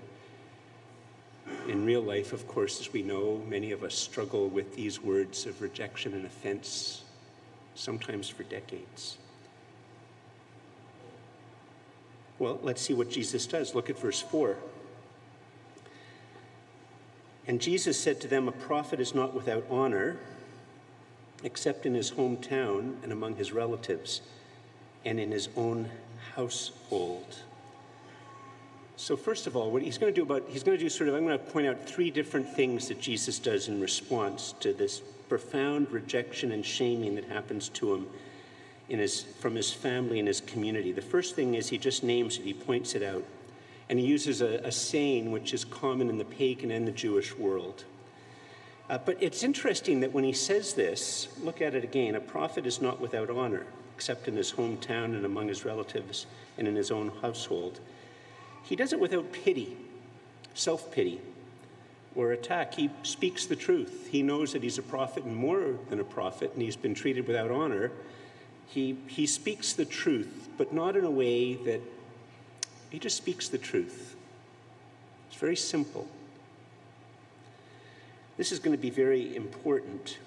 In 1.68 1.84
real 1.84 2.02
life, 2.02 2.32
of 2.32 2.46
course, 2.48 2.80
as 2.80 2.92
we 2.92 3.02
know, 3.02 3.42
many 3.48 3.72
of 3.72 3.82
us 3.82 3.94
struggle 3.94 4.48
with 4.48 4.74
these 4.74 5.02
words 5.02 5.46
of 5.46 5.60
rejection 5.60 6.14
and 6.14 6.24
offense, 6.24 7.04
sometimes 7.74 8.28
for 8.28 8.42
decades. 8.44 9.16
Well, 12.42 12.58
let's 12.60 12.82
see 12.82 12.92
what 12.92 13.08
Jesus 13.08 13.46
does. 13.46 13.72
Look 13.72 13.88
at 13.88 13.96
verse 13.96 14.20
4. 14.20 14.56
And 17.46 17.60
Jesus 17.60 17.96
said 17.96 18.20
to 18.20 18.26
them, 18.26 18.48
A 18.48 18.52
prophet 18.52 18.98
is 18.98 19.14
not 19.14 19.32
without 19.32 19.64
honor, 19.70 20.16
except 21.44 21.86
in 21.86 21.94
his 21.94 22.10
hometown 22.10 23.00
and 23.04 23.12
among 23.12 23.36
his 23.36 23.52
relatives 23.52 24.22
and 25.04 25.20
in 25.20 25.30
his 25.30 25.50
own 25.54 25.88
household. 26.34 27.38
So 28.96 29.16
first 29.16 29.46
of 29.46 29.54
all, 29.56 29.70
what 29.70 29.82
he's 29.82 29.96
going 29.96 30.12
to 30.12 30.20
do 30.20 30.24
about 30.24 30.42
he's 30.48 30.64
going 30.64 30.76
to 30.76 30.82
do 30.82 30.90
sort 30.90 31.08
of 31.10 31.14
I'm 31.14 31.24
going 31.24 31.38
to 31.38 31.44
point 31.44 31.68
out 31.68 31.88
three 31.88 32.10
different 32.10 32.48
things 32.48 32.88
that 32.88 33.00
Jesus 33.00 33.38
does 33.38 33.68
in 33.68 33.80
response 33.80 34.52
to 34.58 34.72
this 34.72 35.00
profound 35.28 35.92
rejection 35.92 36.50
and 36.50 36.66
shaming 36.66 37.14
that 37.14 37.26
happens 37.26 37.68
to 37.68 37.94
him 37.94 38.08
in 38.92 38.98
his 38.98 39.22
from 39.22 39.54
his 39.54 39.72
family 39.72 40.18
and 40.18 40.28
his 40.28 40.42
community. 40.42 40.92
The 40.92 41.00
first 41.00 41.34
thing 41.34 41.54
is 41.54 41.70
he 41.70 41.78
just 41.78 42.04
names 42.04 42.36
it, 42.36 42.42
he 42.42 42.52
points 42.52 42.94
it 42.94 43.02
out. 43.02 43.24
And 43.88 43.98
he 43.98 44.04
uses 44.06 44.42
a, 44.42 44.58
a 44.58 44.70
saying 44.70 45.32
which 45.32 45.54
is 45.54 45.64
common 45.64 46.10
in 46.10 46.18
the 46.18 46.24
pagan 46.24 46.70
and 46.70 46.86
the 46.86 46.92
Jewish 46.92 47.36
world. 47.36 47.84
Uh, 48.90 48.98
but 48.98 49.16
it's 49.20 49.42
interesting 49.42 50.00
that 50.00 50.12
when 50.12 50.24
he 50.24 50.32
says 50.32 50.74
this, 50.74 51.28
look 51.42 51.62
at 51.62 51.74
it 51.74 51.84
again. 51.84 52.14
A 52.14 52.20
prophet 52.20 52.66
is 52.66 52.82
not 52.82 53.00
without 53.00 53.30
honor, 53.30 53.64
except 53.96 54.28
in 54.28 54.36
his 54.36 54.52
hometown 54.52 55.06
and 55.16 55.24
among 55.24 55.48
his 55.48 55.64
relatives 55.64 56.26
and 56.58 56.68
in 56.68 56.76
his 56.76 56.90
own 56.90 57.10
household. 57.22 57.80
He 58.62 58.76
does 58.76 58.92
it 58.92 59.00
without 59.00 59.32
pity, 59.32 59.74
self 60.52 60.92
pity, 60.92 61.18
or 62.14 62.32
attack. 62.32 62.74
He 62.74 62.90
speaks 63.04 63.46
the 63.46 63.56
truth. 63.56 64.08
He 64.10 64.22
knows 64.22 64.52
that 64.52 64.62
he's 64.62 64.76
a 64.76 64.82
prophet 64.82 65.24
and 65.24 65.34
more 65.34 65.78
than 65.88 65.98
a 65.98 66.04
prophet, 66.04 66.52
and 66.52 66.62
he's 66.62 66.76
been 66.76 66.94
treated 66.94 67.26
without 67.26 67.50
honor. 67.50 67.90
He, 68.72 68.96
he 69.06 69.26
speaks 69.26 69.72
the 69.72 69.84
truth, 69.84 70.48
but 70.56 70.72
not 70.72 70.96
in 70.96 71.04
a 71.04 71.10
way 71.10 71.54
that 71.54 71.80
he 72.90 72.98
just 72.98 73.16
speaks 73.16 73.48
the 73.48 73.58
truth. 73.58 74.16
It's 75.28 75.38
very 75.38 75.56
simple. 75.56 76.08
This 78.36 78.50
is 78.52 78.58
going 78.58 78.76
to 78.76 78.80
be 78.80 78.90
very 78.90 79.36
important 79.36 80.18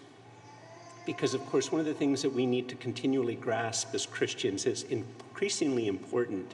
Because, 1.06 1.36
of 1.36 1.46
course, 1.46 1.72
one 1.72 1.80
of 1.80 1.86
the 1.86 1.94
things 1.94 2.24
that 2.24 2.32
we 2.34 2.46
need 2.46 2.68
to 2.70 2.76
continually 2.76 3.36
grasp 3.36 3.94
as 3.94 4.06
Christians 4.06 4.66
is 4.66 4.84
increasingly 4.84 5.88
important 5.88 6.54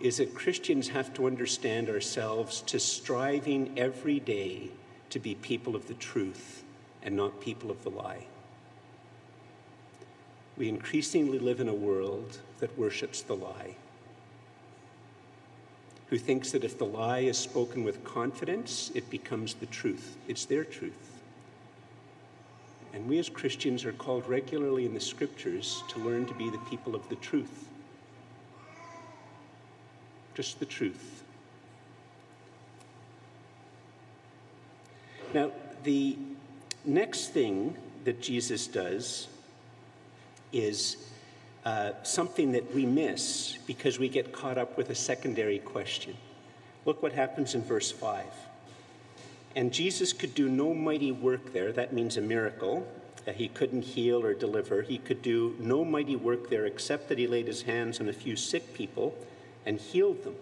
is 0.00 0.18
that 0.18 0.34
Christians 0.34 0.88
have 0.88 1.14
to 1.14 1.26
understand 1.26 1.88
ourselves 1.88 2.60
to 2.62 2.78
striving 2.78 3.72
every 3.78 4.20
day 4.20 4.70
to 5.10 5.18
be 5.18 5.34
people 5.36 5.74
of 5.74 5.88
the 5.88 5.94
truth 5.94 6.62
and 7.02 7.16
not 7.16 7.40
people 7.40 7.70
of 7.70 7.82
the 7.84 7.90
lie. 7.90 8.26
We 10.56 10.68
increasingly 10.68 11.38
live 11.38 11.60
in 11.60 11.68
a 11.68 11.74
world 11.74 12.38
that 12.60 12.78
worships 12.78 13.22
the 13.22 13.34
lie, 13.34 13.74
who 16.08 16.18
thinks 16.18 16.52
that 16.52 16.64
if 16.64 16.78
the 16.78 16.84
lie 16.84 17.20
is 17.20 17.36
spoken 17.36 17.82
with 17.82 18.04
confidence, 18.04 18.92
it 18.94 19.10
becomes 19.10 19.54
the 19.54 19.66
truth. 19.66 20.16
It's 20.28 20.44
their 20.44 20.64
truth. 20.64 20.92
And 22.92 23.08
we 23.08 23.18
as 23.18 23.28
Christians 23.28 23.84
are 23.84 23.92
called 23.92 24.28
regularly 24.28 24.86
in 24.86 24.94
the 24.94 25.00
scriptures 25.00 25.82
to 25.88 25.98
learn 25.98 26.26
to 26.26 26.34
be 26.34 26.48
the 26.48 26.58
people 26.70 26.94
of 26.94 27.08
the 27.08 27.16
truth. 27.16 27.68
Just 30.34 30.60
the 30.60 30.66
truth. 30.66 31.24
Now, 35.32 35.50
the 35.82 36.16
next 36.84 37.32
thing 37.32 37.76
that 38.04 38.22
Jesus 38.22 38.68
does 38.68 39.26
is 40.54 40.96
uh, 41.64 41.92
something 42.02 42.52
that 42.52 42.74
we 42.74 42.86
miss 42.86 43.58
because 43.66 43.98
we 43.98 44.08
get 44.08 44.32
caught 44.32 44.58
up 44.58 44.76
with 44.76 44.90
a 44.90 44.94
secondary 44.94 45.58
question. 45.58 46.16
Look 46.84 47.02
what 47.02 47.12
happens 47.12 47.54
in 47.54 47.62
verse 47.62 47.90
5. 47.90 48.24
And 49.56 49.72
Jesus 49.72 50.12
could 50.12 50.34
do 50.34 50.48
no 50.48 50.74
mighty 50.74 51.12
work 51.12 51.52
there. 51.52 51.72
That 51.72 51.92
means 51.92 52.16
a 52.16 52.20
miracle. 52.20 52.86
Uh, 53.26 53.32
he 53.32 53.48
couldn't 53.48 53.82
heal 53.82 54.22
or 54.22 54.34
deliver. 54.34 54.82
He 54.82 54.98
could 54.98 55.22
do 55.22 55.56
no 55.58 55.84
mighty 55.84 56.16
work 56.16 56.50
there 56.50 56.66
except 56.66 57.08
that 57.08 57.18
he 57.18 57.26
laid 57.26 57.46
his 57.46 57.62
hands 57.62 58.00
on 58.00 58.08
a 58.08 58.12
few 58.12 58.36
sick 58.36 58.74
people 58.74 59.16
and 59.64 59.80
healed 59.80 60.24
them. 60.24 60.34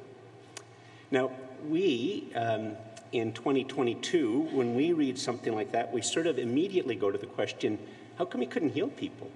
Now, 1.10 1.30
we, 1.68 2.32
um, 2.34 2.72
in 3.12 3.32
2022, 3.32 4.48
when 4.52 4.74
we 4.74 4.92
read 4.92 5.18
something 5.18 5.54
like 5.54 5.72
that, 5.72 5.92
we 5.92 6.02
sort 6.02 6.26
of 6.26 6.38
immediately 6.38 6.96
go 6.96 7.10
to 7.10 7.18
the 7.18 7.26
question 7.26 7.78
how 8.18 8.24
come 8.24 8.40
he 8.40 8.46
couldn't 8.46 8.70
heal 8.70 8.88
people? 8.88 9.30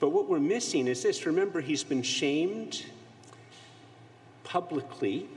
But 0.00 0.10
what 0.10 0.28
we're 0.28 0.38
missing 0.38 0.86
is 0.86 1.02
this 1.02 1.26
remember, 1.26 1.60
he's 1.60 1.84
been 1.84 2.02
shamed 2.02 2.84
publicly, 4.44 5.28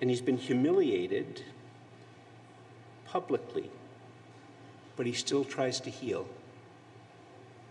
and 0.00 0.10
he's 0.10 0.20
been 0.20 0.36
humiliated 0.36 1.42
publicly, 3.06 3.70
but 4.96 5.06
he 5.06 5.12
still 5.12 5.44
tries 5.44 5.80
to 5.80 5.90
heal. 5.90 6.26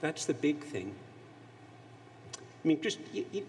That's 0.01 0.25
the 0.25 0.34
big 0.34 0.63
thing. 0.63 0.95
I 2.63 2.67
mean, 2.67 2.82
just, 2.82 2.99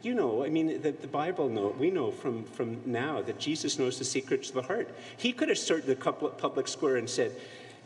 you, 0.02 0.14
know, 0.14 0.44
I 0.44 0.48
mean, 0.48 0.80
the, 0.80 0.92
the 0.92 1.06
Bible 1.06 1.48
know, 1.48 1.74
we 1.78 1.90
know 1.90 2.10
from, 2.10 2.44
from 2.44 2.80
now 2.86 3.20
that 3.22 3.38
Jesus 3.38 3.78
knows 3.78 3.98
the 3.98 4.04
secrets 4.04 4.50
of 4.50 4.54
the 4.54 4.62
heart. 4.62 4.94
He 5.16 5.32
could 5.32 5.48
have 5.48 5.58
started 5.58 5.86
the 5.86 5.96
public 5.96 6.68
square 6.68 6.96
and 6.96 7.08
said, 7.08 7.34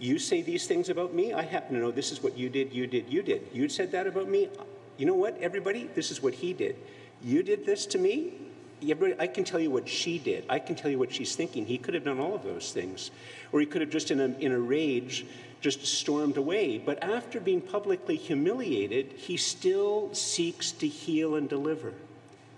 you 0.03 0.19
say 0.19 0.43
these 0.43 0.67
things 0.67 0.89
about 0.89 1.15
me. 1.15 1.33
I 1.33 1.43
happen 1.43 1.77
to 1.77 1.81
know 1.81 1.93
this 1.93 2.11
is 2.11 2.25
what 2.25 2.37
you 2.37 2.49
did, 2.49 2.73
you 2.73 2.89
did, 2.89 3.09
you 3.09 3.23
did. 3.23 3.47
You 3.53 3.69
said 3.69 3.93
that 3.93 4.09
about 4.09 4.29
me. 4.29 4.49
You 4.97 5.07
know 5.07 5.15
what, 5.15 5.39
everybody? 5.39 5.89
This 5.95 6.11
is 6.11 6.21
what 6.21 6.35
he 6.35 6.53
did. 6.53 6.75
You 7.23 7.45
did 7.45 7.65
this 7.65 7.87
to 7.87 7.99
me. 7.99 8.35
Everybody, 8.83 9.15
I 9.21 9.29
can 9.29 9.45
tell 9.45 9.61
you 9.61 9.71
what 9.71 9.89
she 9.89 10.19
did. 10.19 10.45
I 10.49 10.59
can 10.59 10.75
tell 10.75 10.91
you 10.91 10.99
what 10.99 11.15
she's 11.15 11.37
thinking. 11.37 11.65
He 11.67 11.79
could 11.79 11.95
have 11.95 12.05
done 12.05 12.19
all 12.19 12.35
of 12.35 12.43
those 12.43 12.73
things. 12.73 13.13
Or 13.53 13.61
he 13.61 13.67
could 13.67 13.81
have 13.81 13.91
just, 13.91 14.11
in 14.11 14.19
a, 14.19 14.37
in 14.41 14.51
a 14.51 14.59
rage, 14.59 15.25
just 15.61 15.87
stormed 15.87 16.37
away. 16.37 16.79
But 16.79 17.01
after 17.05 17.39
being 17.39 17.61
publicly 17.61 18.17
humiliated, 18.17 19.13
he 19.13 19.37
still 19.37 20.13
seeks 20.13 20.73
to 20.73 20.89
heal 20.89 21.37
and 21.37 21.49
deliver. 21.49 21.95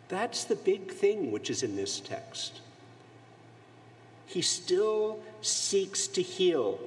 That's 0.08 0.44
the 0.44 0.56
big 0.56 0.90
thing 0.92 1.30
which 1.30 1.50
is 1.50 1.62
in 1.62 1.76
this 1.76 2.00
text. 2.00 2.62
He 4.24 4.40
still 4.40 5.18
seeks 5.42 6.06
to 6.06 6.22
heal. 6.22 6.80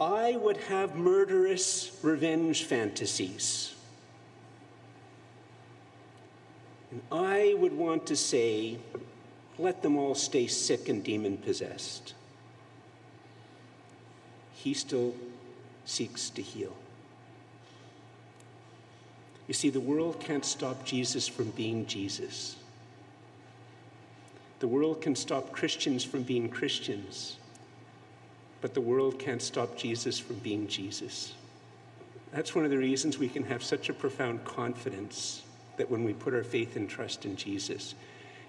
I 0.00 0.36
would 0.36 0.58
have 0.58 0.94
murderous 0.94 1.90
revenge 2.02 2.64
fantasies. 2.64 3.74
And 6.90 7.02
I 7.10 7.54
would 7.58 7.72
want 7.72 8.06
to 8.06 8.16
say, 8.16 8.78
let 9.58 9.82
them 9.82 9.96
all 9.96 10.14
stay 10.14 10.46
sick 10.46 10.88
and 10.88 11.02
demon 11.02 11.36
possessed. 11.36 12.14
He 14.54 14.72
still 14.72 15.14
seeks 15.84 16.30
to 16.30 16.42
heal. 16.42 16.76
You 19.48 19.54
see, 19.54 19.70
the 19.70 19.80
world 19.80 20.20
can't 20.20 20.44
stop 20.44 20.84
Jesus 20.84 21.26
from 21.26 21.50
being 21.50 21.86
Jesus. 21.86 22.56
The 24.60 24.68
world 24.68 25.00
can 25.00 25.16
stop 25.16 25.52
Christians 25.52 26.04
from 26.04 26.22
being 26.22 26.48
Christians. 26.48 27.36
But 28.60 28.74
the 28.74 28.80
world 28.80 29.18
can't 29.18 29.42
stop 29.42 29.76
Jesus 29.76 30.18
from 30.18 30.36
being 30.36 30.66
Jesus. 30.66 31.34
That's 32.32 32.54
one 32.54 32.64
of 32.64 32.70
the 32.70 32.78
reasons 32.78 33.18
we 33.18 33.28
can 33.28 33.44
have 33.44 33.62
such 33.62 33.88
a 33.88 33.92
profound 33.92 34.44
confidence 34.44 35.42
that 35.76 35.90
when 35.90 36.04
we 36.04 36.12
put 36.12 36.34
our 36.34 36.42
faith 36.42 36.76
and 36.76 36.88
trust 36.88 37.24
in 37.24 37.36
Jesus. 37.36 37.94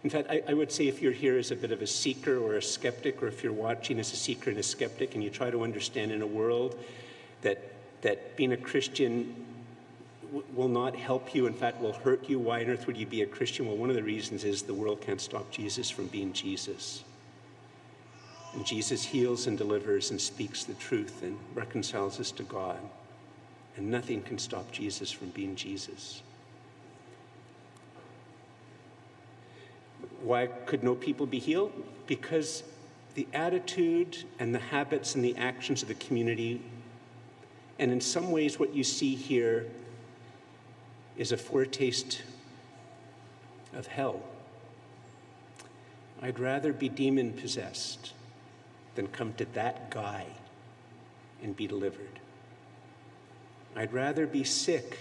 In 0.03 0.09
fact, 0.09 0.29
I, 0.29 0.41
I, 0.47 0.53
would 0.53 0.71
say 0.71 0.87
if 0.87 1.01
you're 1.01 1.11
here 1.11 1.37
as 1.37 1.51
a 1.51 1.55
bit 1.55 1.71
of 1.71 1.81
a 1.81 1.87
seeker 1.87 2.37
or 2.37 2.55
a 2.55 2.61
skeptic, 2.61 3.21
or 3.21 3.27
if 3.27 3.43
you're 3.43 3.53
watching 3.53 3.99
as 3.99 4.11
a 4.13 4.15
seeker 4.15 4.49
and 4.49 4.59
a 4.59 4.63
skeptic, 4.63 5.13
and 5.13 5.23
you 5.23 5.29
try 5.29 5.51
to 5.51 5.63
understand 5.63 6.11
in 6.11 6.21
a 6.21 6.27
world 6.27 6.79
that, 7.41 7.61
that 8.01 8.35
being 8.37 8.53
a 8.53 8.57
Christian 8.57 9.45
w- 10.23 10.45
will 10.53 10.69
not 10.69 10.95
help 10.95 11.35
you, 11.35 11.47
in 11.47 11.53
fact, 11.53 11.81
will 11.81 11.93
hurt 11.93 12.29
you, 12.29 12.39
why 12.39 12.61
on 12.61 12.69
earth 12.69 12.87
would 12.87 12.95
you 12.95 13.05
be 13.05 13.21
a 13.21 13.25
Christian? 13.25 13.67
Well, 13.67 13.75
one 13.75 13.89
of 13.89 13.95
the 13.95 14.03
reasons 14.03 14.45
is 14.45 14.61
the 14.61 14.73
world 14.73 15.01
can't 15.01 15.21
stop 15.21 15.51
Jesus 15.51 15.89
from 15.89 16.07
being 16.07 16.31
Jesus. 16.31 17.03
And 18.53 18.65
Jesus 18.65 19.03
heals 19.03 19.47
and 19.47 19.57
delivers 19.57 20.11
and 20.11 20.19
speaks 20.19 20.63
the 20.63 20.73
truth 20.75 21.21
and 21.23 21.37
reconciles 21.53 22.19
us 22.19 22.31
to 22.31 22.43
God. 22.43 22.79
And 23.77 23.91
nothing 23.91 24.21
can 24.21 24.37
stop 24.37 24.71
Jesus 24.71 25.11
from 25.11 25.29
being 25.29 25.55
Jesus. 25.55 26.21
Why 30.23 30.47
could 30.47 30.83
no 30.83 30.95
people 30.95 31.25
be 31.25 31.39
healed? 31.39 31.71
Because 32.07 32.63
the 33.15 33.27
attitude 33.33 34.23
and 34.39 34.53
the 34.53 34.59
habits 34.59 35.15
and 35.15 35.23
the 35.23 35.35
actions 35.37 35.81
of 35.81 35.87
the 35.87 35.93
community, 35.95 36.61
and 37.77 37.91
in 37.91 38.01
some 38.01 38.31
ways, 38.31 38.59
what 38.59 38.73
you 38.73 38.83
see 38.83 39.15
here 39.15 39.67
is 41.17 41.31
a 41.31 41.37
foretaste 41.37 42.21
of 43.73 43.87
hell. 43.87 44.21
I'd 46.21 46.39
rather 46.39 46.73
be 46.73 46.89
demon 46.89 47.31
possessed 47.33 48.13
than 48.99 49.07
come 49.07 49.31
to 49.31 49.45
that 49.53 49.89
guy 49.89 50.25
and 51.41 51.55
be 51.55 51.65
delivered. 51.65 52.19
I'd 53.73 53.93
rather 53.93 54.27
be 54.27 54.43
sick 54.43 54.97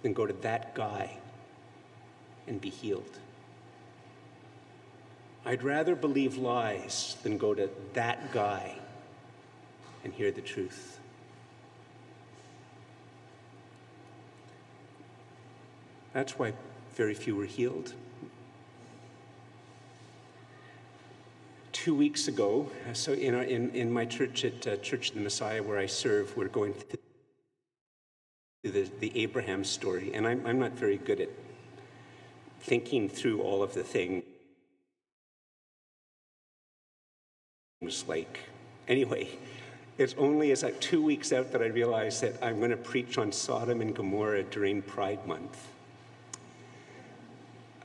than 0.00 0.14
go 0.14 0.24
to 0.24 0.32
that 0.32 0.74
guy 0.74 1.18
and 2.46 2.58
be 2.58 2.70
healed. 2.70 3.18
I'd 5.44 5.62
rather 5.62 5.94
believe 5.94 6.38
lies 6.38 7.18
than 7.22 7.36
go 7.36 7.52
to 7.52 7.68
that 7.92 8.32
guy 8.32 8.76
and 10.04 10.14
hear 10.14 10.32
the 10.32 10.40
truth. 10.40 10.98
That's 16.14 16.38
why 16.38 16.54
very 16.94 17.12
few 17.12 17.36
were 17.36 17.44
healed. 17.44 17.92
Two 21.84 21.94
weeks 21.94 22.26
ago, 22.26 22.68
uh, 22.90 22.92
so 22.92 23.12
in, 23.12 23.36
our, 23.36 23.44
in, 23.44 23.70
in 23.70 23.92
my 23.92 24.04
church 24.04 24.44
at 24.44 24.66
uh, 24.66 24.76
Church 24.78 25.10
of 25.10 25.14
the 25.14 25.20
Messiah, 25.20 25.62
where 25.62 25.78
I 25.78 25.86
serve, 25.86 26.36
we're 26.36 26.48
going 26.48 26.72
through 26.74 26.98
the, 28.64 28.90
the 28.98 29.12
Abraham 29.14 29.62
story, 29.62 30.10
and 30.12 30.26
I'm, 30.26 30.44
I'm 30.44 30.58
not 30.58 30.72
very 30.72 30.96
good 30.96 31.20
at 31.20 31.28
thinking 32.60 33.08
through 33.08 33.42
all 33.42 33.62
of 33.62 33.74
the 33.74 33.84
things. 33.84 34.24
Like, 38.08 38.40
anyway, 38.88 39.28
it's 39.98 40.16
only 40.18 40.50
as 40.50 40.64
like 40.64 40.80
two 40.80 41.00
weeks 41.00 41.32
out 41.32 41.52
that 41.52 41.62
I 41.62 41.66
realized 41.66 42.22
that 42.22 42.34
I'm 42.42 42.58
going 42.58 42.70
to 42.70 42.76
preach 42.76 43.18
on 43.18 43.30
Sodom 43.30 43.80
and 43.80 43.94
Gomorrah 43.94 44.42
during 44.42 44.82
Pride 44.82 45.24
Month. 45.28 45.68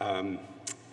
Um, 0.02 0.40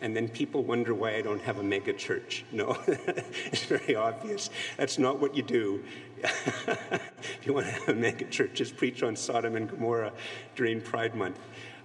and 0.00 0.16
then 0.16 0.28
people 0.28 0.62
wonder 0.62 0.94
why 0.94 1.16
I 1.16 1.22
don't 1.22 1.42
have 1.42 1.58
a 1.58 1.62
mega 1.62 1.92
church. 1.92 2.44
No, 2.52 2.76
it's 2.86 3.64
very 3.64 3.94
obvious. 3.94 4.50
That's 4.76 4.98
not 4.98 5.20
what 5.20 5.34
you 5.34 5.42
do. 5.42 5.82
if 6.22 7.40
you 7.44 7.54
want 7.54 7.66
to 7.66 7.72
have 7.72 7.88
a 7.88 7.94
mega 7.94 8.24
church, 8.26 8.50
just 8.54 8.76
preach 8.76 9.02
on 9.02 9.16
Sodom 9.16 9.56
and 9.56 9.68
Gomorrah 9.68 10.12
during 10.56 10.80
Pride 10.80 11.14
Month. 11.14 11.38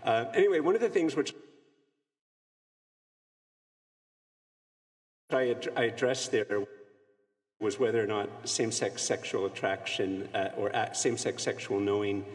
Uh, 0.04 0.26
anyway, 0.34 0.60
one 0.60 0.76
of 0.76 0.82
the 0.82 0.90
things 0.90 1.16
which 1.16 1.34
I, 5.30 5.52
ad- 5.52 5.70
I 5.76 5.84
addressed 5.84 6.32
there 6.32 6.66
was 7.60 7.80
whether 7.80 8.04
or 8.04 8.08
not 8.08 8.30
same 8.48 8.72
sex 8.72 9.02
sexual 9.02 9.46
attraction 9.46 10.28
uh, 10.34 10.50
or 10.58 10.72
same 10.94 11.18
sex 11.18 11.44
sexual 11.44 11.80
knowing 11.80 12.26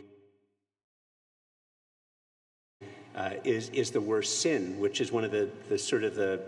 uh, 3.17 3.31
is, 3.45 3.69
is 3.71 3.91
the 3.91 4.01
worst 4.01 4.41
sin, 4.41 4.79
which 4.79 5.01
is 5.01 5.11
one 5.11 5.25
of 5.25 5.31
the, 5.31 5.49
the 5.69 5.79
sort 5.79 6.05
of 6.05 6.15
the, 6.15 6.41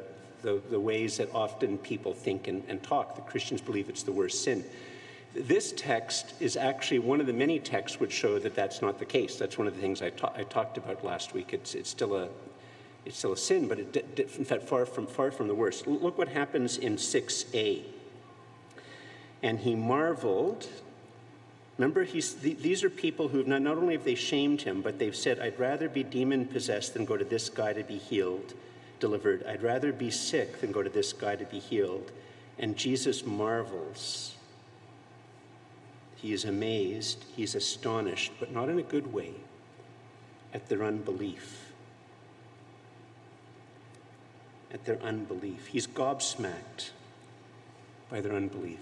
the, 0.43 0.61
the 0.71 0.79
ways 0.79 1.17
that 1.17 1.33
often 1.35 1.79
people 1.79 2.13
think 2.13 2.49
and, 2.49 2.63
and 2.69 2.83
talk. 2.83 3.17
The 3.17 3.23
Christians 3.23 3.61
believe 3.61 3.89
it's 3.89 4.03
the 4.03 4.13
worst 4.13 4.45
sin. 4.45 4.65
This 5.35 5.73
text 5.77 6.35
is 6.41 6.57
actually 6.57 6.99
one 6.99 7.21
of 7.21 7.27
the 7.27 7.33
many 7.33 7.59
texts 7.59 7.99
which 7.99 8.13
show 8.13 8.39
that 8.39 8.55
that's 8.55 8.83
not 8.83 8.99
the 8.99 9.05
case. 9.05 9.37
That's 9.37 9.57
one 9.57 9.67
of 9.67 9.75
the 9.75 9.81
things 9.81 10.03
I, 10.03 10.11
ta- 10.11 10.33
I 10.37 10.43
talked 10.45 10.77
about 10.77 11.05
last 11.05 11.33
week. 11.33 11.55
It's, 11.55 11.75
it's, 11.75 11.89
still, 11.89 12.15
a, 12.17 12.29
it's 13.07 13.17
still 13.17 13.33
a 13.33 13.37
sin, 13.37 13.67
but 13.67 13.79
it, 13.79 14.31
in 14.37 14.45
fact, 14.45 14.65
far 14.65 14.85
from, 14.85 15.07
far 15.07 15.31
from 15.31 15.49
the 15.49 15.55
worst. 15.55 15.87
Look 15.87 16.19
what 16.19 16.29
happens 16.29 16.77
in 16.77 16.97
6a. 16.97 17.83
And 19.43 19.59
he 19.59 19.75
marveled. 19.75 20.69
Remember, 21.79 22.05
he's, 22.05 22.35
these 22.35 22.85
are 22.85 22.91
people 22.91 23.29
who 23.29 23.45
not, 23.45 23.63
not 23.63 23.79
only 23.79 23.95
have 23.95 24.05
they 24.05 24.15
shamed 24.15 24.63
him, 24.63 24.83
but 24.83 24.99
they've 24.99 25.17
said, 25.17 25.41
I'd 25.41 25.59
rather 25.59 25.89
be 25.89 26.03
demon 26.03 26.47
possessed 26.47 26.95
than 26.95 27.05
go 27.05 27.17
to 27.17 27.25
this 27.25 27.49
guy 27.49 27.73
to 27.73 27.83
be 27.83 27.97
healed, 27.97 28.55
delivered. 29.01 29.45
I'd 29.47 29.63
rather 29.63 29.93
be 29.93 30.11
sick 30.11 30.61
than 30.61 30.71
go 30.71 30.83
to 30.83 30.91
this 30.91 31.13
guy 31.13 31.37
to 31.37 31.45
be 31.47 31.59
healed. 31.59 32.13
And 32.59 32.77
Jesus 32.77 33.25
marvels 33.25 34.35
he 36.23 36.33
is 36.33 36.45
amazed, 36.45 37.25
he's 37.35 37.57
astonished, 37.57 38.31
but 38.39 38.53
not 38.53 38.69
in 38.69 38.79
a 38.79 38.83
good 38.83 39.13
way, 39.13 39.35
at 40.55 40.69
their 40.69 40.85
unbelief. 40.85 41.73
At 44.73 44.85
their 44.85 45.03
unbelief. 45.03 45.67
He's 45.67 45.89
gobsmacked 45.89 46.91
by 48.09 48.21
their 48.21 48.35
unbelief. 48.35 48.79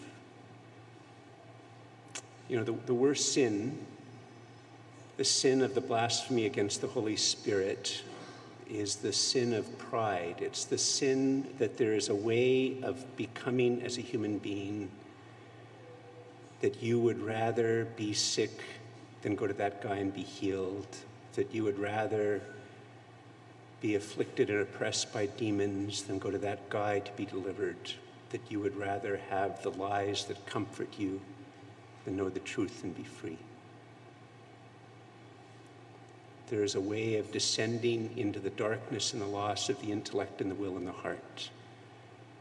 You 2.50 2.56
know, 2.56 2.64
the, 2.64 2.74
the 2.86 2.94
worst 2.94 3.32
sin, 3.32 3.78
the 5.16 5.24
sin 5.24 5.62
of 5.62 5.76
the 5.76 5.80
blasphemy 5.80 6.46
against 6.46 6.80
the 6.80 6.88
Holy 6.88 7.14
Spirit, 7.14 8.02
is 8.68 8.96
the 8.96 9.12
sin 9.12 9.54
of 9.54 9.78
pride. 9.78 10.34
It's 10.40 10.64
the 10.64 10.76
sin 10.76 11.46
that 11.58 11.76
there 11.76 11.94
is 11.94 12.08
a 12.08 12.14
way 12.14 12.82
of 12.82 13.16
becoming 13.16 13.82
as 13.82 13.98
a 13.98 14.00
human 14.00 14.38
being 14.38 14.90
that 16.60 16.82
you 16.82 16.98
would 16.98 17.22
rather 17.22 17.84
be 17.96 18.12
sick 18.12 18.60
than 19.22 19.36
go 19.36 19.46
to 19.46 19.54
that 19.54 19.80
guy 19.80 19.98
and 19.98 20.12
be 20.12 20.22
healed, 20.22 20.88
that 21.36 21.54
you 21.54 21.62
would 21.62 21.78
rather 21.78 22.42
be 23.80 23.94
afflicted 23.94 24.50
and 24.50 24.58
oppressed 24.58 25.12
by 25.12 25.26
demons 25.26 26.02
than 26.02 26.18
go 26.18 26.32
to 26.32 26.38
that 26.38 26.68
guy 26.68 26.98
to 26.98 27.12
be 27.12 27.26
delivered, 27.26 27.92
that 28.30 28.40
you 28.48 28.58
would 28.58 28.74
rather 28.74 29.20
have 29.30 29.62
the 29.62 29.70
lies 29.70 30.24
that 30.24 30.44
comfort 30.46 30.88
you 30.98 31.20
than 32.04 32.16
know 32.16 32.28
the 32.28 32.40
truth 32.40 32.82
and 32.84 32.96
be 32.96 33.04
free. 33.04 33.38
There 36.48 36.64
is 36.64 36.74
a 36.74 36.80
way 36.80 37.16
of 37.16 37.30
descending 37.30 38.10
into 38.16 38.40
the 38.40 38.50
darkness 38.50 39.12
and 39.12 39.22
the 39.22 39.26
loss 39.26 39.68
of 39.68 39.80
the 39.80 39.92
intellect 39.92 40.40
and 40.40 40.50
the 40.50 40.54
will 40.56 40.76
and 40.76 40.86
the 40.86 40.92
heart 40.92 41.50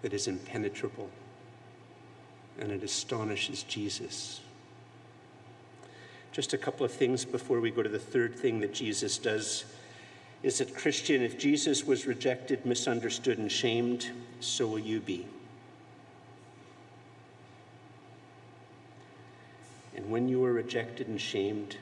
that 0.01 0.13
is 0.13 0.27
impenetrable 0.27 1.09
and 2.59 2.71
it 2.71 2.83
astonishes 2.83 3.63
Jesus. 3.63 4.41
Just 6.31 6.53
a 6.53 6.57
couple 6.57 6.85
of 6.85 6.91
things 6.91 7.25
before 7.25 7.59
we 7.59 7.71
go 7.71 7.81
to 7.81 7.89
the 7.89 7.99
third 7.99 8.35
thing 8.35 8.59
that 8.59 8.73
Jesus 8.73 9.17
does 9.17 9.65
is 10.41 10.59
that, 10.59 10.75
Christian, 10.75 11.21
if 11.21 11.37
Jesus 11.37 11.83
was 11.83 12.05
rejected, 12.05 12.65
misunderstood, 12.65 13.39
and 13.39 13.51
shamed, 13.51 14.09
so 14.39 14.67
will 14.67 14.79
you 14.79 14.99
be. 15.01 15.25
When 20.09 20.27
you 20.27 20.43
are 20.43 20.53
rejected 20.53 21.07
and 21.07 21.19
shamed, 21.19 21.77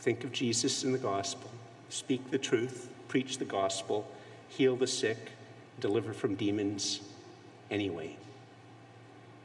think 0.00 0.24
of 0.24 0.32
Jesus 0.32 0.84
in 0.84 0.92
the 0.92 0.98
gospel. 0.98 1.50
Speak 1.90 2.30
the 2.30 2.38
truth, 2.38 2.88
preach 3.08 3.38
the 3.38 3.44
gospel, 3.44 4.08
heal 4.48 4.76
the 4.76 4.86
sick, 4.86 5.32
deliver 5.80 6.12
from 6.12 6.34
demons 6.34 7.00
anyway. 7.70 8.16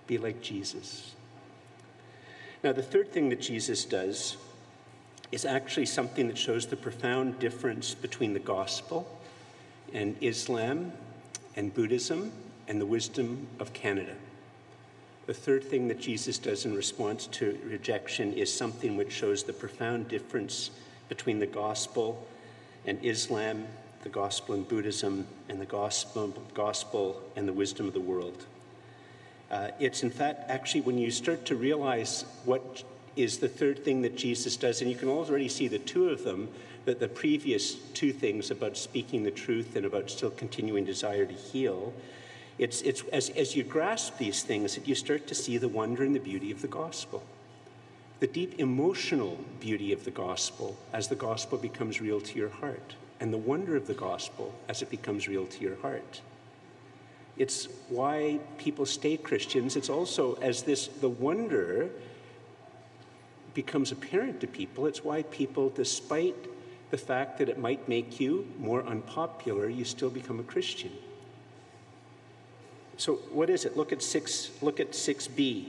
Be 0.07 0.17
like 0.17 0.41
Jesus. 0.41 1.13
Now, 2.63 2.71
the 2.73 2.81
third 2.81 3.11
thing 3.11 3.29
that 3.29 3.41
Jesus 3.41 3.85
does 3.85 4.37
is 5.31 5.45
actually 5.45 5.85
something 5.85 6.27
that 6.27 6.37
shows 6.37 6.65
the 6.65 6.75
profound 6.75 7.39
difference 7.39 7.93
between 7.93 8.33
the 8.33 8.39
gospel 8.39 9.07
and 9.93 10.15
Islam 10.21 10.93
and 11.55 11.73
Buddhism 11.73 12.31
and 12.67 12.79
the 12.79 12.85
wisdom 12.85 13.47
of 13.59 13.73
Canada. 13.73 14.15
The 15.27 15.33
third 15.33 15.65
thing 15.65 15.89
that 15.89 15.99
Jesus 15.99 16.37
does 16.37 16.65
in 16.65 16.73
response 16.73 17.27
to 17.27 17.59
rejection 17.65 18.31
is 18.33 18.51
something 18.51 18.95
which 18.95 19.11
shows 19.11 19.43
the 19.43 19.51
profound 19.51 20.07
difference 20.07 20.71
between 21.09 21.39
the 21.39 21.45
gospel 21.45 22.25
and 22.85 22.97
Islam, 23.03 23.67
the 24.03 24.09
gospel 24.09 24.55
and 24.55 24.65
Buddhism, 24.65 25.27
and 25.49 25.59
the 25.59 25.65
gospel, 25.65 26.33
gospel 26.53 27.21
and 27.35 27.45
the 27.45 27.51
wisdom 27.51 27.89
of 27.89 27.93
the 27.93 27.99
world. 27.99 28.45
Uh, 29.51 29.69
it's 29.81 30.01
in 30.01 30.09
fact 30.09 30.49
actually 30.49 30.81
when 30.81 30.97
you 30.97 31.11
start 31.11 31.45
to 31.45 31.57
realize 31.57 32.23
what 32.45 32.83
is 33.17 33.39
the 33.39 33.49
third 33.49 33.83
thing 33.83 34.01
that 34.03 34.15
Jesus 34.15 34.55
does, 34.55 34.81
and 34.81 34.89
you 34.89 34.95
can 34.95 35.09
already 35.09 35.49
see 35.49 35.67
the 35.67 35.79
two 35.79 36.07
of 36.07 36.23
them, 36.23 36.47
that 36.85 37.01
the 37.01 37.07
previous 37.09 37.75
two 37.93 38.13
things 38.13 38.49
about 38.49 38.77
speaking 38.77 39.23
the 39.23 39.31
truth 39.31 39.75
and 39.75 39.85
about 39.85 40.09
still 40.09 40.29
continuing 40.31 40.85
desire 40.85 41.25
to 41.25 41.33
heal. 41.33 41.91
It's, 42.57 42.81
it's 42.81 43.03
as, 43.13 43.29
as 43.29 43.55
you 43.55 43.63
grasp 43.63 44.17
these 44.17 44.43
things 44.43 44.75
that 44.75 44.87
you 44.87 44.95
start 44.95 45.27
to 45.27 45.35
see 45.35 45.57
the 45.57 45.67
wonder 45.67 46.03
and 46.03 46.15
the 46.15 46.19
beauty 46.19 46.51
of 46.51 46.61
the 46.61 46.67
gospel. 46.67 47.23
The 48.19 48.27
deep 48.27 48.59
emotional 48.59 49.39
beauty 49.59 49.93
of 49.93 50.03
the 50.03 50.11
gospel 50.11 50.75
as 50.91 51.07
the 51.07 51.15
gospel 51.15 51.59
becomes 51.59 52.01
real 52.01 52.19
to 52.21 52.37
your 52.37 52.49
heart, 52.49 52.95
and 53.19 53.31
the 53.31 53.37
wonder 53.37 53.75
of 53.75 53.85
the 53.85 53.93
gospel 53.93 54.55
as 54.67 54.81
it 54.81 54.89
becomes 54.89 55.27
real 55.27 55.45
to 55.45 55.61
your 55.61 55.75
heart. 55.77 56.21
It's 57.37 57.67
why 57.89 58.39
people 58.57 58.87
stay 58.87 59.17
Christians. 59.17 59.75
It's 59.75 59.89
also 59.89 60.33
as 60.35 60.63
this, 60.63 60.87
the 60.87 61.09
wonder 61.09 61.91
becomes 63.53 63.91
apparent 63.91 64.41
to 64.41 64.47
people, 64.47 64.87
it's 64.87 65.03
why 65.03 65.23
people, 65.23 65.69
despite 65.69 66.35
the 66.89 66.97
fact 66.97 67.37
that 67.37 67.49
it 67.49 67.59
might 67.59 67.87
make 67.87 68.19
you 68.19 68.47
more 68.59 68.83
unpopular, 68.83 69.67
you 69.67 69.83
still 69.83 70.09
become 70.09 70.39
a 70.39 70.43
Christian. 70.43 70.91
So 72.97 73.15
what 73.31 73.49
is 73.49 73.63
it? 73.65 73.77
Look 73.77 73.91
at 73.91 74.01
6 74.01 74.51
look 74.61 74.79
at 74.79 74.91
6b. 74.91 75.67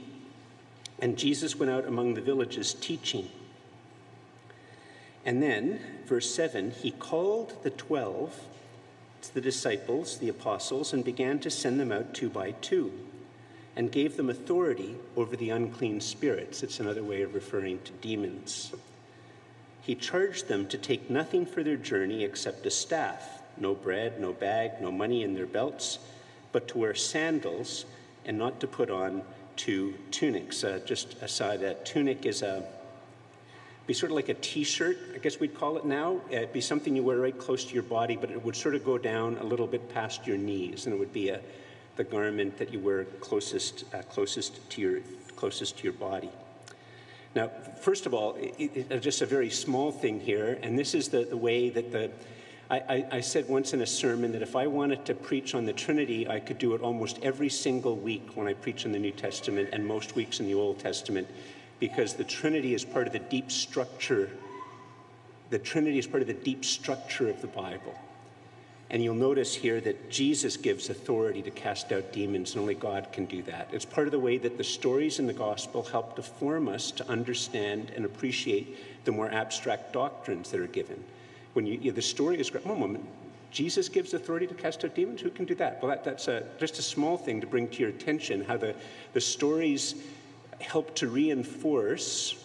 And 1.01 1.17
Jesus 1.17 1.55
went 1.55 1.71
out 1.71 1.85
among 1.85 2.15
the 2.15 2.21
villages 2.21 2.73
teaching. 2.73 3.29
And 5.25 5.41
then 5.41 5.79
verse 6.05 6.33
7, 6.33 6.71
he 6.71 6.91
called 6.91 7.63
the 7.63 7.69
12 7.69 8.33
to 9.21 9.33
the 9.33 9.41
disciples, 9.41 10.17
the 10.17 10.29
apostles, 10.29 10.93
and 10.93 11.03
began 11.03 11.39
to 11.39 11.49
send 11.49 11.79
them 11.79 11.91
out 11.91 12.13
two 12.13 12.29
by 12.29 12.51
two, 12.51 12.91
and 13.75 13.91
gave 13.91 14.17
them 14.17 14.29
authority 14.29 14.95
over 15.15 15.35
the 15.35 15.49
unclean 15.49 16.01
spirits. 16.01 16.63
It's 16.63 16.79
another 16.79 17.03
way 17.03 17.21
of 17.21 17.33
referring 17.33 17.79
to 17.83 17.91
demons. 17.93 18.73
He 19.81 19.95
charged 19.95 20.47
them 20.47 20.67
to 20.67 20.77
take 20.77 21.09
nothing 21.09 21.45
for 21.45 21.63
their 21.63 21.77
journey 21.77 22.23
except 22.23 22.65
a 22.65 22.71
staff, 22.71 23.41
no 23.57 23.73
bread, 23.73 24.19
no 24.19 24.33
bag, 24.33 24.81
no 24.81 24.91
money 24.91 25.23
in 25.23 25.33
their 25.33 25.47
belts, 25.47 25.99
but 26.51 26.67
to 26.69 26.77
wear 26.77 26.95
sandals 26.95 27.85
and 28.25 28.37
not 28.37 28.59
to 28.59 28.67
put 28.67 28.89
on 28.89 29.21
two 29.55 29.93
tunics. 30.11 30.63
Uh, 30.63 30.79
just 30.85 31.21
aside, 31.21 31.61
a 31.61 31.73
tunic 31.75 32.25
is 32.25 32.41
a 32.41 32.63
be 33.89 33.93
sort 33.95 34.11
of 34.11 34.15
like 34.17 34.29
a 34.29 34.35
t-shirt, 34.35 34.99
I 35.15 35.17
guess 35.17 35.39
we'd 35.39 35.55
call 35.55 35.75
it 35.77 35.83
now. 35.83 36.21
It'd 36.29 36.53
be 36.53 36.61
something 36.61 36.95
you 36.95 37.01
wear 37.01 37.17
right 37.17 37.35
close 37.35 37.65
to 37.65 37.73
your 37.73 37.81
body, 37.81 38.15
but 38.15 38.29
it 38.29 38.45
would 38.45 38.55
sort 38.55 38.75
of 38.75 38.85
go 38.85 38.99
down 38.99 39.39
a 39.39 39.43
little 39.43 39.65
bit 39.65 39.91
past 39.91 40.27
your 40.27 40.37
knees, 40.37 40.85
and 40.85 40.93
it 40.93 40.99
would 40.99 41.11
be 41.11 41.29
a, 41.29 41.41
the 41.95 42.03
garment 42.03 42.55
that 42.59 42.71
you 42.71 42.79
wear 42.79 43.05
closest, 43.19 43.85
uh, 43.95 44.03
closest, 44.03 44.69
to 44.69 44.79
your, 44.79 44.99
closest 45.35 45.79
to 45.79 45.85
your 45.85 45.93
body. 45.93 46.29
Now, 47.33 47.49
first 47.81 48.05
of 48.05 48.13
all, 48.13 48.35
it, 48.35 48.91
it, 48.91 49.01
just 49.01 49.23
a 49.23 49.25
very 49.25 49.49
small 49.49 49.91
thing 49.91 50.19
here, 50.19 50.59
and 50.61 50.77
this 50.77 50.93
is 50.93 51.09
the, 51.09 51.23
the 51.23 51.37
way 51.37 51.69
that 51.69 51.91
the 51.91 52.11
I, 52.69 52.77
I, 52.77 53.05
I, 53.13 53.21
said 53.21 53.49
once 53.49 53.73
in 53.73 53.81
a 53.81 53.85
sermon 53.87 54.31
that 54.33 54.43
if 54.43 54.55
I 54.55 54.67
wanted 54.67 55.03
to 55.05 55.15
preach 55.15 55.55
on 55.55 55.65
the 55.65 55.73
Trinity, 55.73 56.27
I 56.27 56.39
could 56.39 56.59
do 56.59 56.75
it 56.75 56.81
almost 56.81 57.17
every 57.23 57.49
single 57.49 57.95
week 57.95 58.35
when 58.35 58.47
I 58.47 58.53
preach 58.53 58.85
in 58.85 58.91
the 58.91 58.99
New 58.99 59.11
Testament 59.11 59.69
and 59.73 59.85
most 59.85 60.15
weeks 60.15 60.39
in 60.39 60.45
the 60.45 60.53
Old 60.53 60.77
Testament 60.77 61.27
because 61.79 62.13
the 62.13 62.23
Trinity 62.23 62.73
is 62.75 62.85
part 62.85 63.07
of 63.07 63.13
the 63.13 63.19
deep 63.19 63.51
structure. 63.51 64.29
The 65.49 65.57
Trinity 65.57 65.97
is 65.97 66.05
part 66.05 66.21
of 66.21 66.27
the 66.27 66.33
deep 66.33 66.63
structure 66.63 67.27
of 67.27 67.41
the 67.41 67.47
Bible. 67.47 67.97
And 68.91 69.03
you'll 69.03 69.15
notice 69.15 69.55
here 69.55 69.79
that 69.81 70.09
Jesus 70.09 70.57
gives 70.57 70.89
authority 70.89 71.41
to 71.43 71.51
cast 71.51 71.91
out 71.91 72.11
demons, 72.11 72.53
and 72.53 72.61
only 72.61 72.73
God 72.73 73.11
can 73.11 73.25
do 73.25 73.43
that. 73.43 73.69
It's 73.71 73.85
part 73.85 74.07
of 74.07 74.11
the 74.11 74.19
way 74.19 74.37
that 74.39 74.57
the 74.57 74.63
stories 74.63 75.19
in 75.19 75.27
the 75.27 75.33
gospel 75.33 75.83
help 75.83 76.15
to 76.15 76.23
form 76.23 76.67
us 76.67 76.89
to 76.91 77.07
understand 77.07 77.91
and 77.95 78.03
appreciate 78.03 79.05
the 79.05 79.11
more 79.11 79.31
abstract 79.31 79.93
doctrines 79.93 80.49
that 80.51 80.59
are 80.59 80.67
given. 80.67 81.03
When 81.59 81.65
you, 81.65 81.91
the 81.91 82.01
story 82.01 82.39
is, 82.39 82.49
great. 82.49 82.65
one 82.65 82.79
moment, 82.79 83.05
Jesus 83.51 83.89
gives 83.89 84.13
authority 84.13 84.47
to 84.47 84.53
cast 84.53 84.85
out 84.85 84.95
demons. 84.95 85.19
Who 85.19 85.29
can 85.29 85.43
do 85.43 85.53
that? 85.55 85.83
Well, 85.83 85.89
that, 85.89 86.05
that's 86.05 86.29
a, 86.29 86.45
just 86.57 86.79
a 86.79 86.81
small 86.81 87.17
thing 87.17 87.41
to 87.41 87.47
bring 87.47 87.67
to 87.67 87.81
your 87.81 87.89
attention 87.89 88.45
how 88.45 88.55
the, 88.55 88.73
the 89.11 89.19
stories 89.19 89.95
help 90.61 90.95
to 90.95 91.09
reinforce 91.09 92.41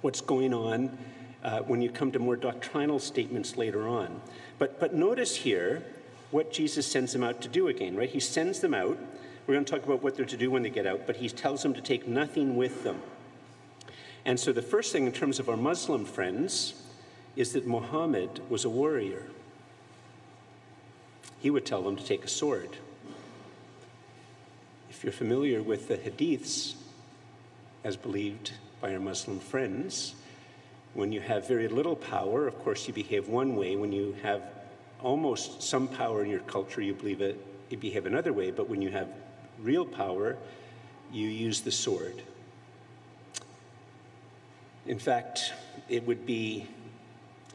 what's 0.00 0.22
going 0.22 0.54
on 0.54 0.96
uh, 1.44 1.58
when 1.64 1.82
you 1.82 1.90
come 1.90 2.10
to 2.12 2.18
more 2.18 2.34
doctrinal 2.34 2.98
statements 2.98 3.58
later 3.58 3.86
on. 3.86 4.22
But, 4.58 4.80
but 4.80 4.94
notice 4.94 5.36
here 5.36 5.82
what 6.30 6.50
Jesus 6.50 6.86
sends 6.86 7.12
them 7.12 7.22
out 7.22 7.42
to 7.42 7.48
do 7.48 7.68
again, 7.68 7.94
right? 7.94 8.08
He 8.08 8.20
sends 8.20 8.60
them 8.60 8.72
out. 8.72 8.96
We're 9.46 9.52
going 9.56 9.66
to 9.66 9.70
talk 9.70 9.84
about 9.84 10.02
what 10.02 10.16
they're 10.16 10.24
to 10.24 10.36
do 10.38 10.50
when 10.50 10.62
they 10.62 10.70
get 10.70 10.86
out, 10.86 11.06
but 11.06 11.16
he 11.16 11.28
tells 11.28 11.62
them 11.62 11.74
to 11.74 11.82
take 11.82 12.08
nothing 12.08 12.56
with 12.56 12.84
them. 12.84 13.02
And 14.24 14.40
so 14.40 14.50
the 14.50 14.62
first 14.62 14.92
thing 14.92 15.04
in 15.04 15.12
terms 15.12 15.38
of 15.38 15.50
our 15.50 15.58
Muslim 15.58 16.06
friends 16.06 16.80
is 17.36 17.52
that 17.52 17.66
Muhammad 17.66 18.40
was 18.48 18.64
a 18.64 18.70
warrior. 18.70 19.26
He 21.40 21.50
would 21.50 21.66
tell 21.66 21.82
them 21.82 21.96
to 21.96 22.04
take 22.04 22.24
a 22.24 22.28
sword. 22.28 22.76
If 24.88 25.02
you're 25.02 25.12
familiar 25.12 25.62
with 25.62 25.88
the 25.88 25.96
hadiths, 25.96 26.74
as 27.82 27.96
believed 27.96 28.52
by 28.80 28.94
our 28.94 29.00
Muslim 29.00 29.40
friends, 29.40 30.14
when 30.94 31.12
you 31.12 31.20
have 31.20 31.48
very 31.48 31.68
little 31.68 31.96
power, 31.96 32.46
of 32.46 32.58
course, 32.60 32.86
you 32.86 32.94
behave 32.94 33.28
one 33.28 33.56
way. 33.56 33.76
When 33.76 33.92
you 33.92 34.16
have 34.22 34.42
almost 35.02 35.62
some 35.62 35.88
power 35.88 36.24
in 36.24 36.30
your 36.30 36.40
culture, 36.40 36.80
you 36.80 36.94
believe 36.94 37.20
it, 37.20 37.38
you 37.68 37.76
behave 37.76 38.06
another 38.06 38.32
way. 38.32 38.52
But 38.52 38.68
when 38.68 38.80
you 38.80 38.90
have 38.90 39.08
real 39.60 39.84
power, 39.84 40.36
you 41.12 41.28
use 41.28 41.60
the 41.60 41.72
sword. 41.72 42.22
In 44.86 44.98
fact, 44.98 45.52
it 45.88 46.06
would 46.06 46.24
be 46.24 46.68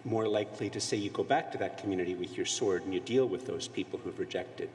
more 0.06 0.28
likely 0.28 0.70
to 0.70 0.80
say 0.80 0.98
you 0.98 1.10
go 1.10 1.24
back 1.24 1.52
to 1.52 1.58
that 1.58 1.78
community 1.78 2.16
with 2.16 2.38
your 2.38 2.46
sword 2.46 2.84
and 2.84 2.94
you 2.94 3.00
deal 3.00 3.28
with 3.28 3.46
those 3.46 3.68
people 3.68 4.00
who've 4.04 4.20
rejected 4.20 4.70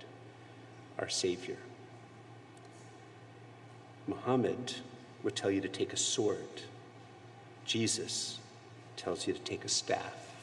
our 0.98 1.08
Savior. 1.08 1.56
Muhammad 4.06 4.74
would 5.22 5.34
tell 5.34 5.50
you 5.50 5.60
to 5.60 5.68
take 5.68 5.92
a 5.92 5.96
sword. 5.96 6.62
Jesus 7.64 8.38
tells 8.96 9.26
you 9.26 9.32
to 9.32 9.40
take 9.40 9.64
a 9.64 9.68
staff. 9.68 10.34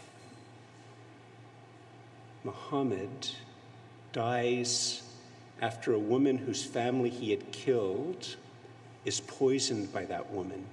Muhammad 2.43 3.29
dies 4.13 5.03
after 5.61 5.93
a 5.93 5.99
woman 5.99 6.37
whose 6.37 6.63
family 6.63 7.09
he 7.09 7.29
had 7.29 7.51
killed 7.51 8.35
is 9.05 9.19
poisoned 9.19 9.93
by 9.93 10.05
that 10.05 10.31
woman. 10.31 10.65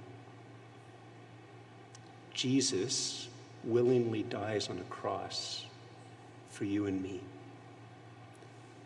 Jesus 2.33 3.27
willingly 3.63 4.23
dies 4.23 4.69
on 4.69 4.77
a 4.79 4.83
cross 4.83 5.65
for 6.49 6.65
you 6.65 6.85
and 6.85 7.01
me 7.01 7.19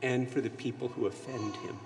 and 0.01 0.29
for 0.29 0.41
the 0.41 0.49
people 0.49 0.89
who 0.89 1.07
offend 1.07 1.55
him. 1.57 1.79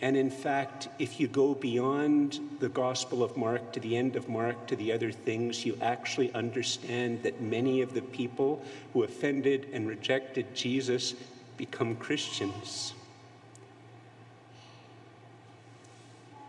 And 0.00 0.16
in 0.16 0.30
fact, 0.30 0.88
if 0.98 1.18
you 1.18 1.26
go 1.26 1.54
beyond 1.54 2.38
the 2.60 2.68
Gospel 2.68 3.22
of 3.22 3.36
Mark 3.36 3.72
to 3.72 3.80
the 3.80 3.96
end 3.96 4.16
of 4.16 4.28
Mark 4.28 4.66
to 4.66 4.76
the 4.76 4.92
other 4.92 5.10
things, 5.10 5.64
you 5.64 5.78
actually 5.80 6.32
understand 6.34 7.22
that 7.22 7.40
many 7.40 7.80
of 7.80 7.94
the 7.94 8.02
people 8.02 8.62
who 8.92 9.04
offended 9.04 9.68
and 9.72 9.88
rejected 9.88 10.54
Jesus 10.54 11.14
become 11.56 11.96
Christians. 11.96 12.92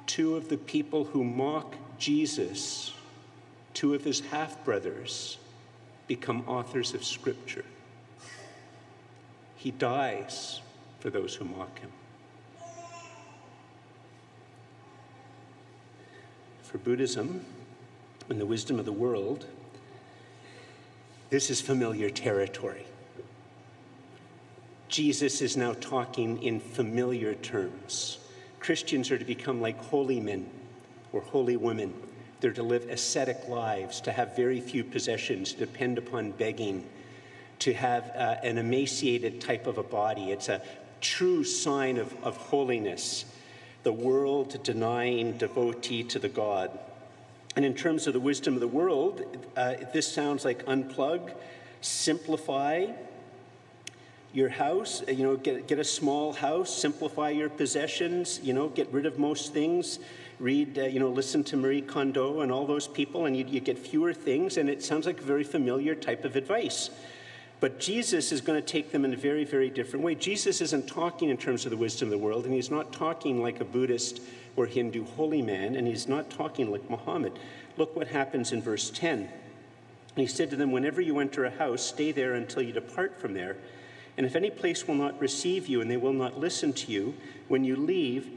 Two 0.08 0.36
of 0.36 0.50
the 0.50 0.58
people 0.58 1.06
who 1.06 1.24
mock 1.24 1.76
Jesus, 1.98 2.94
two 3.78 3.94
of 3.94 4.04
his 4.04 4.22
half 4.22 4.66
brothers, 4.66 5.38
become 6.08 6.44
authors 6.48 6.96
of 6.96 7.04
Scripture. 7.04 7.64
He 9.56 9.70
dies 9.70 10.62
for 11.00 11.12
those 11.12 11.36
who 11.36 11.46
mock 11.46 11.78
him. 11.78 11.92
for 16.64 16.80
Buddhism 16.80 17.46
and 18.30 18.42
the 18.42 18.46
wisdom 18.46 18.78
of 18.78 18.86
the 18.86 18.92
world, 18.92 19.46
this 21.30 21.50
is 21.50 21.62
familiar 21.62 22.10
territory. 22.10 22.86
Jesus 24.90 25.42
is 25.42 25.56
now 25.56 25.74
talking 25.74 26.42
in 26.44 26.60
familiar 26.60 27.36
terms. 27.36 28.18
Christians 28.60 29.12
are 29.12 29.18
to 29.18 29.24
become 29.24 29.62
like 29.62 29.78
holy 29.78 30.20
men 30.20 30.50
or 31.14 31.22
holy 31.22 31.56
women. 31.56 31.94
They're 32.40 32.52
to 32.54 32.64
live 32.64 32.90
ascetic 32.90 33.48
lives, 33.48 34.02
to 34.02 34.12
have 34.12 34.36
very 34.36 34.62
few 34.62 34.84
possessions, 34.84 35.54
depend 35.54 35.98
upon 35.98 36.32
begging, 36.32 36.88
to 37.60 37.74
have 37.74 38.12
uh, 38.16 38.36
an 38.44 38.58
emaciated 38.58 39.42
type 39.42 39.66
of 39.66 39.78
a 39.78 39.84
body. 39.84 40.32
It's 40.32 40.50
a 40.50 40.62
true 41.02 41.44
sign 41.44 41.98
of, 41.98 42.14
of 42.24 42.38
holiness 42.38 43.26
the 43.84 43.94
world 43.94 44.62
denying 44.64 45.38
devotee 45.38 46.04
to 46.04 46.20
the 46.20 46.28
God. 46.28 46.78
And 47.56 47.64
in 47.64 47.74
terms 47.74 48.06
of 48.06 48.14
the 48.14 48.20
wisdom 48.20 48.54
of 48.54 48.60
the 48.60 48.68
world, 48.68 49.22
uh, 49.56 49.76
this 49.94 50.12
sounds 50.12 50.44
like 50.44 50.66
unplug, 50.66 51.32
simplify 51.80 52.88
your 54.38 54.50
house, 54.50 55.02
uh, 55.08 55.12
you 55.12 55.24
know, 55.24 55.36
get, 55.36 55.68
get 55.68 55.80
a 55.80 55.84
small 55.84 56.32
house, 56.32 56.72
simplify 56.72 57.32
your 57.32 57.50
possessions, 57.50 58.40
you 58.44 58.54
know, 58.54 58.70
get 58.70 58.88
rid 58.94 59.08
of 59.08 59.18
most 59.18 59.52
things, 59.52 59.98
read, 60.40 60.78
uh, 60.78 60.84
you 60.84 61.00
know, 61.00 61.10
listen 61.10 61.44
to 61.44 61.58
Marie 61.58 61.82
Kondo 61.82 62.42
and 62.42 62.52
all 62.52 62.68
those 62.68 62.88
people, 62.88 63.26
and 63.26 63.36
you, 63.36 63.44
you 63.48 63.60
get 63.60 63.80
fewer 63.80 64.14
things, 64.14 64.58
and 64.58 64.70
it 64.70 64.84
sounds 64.84 65.08
like 65.08 65.20
a 65.20 65.24
very 65.24 65.44
familiar 65.44 65.96
type 65.96 66.24
of 66.24 66.36
advice. 66.36 66.92
But 67.60 67.80
Jesus 67.80 68.32
is 68.32 68.40
going 68.40 68.62
to 68.62 68.66
take 68.66 68.92
them 68.92 69.06
in 69.06 69.12
a 69.12 69.18
very, 69.18 69.44
very 69.44 69.72
different 69.72 70.06
way. 70.06 70.14
Jesus 70.14 70.62
isn't 70.62 70.88
talking 70.88 71.30
in 71.30 71.38
terms 71.38 71.66
of 71.66 71.72
the 71.72 71.78
wisdom 71.78 72.10
of 72.10 72.12
the 72.12 72.24
world, 72.24 72.46
and 72.46 72.54
he's 72.54 72.70
not 72.70 72.94
talking 72.94 73.42
like 73.42 73.60
a 73.60 73.66
Buddhist 73.66 74.22
or 74.56 74.68
Hindu 74.68 75.04
holy 75.04 75.42
man, 75.42 75.76
and 75.76 75.88
he's 75.88 76.08
not 76.08 76.30
talking 76.30 76.70
like 76.70 76.88
Muhammad. 76.92 77.40
Look 77.76 77.96
what 77.96 78.10
happens 78.10 78.52
in 78.52 78.62
verse 78.62 78.92
10. 78.92 79.18
And 79.22 79.30
he 80.16 80.28
said 80.28 80.52
to 80.52 80.56
them, 80.56 80.72
Whenever 80.72 81.02
you 81.02 81.18
enter 81.18 81.46
a 81.46 81.50
house, 81.50 81.82
stay 81.82 82.12
there 82.12 82.36
until 82.36 82.62
you 82.62 82.72
depart 82.72 83.20
from 83.20 83.34
there. 83.34 83.58
And 84.18 84.26
if 84.26 84.36
any 84.36 84.50
place 84.50 84.88
will 84.88 84.96
not 84.96 85.20
receive 85.22 85.68
you 85.68 85.80
and 85.80 85.90
they 85.90 85.98
will 85.98 86.14
not 86.14 86.40
listen 86.40 86.74
to 86.74 86.92
you, 86.92 87.14
when 87.48 87.64
you 87.64 87.76
leave, 87.76 88.30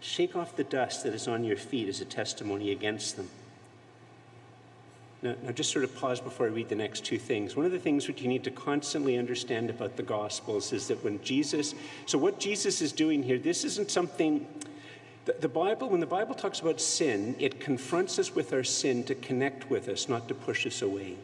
shake 0.00 0.34
off 0.36 0.56
the 0.56 0.64
dust 0.64 1.04
that 1.04 1.14
is 1.14 1.28
on 1.28 1.44
your 1.44 1.56
feet 1.56 1.88
as 1.88 2.00
a 2.00 2.04
testimony 2.04 2.72
against 2.72 3.16
them. 3.16 3.28
Now, 5.22 5.34
now, 5.42 5.50
just 5.50 5.72
sort 5.72 5.84
of 5.84 5.96
pause 5.96 6.20
before 6.20 6.46
I 6.46 6.50
read 6.50 6.68
the 6.68 6.76
next 6.76 7.04
two 7.04 7.18
things. 7.18 7.56
One 7.56 7.66
of 7.66 7.72
the 7.72 7.78
things 7.78 8.06
which 8.06 8.22
you 8.22 8.28
need 8.28 8.44
to 8.44 8.52
constantly 8.52 9.18
understand 9.18 9.68
about 9.68 9.96
the 9.96 10.04
Gospels 10.04 10.72
is 10.72 10.86
that 10.88 11.02
when 11.02 11.20
Jesus, 11.22 11.74
so 12.06 12.18
what 12.18 12.38
Jesus 12.38 12.80
is 12.80 12.92
doing 12.92 13.24
here, 13.24 13.36
this 13.36 13.64
isn't 13.64 13.90
something, 13.90 14.46
the, 15.24 15.34
the 15.40 15.48
Bible, 15.48 15.88
when 15.88 15.98
the 15.98 16.06
Bible 16.06 16.36
talks 16.36 16.60
about 16.60 16.80
sin, 16.80 17.34
it 17.40 17.58
confronts 17.58 18.20
us 18.20 18.32
with 18.32 18.52
our 18.52 18.62
sin 18.62 19.02
to 19.04 19.16
connect 19.16 19.68
with 19.68 19.88
us, 19.88 20.08
not 20.08 20.28
to 20.28 20.34
push 20.34 20.66
us 20.66 20.82
away. 20.82 21.16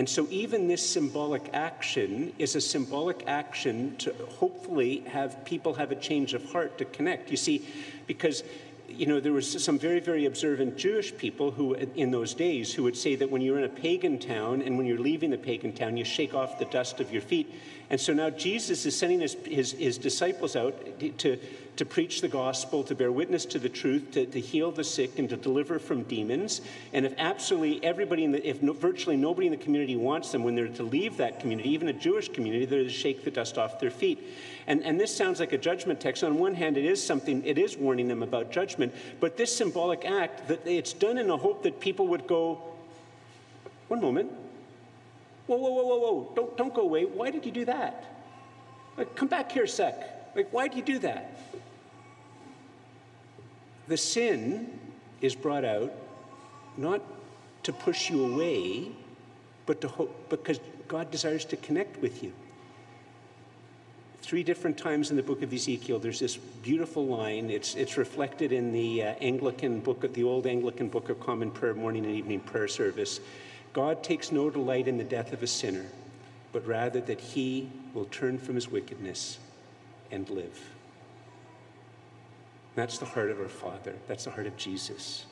And 0.00 0.08
so, 0.08 0.26
even 0.30 0.66
this 0.66 0.80
symbolic 0.88 1.50
action 1.52 2.32
is 2.38 2.56
a 2.56 2.60
symbolic 2.62 3.22
action 3.26 3.96
to 3.98 4.14
hopefully 4.30 5.00
have 5.00 5.44
people 5.44 5.74
have 5.74 5.92
a 5.92 5.94
change 5.94 6.32
of 6.32 6.42
heart 6.52 6.78
to 6.78 6.86
connect. 6.86 7.30
You 7.30 7.36
see, 7.36 7.68
because 8.06 8.42
you 8.88 9.04
know, 9.04 9.20
there 9.20 9.34
was 9.34 9.62
some 9.62 9.78
very, 9.78 10.00
very 10.00 10.24
observant 10.24 10.78
Jewish 10.78 11.14
people 11.14 11.50
who, 11.50 11.74
in 11.74 12.10
those 12.10 12.32
days, 12.32 12.72
who 12.72 12.82
would 12.84 12.96
say 12.96 13.14
that 13.14 13.30
when 13.30 13.42
you're 13.42 13.58
in 13.58 13.64
a 13.64 13.68
pagan 13.68 14.18
town 14.18 14.62
and 14.62 14.78
when 14.78 14.86
you're 14.86 14.98
leaving 14.98 15.28
the 15.28 15.36
pagan 15.36 15.74
town, 15.74 15.98
you 15.98 16.04
shake 16.06 16.32
off 16.32 16.58
the 16.58 16.64
dust 16.64 17.00
of 17.00 17.12
your 17.12 17.20
feet. 17.20 17.54
And 17.90 18.00
so 18.00 18.12
now 18.12 18.30
Jesus 18.30 18.86
is 18.86 18.96
sending 18.96 19.20
his, 19.20 19.34
his, 19.44 19.72
his 19.72 19.98
disciples 19.98 20.54
out 20.54 20.74
to, 21.18 21.36
to 21.74 21.84
preach 21.84 22.20
the 22.20 22.28
gospel, 22.28 22.84
to 22.84 22.94
bear 22.94 23.10
witness 23.10 23.44
to 23.46 23.58
the 23.58 23.68
truth, 23.68 24.12
to, 24.12 24.26
to 24.26 24.38
heal 24.38 24.70
the 24.70 24.84
sick, 24.84 25.18
and 25.18 25.28
to 25.28 25.36
deliver 25.36 25.80
from 25.80 26.04
demons. 26.04 26.60
And 26.92 27.04
if 27.04 27.12
absolutely 27.18 27.82
everybody, 27.82 28.22
in 28.22 28.30
the, 28.30 28.48
if 28.48 28.62
no, 28.62 28.74
virtually 28.74 29.16
nobody 29.16 29.48
in 29.48 29.50
the 29.50 29.56
community 29.56 29.96
wants 29.96 30.30
them, 30.30 30.44
when 30.44 30.54
they're 30.54 30.68
to 30.68 30.84
leave 30.84 31.16
that 31.16 31.40
community, 31.40 31.70
even 31.70 31.88
a 31.88 31.92
Jewish 31.92 32.28
community, 32.28 32.64
they're 32.64 32.84
to 32.84 32.90
shake 32.90 33.24
the 33.24 33.30
dust 33.32 33.58
off 33.58 33.80
their 33.80 33.90
feet. 33.90 34.24
And, 34.68 34.84
and 34.84 35.00
this 35.00 35.14
sounds 35.14 35.40
like 35.40 35.52
a 35.52 35.58
judgment 35.58 36.00
text. 36.00 36.22
On 36.22 36.38
one 36.38 36.54
hand, 36.54 36.76
it 36.76 36.84
is 36.84 37.04
something, 37.04 37.44
it 37.44 37.58
is 37.58 37.76
warning 37.76 38.06
them 38.06 38.22
about 38.22 38.52
judgment, 38.52 38.94
but 39.18 39.36
this 39.36 39.54
symbolic 39.54 40.04
act, 40.04 40.46
that 40.46 40.64
it's 40.64 40.92
done 40.92 41.18
in 41.18 41.26
the 41.26 41.36
hope 41.36 41.64
that 41.64 41.80
people 41.80 42.06
would 42.06 42.28
go, 42.28 42.62
one 43.88 44.00
moment, 44.00 44.30
whoa, 45.56 45.70
whoa, 45.70 45.82
whoa, 45.82 45.98
whoa, 45.98 46.12
whoa, 46.12 46.32
don't, 46.36 46.56
don't 46.56 46.74
go 46.74 46.82
away. 46.82 47.04
Why 47.04 47.30
did 47.30 47.44
you 47.44 47.52
do 47.52 47.64
that? 47.64 48.04
Like, 48.96 49.14
come 49.16 49.28
back 49.28 49.50
here 49.50 49.64
a 49.64 49.68
sec. 49.68 50.32
Like, 50.36 50.52
why 50.52 50.68
did 50.68 50.76
you 50.76 50.82
do 50.82 50.98
that? 51.00 51.38
The 53.88 53.96
sin 53.96 54.78
is 55.20 55.34
brought 55.34 55.64
out 55.64 55.92
not 56.76 57.02
to 57.64 57.72
push 57.72 58.10
you 58.10 58.32
away, 58.32 58.92
but 59.66 59.80
to 59.80 59.88
hope, 59.88 60.28
because 60.28 60.60
God 60.86 61.10
desires 61.10 61.44
to 61.46 61.56
connect 61.56 62.00
with 62.00 62.22
you. 62.22 62.32
Three 64.22 64.42
different 64.44 64.78
times 64.78 65.10
in 65.10 65.16
the 65.16 65.22
book 65.22 65.42
of 65.42 65.52
Ezekiel, 65.52 65.98
there's 65.98 66.20
this 66.20 66.36
beautiful 66.36 67.06
line. 67.06 67.50
It's, 67.50 67.74
it's 67.74 67.96
reflected 67.96 68.52
in 68.52 68.72
the 68.72 69.02
uh, 69.02 69.06
Anglican 69.20 69.80
book, 69.80 70.04
of 70.04 70.14
the 70.14 70.22
old 70.22 70.46
Anglican 70.46 70.88
Book 70.88 71.08
of 71.08 71.18
Common 71.18 71.50
Prayer, 71.50 71.74
morning 71.74 72.04
and 72.04 72.14
evening 72.14 72.40
prayer 72.40 72.68
service. 72.68 73.20
God 73.72 74.02
takes 74.02 74.32
no 74.32 74.50
delight 74.50 74.88
in 74.88 74.98
the 74.98 75.04
death 75.04 75.32
of 75.32 75.42
a 75.42 75.46
sinner, 75.46 75.86
but 76.52 76.66
rather 76.66 77.00
that 77.02 77.20
he 77.20 77.70
will 77.94 78.06
turn 78.06 78.38
from 78.38 78.56
his 78.56 78.68
wickedness 78.68 79.38
and 80.10 80.28
live. 80.28 80.60
That's 82.74 82.98
the 82.98 83.04
heart 83.04 83.30
of 83.30 83.40
our 83.40 83.48
Father. 83.48 83.94
That's 84.08 84.24
the 84.24 84.30
heart 84.30 84.46
of 84.46 84.56
Jesus. 84.56 85.26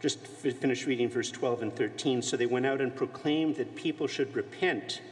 Just 0.00 0.26
finish 0.26 0.86
reading 0.86 1.10
verse 1.10 1.30
12 1.30 1.62
and 1.62 1.76
13. 1.76 2.22
So 2.22 2.36
they 2.36 2.46
went 2.46 2.64
out 2.64 2.80
and 2.80 2.94
proclaimed 2.94 3.56
that 3.56 3.74
people 3.76 4.06
should 4.06 4.34
repent. 4.34 5.02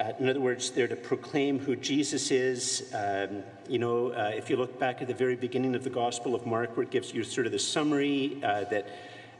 Uh, 0.00 0.12
in 0.18 0.28
other 0.28 0.40
words, 0.40 0.70
they're 0.72 0.88
to 0.88 0.96
proclaim 0.96 1.60
who 1.60 1.76
Jesus 1.76 2.32
is. 2.32 2.92
Um, 2.92 3.44
you 3.68 3.78
know, 3.78 4.08
uh, 4.08 4.32
if 4.34 4.50
you 4.50 4.56
look 4.56 4.80
back 4.80 5.02
at 5.02 5.08
the 5.08 5.14
very 5.14 5.36
beginning 5.36 5.76
of 5.76 5.84
the 5.84 5.90
Gospel 5.90 6.34
of 6.34 6.46
Mark, 6.46 6.76
where 6.76 6.82
it 6.82 6.90
gives 6.90 7.14
you 7.14 7.22
sort 7.22 7.46
of 7.46 7.52
the 7.52 7.58
summary 7.60 8.40
uh, 8.42 8.64
that 8.64 8.88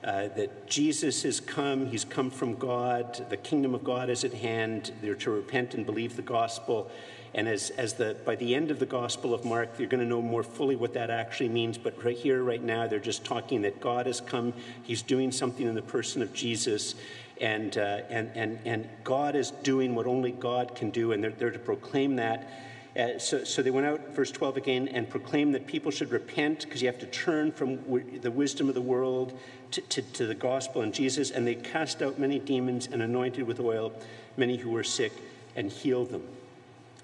uh, 0.04 0.28
that 0.28 0.66
Jesus 0.66 1.22
has 1.22 1.40
come, 1.40 1.86
he's 1.86 2.04
come 2.04 2.30
from 2.30 2.54
God, 2.56 3.26
the 3.30 3.38
kingdom 3.38 3.74
of 3.74 3.82
God 3.82 4.10
is 4.10 4.22
at 4.22 4.34
hand, 4.34 4.92
they're 5.00 5.14
to 5.14 5.30
repent 5.30 5.74
and 5.74 5.86
believe 5.86 6.14
the 6.16 6.22
gospel. 6.22 6.90
And 7.34 7.48
as, 7.48 7.70
as 7.70 7.94
the, 7.94 8.16
by 8.24 8.36
the 8.36 8.54
end 8.54 8.70
of 8.70 8.78
the 8.78 8.86
Gospel 8.86 9.34
of 9.34 9.44
Mark, 9.44 9.70
you're 9.76 9.88
going 9.88 10.02
to 10.02 10.08
know 10.08 10.22
more 10.22 10.44
fully 10.44 10.76
what 10.76 10.94
that 10.94 11.10
actually 11.10 11.48
means. 11.48 11.76
But 11.76 12.04
right 12.04 12.16
here, 12.16 12.44
right 12.44 12.62
now, 12.62 12.86
they're 12.86 13.00
just 13.00 13.24
talking 13.24 13.62
that 13.62 13.80
God 13.80 14.06
has 14.06 14.20
come, 14.20 14.52
he's 14.84 15.02
doing 15.02 15.32
something 15.32 15.66
in 15.66 15.74
the 15.74 15.82
person 15.82 16.22
of 16.22 16.32
Jesus. 16.32 16.94
And, 17.40 17.76
uh, 17.76 18.02
and, 18.08 18.30
and, 18.36 18.60
and 18.64 18.88
God 19.02 19.34
is 19.34 19.50
doing 19.50 19.96
what 19.96 20.06
only 20.06 20.30
God 20.30 20.76
can 20.76 20.90
do, 20.90 21.10
and 21.10 21.24
they're, 21.24 21.32
they're 21.32 21.50
to 21.50 21.58
proclaim 21.58 22.14
that. 22.16 22.48
Uh, 22.96 23.18
so, 23.18 23.42
so 23.42 23.60
they 23.60 23.72
went 23.72 23.86
out, 23.86 24.14
verse 24.14 24.30
12 24.30 24.56
again, 24.56 24.86
and 24.86 25.10
proclaimed 25.10 25.52
that 25.56 25.66
people 25.66 25.90
should 25.90 26.12
repent 26.12 26.60
because 26.60 26.80
you 26.80 26.86
have 26.86 27.00
to 27.00 27.06
turn 27.06 27.50
from 27.50 27.76
w- 27.78 28.20
the 28.20 28.30
wisdom 28.30 28.68
of 28.68 28.76
the 28.76 28.80
world 28.80 29.36
to, 29.74 29.80
to, 29.82 30.02
to 30.02 30.26
the 30.26 30.34
gospel 30.34 30.82
and 30.82 30.94
Jesus. 30.94 31.30
And 31.30 31.46
they 31.46 31.54
cast 31.54 32.02
out 32.02 32.18
many 32.18 32.38
demons 32.38 32.88
and 32.90 33.02
anointed 33.02 33.46
with 33.46 33.60
oil 33.60 33.92
many 34.36 34.56
who 34.56 34.70
were 34.70 34.84
sick 34.84 35.12
and 35.56 35.70
healed 35.70 36.10
them. 36.10 36.22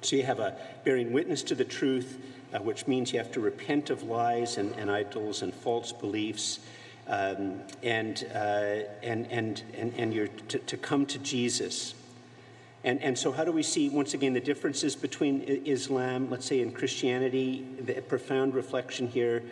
So 0.02 0.16
you 0.16 0.22
have 0.22 0.40
a 0.40 0.56
bearing 0.84 1.12
witness 1.12 1.42
to 1.44 1.54
the 1.54 1.64
truth, 1.64 2.18
uh, 2.52 2.58
which 2.58 2.86
means 2.86 3.12
you 3.12 3.18
have 3.18 3.32
to 3.32 3.40
repent 3.40 3.90
of 3.90 4.02
lies 4.02 4.56
and, 4.56 4.74
and 4.76 4.90
idols 4.90 5.42
and 5.42 5.52
false 5.52 5.92
beliefs. 5.92 6.60
Um, 7.06 7.60
and, 7.82 8.24
uh, 8.34 8.84
and, 9.02 9.26
and, 9.30 9.62
and, 9.76 9.92
and 9.96 10.14
you're 10.14 10.28
to, 10.28 10.58
to 10.58 10.76
come 10.76 11.06
to 11.06 11.18
Jesus. 11.18 11.94
And, 12.84 13.02
and 13.02 13.18
so, 13.18 13.32
how 13.32 13.44
do 13.44 13.52
we 13.52 13.62
see, 13.62 13.88
once 13.88 14.14
again, 14.14 14.32
the 14.32 14.40
differences 14.40 14.96
between 14.96 15.42
Islam, 15.42 16.30
let's 16.30 16.46
say, 16.46 16.62
and 16.62 16.74
Christianity? 16.74 17.66
The 17.80 17.94
profound 17.94 18.54
reflection 18.54 19.08
here 19.08 19.42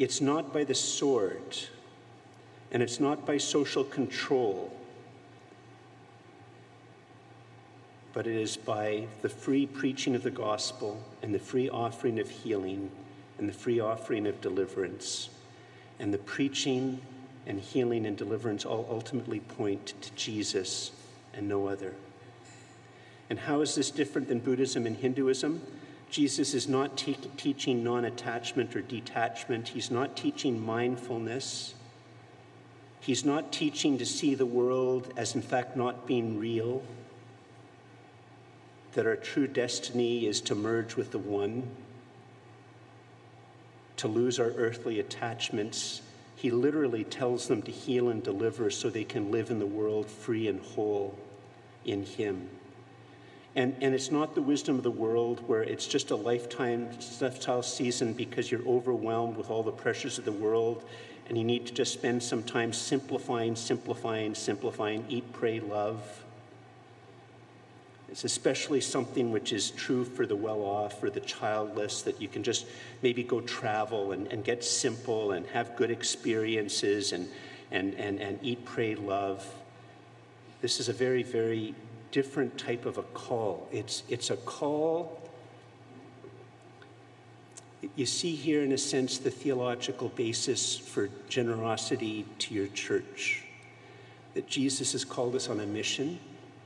it's 0.00 0.22
not 0.22 0.54
by 0.54 0.64
the 0.64 0.74
sword, 0.74 1.58
and 2.72 2.82
it's 2.82 3.00
not 3.00 3.26
by 3.26 3.38
social 3.38 3.84
control, 3.84 4.72
but 8.12 8.26
it 8.26 8.36
is 8.36 8.56
by 8.56 9.06
the 9.22 9.28
free 9.28 9.66
preaching 9.66 10.14
of 10.14 10.22
the 10.22 10.30
gospel 10.30 11.02
and 11.22 11.34
the 11.34 11.38
free 11.38 11.68
offering 11.68 12.18
of 12.18 12.28
healing 12.28 12.90
and 13.38 13.48
the 13.48 13.52
free 13.52 13.80
offering 13.80 14.26
of 14.26 14.40
deliverance. 14.40 15.30
And 15.98 16.12
the 16.12 16.18
preaching 16.18 17.00
and 17.46 17.60
healing 17.60 18.06
and 18.06 18.16
deliverance 18.16 18.64
all 18.64 18.86
ultimately 18.90 19.40
point 19.40 19.94
to 20.00 20.12
Jesus 20.14 20.92
and 21.34 21.48
no 21.48 21.68
other. 21.68 21.94
And 23.28 23.38
how 23.38 23.60
is 23.60 23.74
this 23.74 23.90
different 23.90 24.28
than 24.28 24.40
Buddhism 24.40 24.86
and 24.86 24.96
Hinduism? 24.96 25.62
Jesus 26.10 26.54
is 26.54 26.68
not 26.68 26.98
te- 26.98 27.16
teaching 27.36 27.84
non 27.84 28.04
attachment 28.04 28.74
or 28.74 28.82
detachment. 28.82 29.68
He's 29.68 29.90
not 29.90 30.16
teaching 30.16 30.60
mindfulness. 30.60 31.74
He's 33.00 33.24
not 33.24 33.52
teaching 33.52 33.96
to 33.98 34.06
see 34.06 34.34
the 34.34 34.46
world 34.46 35.12
as, 35.16 35.34
in 35.34 35.42
fact, 35.42 35.76
not 35.76 36.06
being 36.06 36.38
real. 36.38 36.82
That 38.92 39.06
our 39.06 39.16
true 39.16 39.46
destiny 39.46 40.26
is 40.26 40.40
to 40.42 40.54
merge 40.54 40.96
with 40.96 41.10
the 41.10 41.18
One, 41.18 41.68
to 43.96 44.08
lose 44.08 44.38
our 44.38 44.50
earthly 44.50 45.00
attachments. 45.00 46.02
He 46.36 46.50
literally 46.50 47.04
tells 47.04 47.48
them 47.48 47.62
to 47.62 47.70
heal 47.70 48.10
and 48.10 48.22
deliver 48.22 48.70
so 48.70 48.90
they 48.90 49.04
can 49.04 49.30
live 49.30 49.50
in 49.50 49.58
the 49.58 49.66
world 49.66 50.06
free 50.06 50.48
and 50.48 50.60
whole 50.60 51.18
in 51.84 52.04
Him. 52.04 52.48
And, 53.56 53.74
and 53.80 53.94
it's 53.94 54.10
not 54.10 54.34
the 54.34 54.42
wisdom 54.42 54.76
of 54.76 54.84
the 54.84 54.90
world 54.90 55.42
where 55.48 55.62
it's 55.62 55.86
just 55.86 56.10
a 56.10 56.16
lifetime 56.16 56.88
lifestyle 57.20 57.62
season 57.62 58.12
because 58.12 58.50
you're 58.50 58.66
overwhelmed 58.66 59.36
with 59.36 59.50
all 59.50 59.62
the 59.62 59.72
pressures 59.72 60.18
of 60.18 60.24
the 60.24 60.32
world 60.32 60.84
and 61.30 61.38
you 61.38 61.44
need 61.44 61.64
to 61.64 61.72
just 61.72 61.92
spend 61.92 62.20
some 62.20 62.42
time 62.42 62.72
simplifying, 62.72 63.54
simplifying, 63.54 64.34
simplifying, 64.34 65.04
eat, 65.08 65.32
pray, 65.32 65.60
love. 65.60 66.24
It's 68.08 68.24
especially 68.24 68.80
something 68.80 69.30
which 69.30 69.52
is 69.52 69.70
true 69.70 70.04
for 70.04 70.26
the 70.26 70.34
well 70.34 70.62
off 70.62 71.00
or 71.00 71.08
the 71.08 71.20
childless 71.20 72.02
that 72.02 72.20
you 72.20 72.26
can 72.26 72.42
just 72.42 72.66
maybe 73.00 73.22
go 73.22 73.40
travel 73.42 74.10
and, 74.10 74.26
and 74.26 74.42
get 74.42 74.64
simple 74.64 75.30
and 75.30 75.46
have 75.46 75.76
good 75.76 75.92
experiences 75.92 77.12
and, 77.12 77.28
and, 77.70 77.94
and, 77.94 78.18
and 78.18 78.40
eat, 78.42 78.64
pray, 78.64 78.96
love. 78.96 79.46
This 80.62 80.80
is 80.80 80.88
a 80.88 80.92
very, 80.92 81.22
very 81.22 81.76
different 82.10 82.58
type 82.58 82.86
of 82.86 82.98
a 82.98 83.04
call. 83.04 83.68
It's, 83.70 84.02
it's 84.08 84.30
a 84.30 84.36
call. 84.36 85.19
You 87.96 88.06
see 88.06 88.34
here, 88.34 88.62
in 88.62 88.72
a 88.72 88.78
sense, 88.78 89.18
the 89.18 89.30
theological 89.30 90.10
basis 90.10 90.76
for 90.76 91.08
generosity 91.28 92.26
to 92.40 92.54
your 92.54 92.66
church. 92.68 93.44
That 94.34 94.46
Jesus 94.46 94.92
has 94.92 95.04
called 95.04 95.34
us 95.34 95.48
on 95.48 95.60
a 95.60 95.66
mission, 95.66 96.18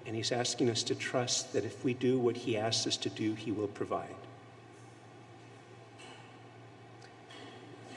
and 0.07 0.17
he's 0.17 0.33
asking 0.33 0.71
us 0.71 0.83
to 0.85 0.95
trust 0.95 1.53
that 1.53 1.65
if 1.65 1.85
we 1.85 1.95
do 1.95 2.19
what 2.19 2.37
he 2.37 2.57
asks 2.57 2.87
us 2.87 2.97
to 2.99 3.09
do, 3.09 3.35
he 3.35 3.53
will 3.53 3.69
provide. 3.69 4.15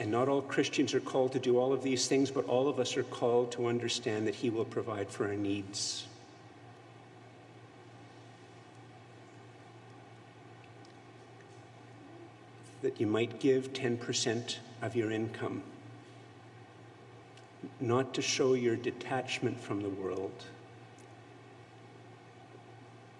And 0.00 0.10
not 0.10 0.28
all 0.28 0.42
Christians 0.42 0.94
are 0.94 1.00
called 1.00 1.32
to 1.32 1.38
do 1.38 1.58
all 1.58 1.72
of 1.72 1.82
these 1.82 2.06
things, 2.06 2.30
but 2.30 2.44
all 2.46 2.68
of 2.68 2.78
us 2.78 2.96
are 2.96 3.02
called 3.02 3.50
to 3.52 3.66
understand 3.66 4.26
that 4.26 4.34
He 4.34 4.50
will 4.50 4.64
provide 4.64 5.08
for 5.08 5.26
our 5.26 5.34
needs. 5.34 6.07
You 12.98 13.06
might 13.06 13.38
give 13.38 13.72
10% 13.72 14.56
of 14.82 14.96
your 14.96 15.10
income, 15.12 15.62
not 17.80 18.12
to 18.14 18.22
show 18.22 18.54
your 18.54 18.76
detachment 18.76 19.58
from 19.58 19.82
the 19.82 19.88
world, 19.88 20.44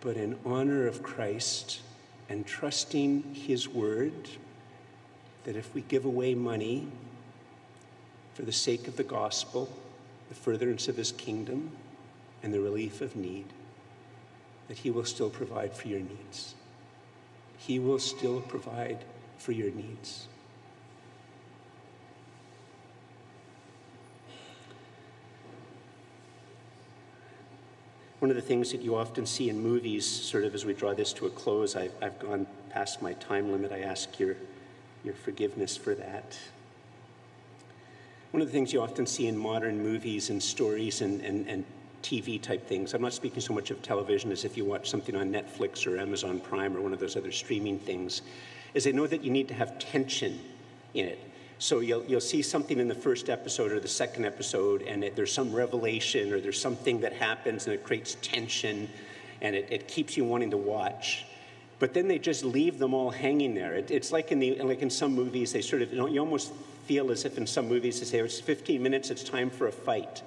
but 0.00 0.16
in 0.16 0.36
honor 0.44 0.86
of 0.86 1.02
Christ 1.02 1.80
and 2.28 2.46
trusting 2.46 3.34
His 3.34 3.68
word 3.68 4.28
that 5.44 5.56
if 5.56 5.74
we 5.74 5.80
give 5.82 6.04
away 6.04 6.34
money 6.34 6.88
for 8.34 8.42
the 8.42 8.52
sake 8.52 8.86
of 8.86 8.96
the 8.96 9.04
gospel, 9.04 9.68
the 10.28 10.34
furtherance 10.34 10.88
of 10.88 10.96
His 10.96 11.12
kingdom, 11.12 11.70
and 12.42 12.52
the 12.52 12.60
relief 12.60 13.00
of 13.00 13.16
need, 13.16 13.46
that 14.68 14.78
He 14.78 14.90
will 14.90 15.04
still 15.04 15.30
provide 15.30 15.72
for 15.72 15.88
your 15.88 16.00
needs. 16.00 16.54
He 17.58 17.78
will 17.78 17.98
still 17.98 18.40
provide 18.40 18.98
for 19.38 19.52
your 19.52 19.70
needs. 19.70 20.26
One 28.18 28.30
of 28.30 28.36
the 28.36 28.42
things 28.42 28.72
that 28.72 28.82
you 28.82 28.96
often 28.96 29.26
see 29.26 29.48
in 29.48 29.60
movies, 29.60 30.04
sort 30.04 30.42
of 30.42 30.52
as 30.54 30.64
we 30.64 30.74
draw 30.74 30.92
this 30.92 31.12
to 31.14 31.26
a 31.26 31.30
close, 31.30 31.76
I've, 31.76 31.92
I've 32.02 32.18
gone 32.18 32.48
past 32.68 33.00
my 33.00 33.12
time 33.14 33.52
limit. 33.52 33.70
I 33.70 33.80
ask 33.80 34.18
your, 34.18 34.34
your 35.04 35.14
forgiveness 35.14 35.76
for 35.76 35.94
that. 35.94 36.36
One 38.32 38.42
of 38.42 38.48
the 38.48 38.52
things 38.52 38.72
you 38.72 38.82
often 38.82 39.06
see 39.06 39.28
in 39.28 39.38
modern 39.38 39.80
movies 39.80 40.30
and 40.30 40.42
stories 40.42 41.00
and, 41.00 41.20
and, 41.20 41.48
and 41.48 41.64
TV 42.02 42.40
type 42.40 42.66
things, 42.66 42.94
I'm 42.94 43.02
not 43.02 43.12
speaking 43.12 43.40
so 43.40 43.52
much 43.52 43.70
of 43.70 43.82
television 43.82 44.32
as 44.32 44.44
if 44.44 44.56
you 44.56 44.64
watch 44.64 44.88
something 44.88 45.14
on 45.14 45.32
Netflix 45.32 45.86
or 45.86 45.98
Amazon 45.98 46.40
Prime 46.40 46.76
or 46.76 46.80
one 46.80 46.92
of 46.92 47.00
those 47.00 47.16
other 47.16 47.32
streaming 47.32 47.78
things, 47.78 48.22
is 48.74 48.84
they 48.84 48.92
know 48.92 49.06
that 49.06 49.24
you 49.24 49.30
need 49.30 49.48
to 49.48 49.54
have 49.54 49.78
tension 49.78 50.38
in 50.94 51.06
it. 51.06 51.18
So 51.58 51.80
you'll, 51.80 52.04
you'll 52.04 52.20
see 52.20 52.42
something 52.42 52.78
in 52.78 52.86
the 52.86 52.94
first 52.94 53.28
episode 53.28 53.72
or 53.72 53.80
the 53.80 53.88
second 53.88 54.24
episode, 54.24 54.82
and 54.82 55.02
it, 55.02 55.16
there's 55.16 55.32
some 55.32 55.52
revelation 55.52 56.32
or 56.32 56.40
there's 56.40 56.60
something 56.60 57.00
that 57.00 57.12
happens 57.12 57.66
and 57.66 57.74
it 57.74 57.82
creates 57.82 58.16
tension 58.22 58.88
and 59.40 59.56
it, 59.56 59.66
it 59.70 59.88
keeps 59.88 60.16
you 60.16 60.24
wanting 60.24 60.50
to 60.50 60.56
watch. 60.56 61.26
But 61.80 61.94
then 61.94 62.08
they 62.08 62.18
just 62.18 62.44
leave 62.44 62.78
them 62.78 62.94
all 62.94 63.10
hanging 63.10 63.54
there. 63.54 63.74
It, 63.74 63.90
it's 63.90 64.12
like 64.12 64.32
in, 64.32 64.38
the, 64.38 64.60
like 64.62 64.82
in 64.82 64.90
some 64.90 65.14
movies, 65.14 65.52
they 65.52 65.60
sort 65.60 65.82
of, 65.82 65.92
you, 65.92 65.98
know, 65.98 66.06
you 66.06 66.20
almost 66.20 66.52
feel 66.86 67.10
as 67.10 67.24
if 67.24 67.38
in 67.38 67.46
some 67.46 67.68
movies 67.68 68.00
they 68.00 68.06
say, 68.06 68.20
oh, 68.20 68.24
it's 68.24 68.40
15 68.40 68.82
minutes, 68.82 69.10
it's 69.10 69.22
time 69.22 69.50
for 69.50 69.66
a 69.66 69.72
fight. 69.72 70.22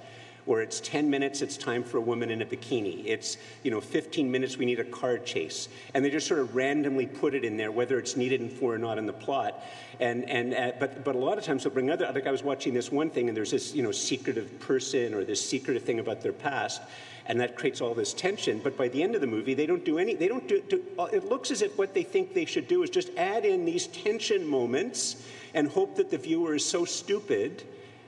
Or 0.47 0.61
it's 0.61 0.79
10 0.79 1.09
minutes, 1.09 1.41
it's 1.41 1.57
time 1.57 1.83
for 1.83 1.97
a 1.97 2.01
woman 2.01 2.31
in 2.31 2.41
a 2.41 2.45
bikini. 2.45 3.05
It's, 3.05 3.37
you 3.63 3.71
know, 3.71 3.79
15 3.79 4.29
minutes, 4.29 4.57
we 4.57 4.65
need 4.65 4.79
a 4.79 4.83
car 4.83 5.17
chase. 5.17 5.69
And 5.93 6.03
they 6.03 6.09
just 6.09 6.27
sort 6.27 6.39
of 6.39 6.55
randomly 6.55 7.05
put 7.05 7.35
it 7.35 7.45
in 7.45 7.57
there, 7.57 7.71
whether 7.71 7.99
it's 7.99 8.15
needed 8.15 8.51
for 8.51 8.73
or 8.73 8.77
not 8.77 8.97
in 8.97 9.05
the 9.05 9.13
plot. 9.13 9.63
And, 9.99 10.27
and, 10.29 10.53
uh, 10.53 10.71
but, 10.79 11.03
but 11.03 11.15
a 11.15 11.19
lot 11.19 11.37
of 11.37 11.43
times 11.43 11.63
they'll 11.63 11.73
bring 11.73 11.91
other, 11.91 12.11
like 12.13 12.25
I 12.25 12.31
was 12.31 12.43
watching 12.43 12.73
this 12.73 12.91
one 12.91 13.09
thing 13.09 13.27
and 13.27 13.37
there's 13.37 13.51
this, 13.51 13.75
you 13.75 13.83
know, 13.83 13.91
secretive 13.91 14.59
person 14.59 15.13
or 15.13 15.23
this 15.23 15.43
secretive 15.43 15.83
thing 15.83 15.99
about 15.99 16.21
their 16.21 16.33
past 16.33 16.81
and 17.27 17.39
that 17.39 17.55
creates 17.55 17.81
all 17.81 17.93
this 17.93 18.13
tension. 18.13 18.59
But 18.63 18.77
by 18.77 18.87
the 18.87 19.01
end 19.01 19.15
of 19.15 19.21
the 19.21 19.27
movie, 19.27 19.53
they 19.53 19.65
don't 19.65 19.85
do 19.85 19.99
any, 19.99 20.15
they 20.15 20.27
don't 20.27 20.47
do, 20.47 20.61
do, 20.61 20.83
it 21.13 21.25
looks 21.25 21.51
as 21.51 21.61
if 21.61 21.77
what 21.77 21.93
they 21.93 22.03
think 22.03 22.33
they 22.33 22.45
should 22.45 22.67
do 22.67 22.83
is 22.83 22.89
just 22.89 23.09
add 23.17 23.45
in 23.45 23.63
these 23.63 23.87
tension 23.87 24.45
moments 24.45 25.23
and 25.53 25.67
hope 25.67 25.95
that 25.97 26.09
the 26.09 26.17
viewer 26.17 26.55
is 26.55 26.65
so 26.65 26.85
stupid 26.85 27.63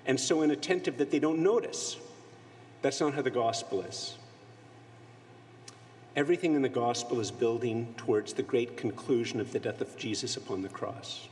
and 0.06 0.20
so 0.20 0.42
inattentive 0.42 0.98
that 0.98 1.12
they 1.12 1.20
don't 1.20 1.40
notice. 1.40 1.98
That's 2.84 3.00
not 3.00 3.14
how 3.14 3.22
the 3.22 3.32
gospel 3.32 3.82
is. 3.82 4.18
Everything 6.18 6.54
in 6.54 6.62
the 6.62 6.70
gospel 6.70 7.22
is 7.22 7.32
building 7.32 7.96
towards 7.98 8.34
the 8.34 8.44
great 8.44 8.78
conclusion 8.78 9.40
of 9.40 9.54
the 9.54 9.60
death 9.60 9.80
of 9.80 9.98
Jesus 9.98 10.38
upon 10.38 10.62
the 10.62 10.70
cross. 10.70 11.30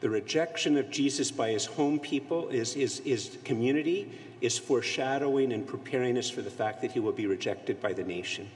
The 0.00 0.08
rejection 0.08 0.78
of 0.78 0.90
Jesus 0.90 1.30
by 1.30 1.50
his 1.50 1.66
home 1.66 1.98
people, 1.98 2.48
his, 2.48 2.72
his, 2.72 3.00
his 3.00 3.36
community, 3.44 4.10
is 4.40 4.56
foreshadowing 4.58 5.52
and 5.52 5.66
preparing 5.66 6.16
us 6.16 6.30
for 6.30 6.40
the 6.40 6.50
fact 6.50 6.80
that 6.80 6.92
he 6.92 7.00
will 7.00 7.12
be 7.12 7.26
rejected 7.26 7.82
by 7.82 7.92
the 7.92 8.02
nation. 8.02 8.48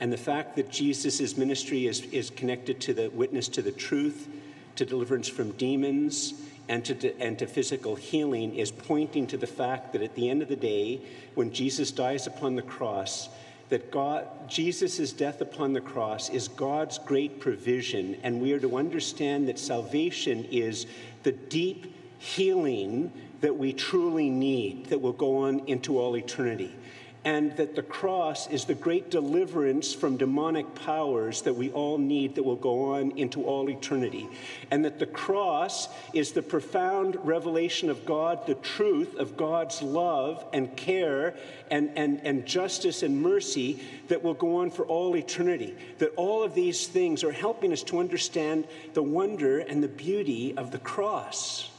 And 0.00 0.10
the 0.10 0.16
fact 0.16 0.56
that 0.56 0.70
Jesus' 0.70 1.36
ministry 1.36 1.86
is, 1.86 2.00
is 2.06 2.30
connected 2.30 2.80
to 2.80 2.94
the 2.94 3.10
witness 3.10 3.48
to 3.48 3.60
the 3.60 3.70
truth, 3.70 4.28
to 4.76 4.86
deliverance 4.86 5.28
from 5.28 5.52
demons, 5.52 6.32
and 6.68 6.84
to, 6.84 7.20
and 7.20 7.38
to 7.38 7.46
physical 7.46 7.94
healing 7.94 8.54
is 8.54 8.70
pointing 8.70 9.26
to 9.28 9.36
the 9.36 9.46
fact 9.46 9.92
that 9.92 10.02
at 10.02 10.14
the 10.14 10.28
end 10.28 10.42
of 10.42 10.48
the 10.48 10.56
day, 10.56 11.00
when 11.34 11.52
Jesus 11.52 11.90
dies 11.90 12.26
upon 12.26 12.56
the 12.56 12.62
cross, 12.62 13.28
that 13.68 13.90
God, 13.90 14.26
Jesus' 14.48 15.12
death 15.12 15.40
upon 15.40 15.72
the 15.72 15.80
cross 15.80 16.28
is 16.28 16.48
God's 16.48 16.98
great 16.98 17.40
provision, 17.40 18.16
and 18.22 18.40
we 18.40 18.52
are 18.52 18.60
to 18.60 18.76
understand 18.76 19.48
that 19.48 19.58
salvation 19.58 20.44
is 20.50 20.86
the 21.22 21.32
deep 21.32 21.92
healing 22.18 23.12
that 23.40 23.56
we 23.56 23.72
truly 23.72 24.30
need 24.30 24.86
that 24.86 25.00
will 25.00 25.12
go 25.12 25.38
on 25.38 25.60
into 25.66 25.98
all 25.98 26.16
eternity 26.16 26.72
and 27.26 27.56
that 27.56 27.74
the 27.74 27.82
cross 27.82 28.46
is 28.50 28.66
the 28.66 28.74
great 28.74 29.10
deliverance 29.10 29.92
from 29.92 30.16
demonic 30.16 30.76
powers 30.76 31.42
that 31.42 31.54
we 31.54 31.72
all 31.72 31.98
need 31.98 32.36
that 32.36 32.44
will 32.44 32.54
go 32.54 32.94
on 32.94 33.10
into 33.18 33.42
all 33.42 33.68
eternity. 33.68 34.28
And 34.70 34.84
that 34.84 35.00
the 35.00 35.06
cross 35.06 35.88
is 36.12 36.30
the 36.30 36.42
profound 36.42 37.16
revelation 37.26 37.90
of 37.90 38.06
God, 38.06 38.46
the 38.46 38.54
truth 38.54 39.16
of 39.16 39.36
God's 39.36 39.82
love 39.82 40.46
and 40.52 40.76
care 40.76 41.34
and, 41.68 41.90
and, 41.96 42.20
and 42.22 42.46
justice 42.46 43.02
and 43.02 43.20
mercy 43.20 43.82
that 44.06 44.22
will 44.22 44.34
go 44.34 44.58
on 44.58 44.70
for 44.70 44.86
all 44.86 45.16
eternity. 45.16 45.74
That 45.98 46.14
all 46.14 46.44
of 46.44 46.54
these 46.54 46.86
things 46.86 47.24
are 47.24 47.32
helping 47.32 47.72
us 47.72 47.82
to 47.84 47.98
understand 47.98 48.68
the 48.94 49.02
wonder 49.02 49.58
and 49.58 49.82
the 49.82 49.88
beauty 49.88 50.56
of 50.56 50.70
the 50.70 50.78
cross 50.78 51.72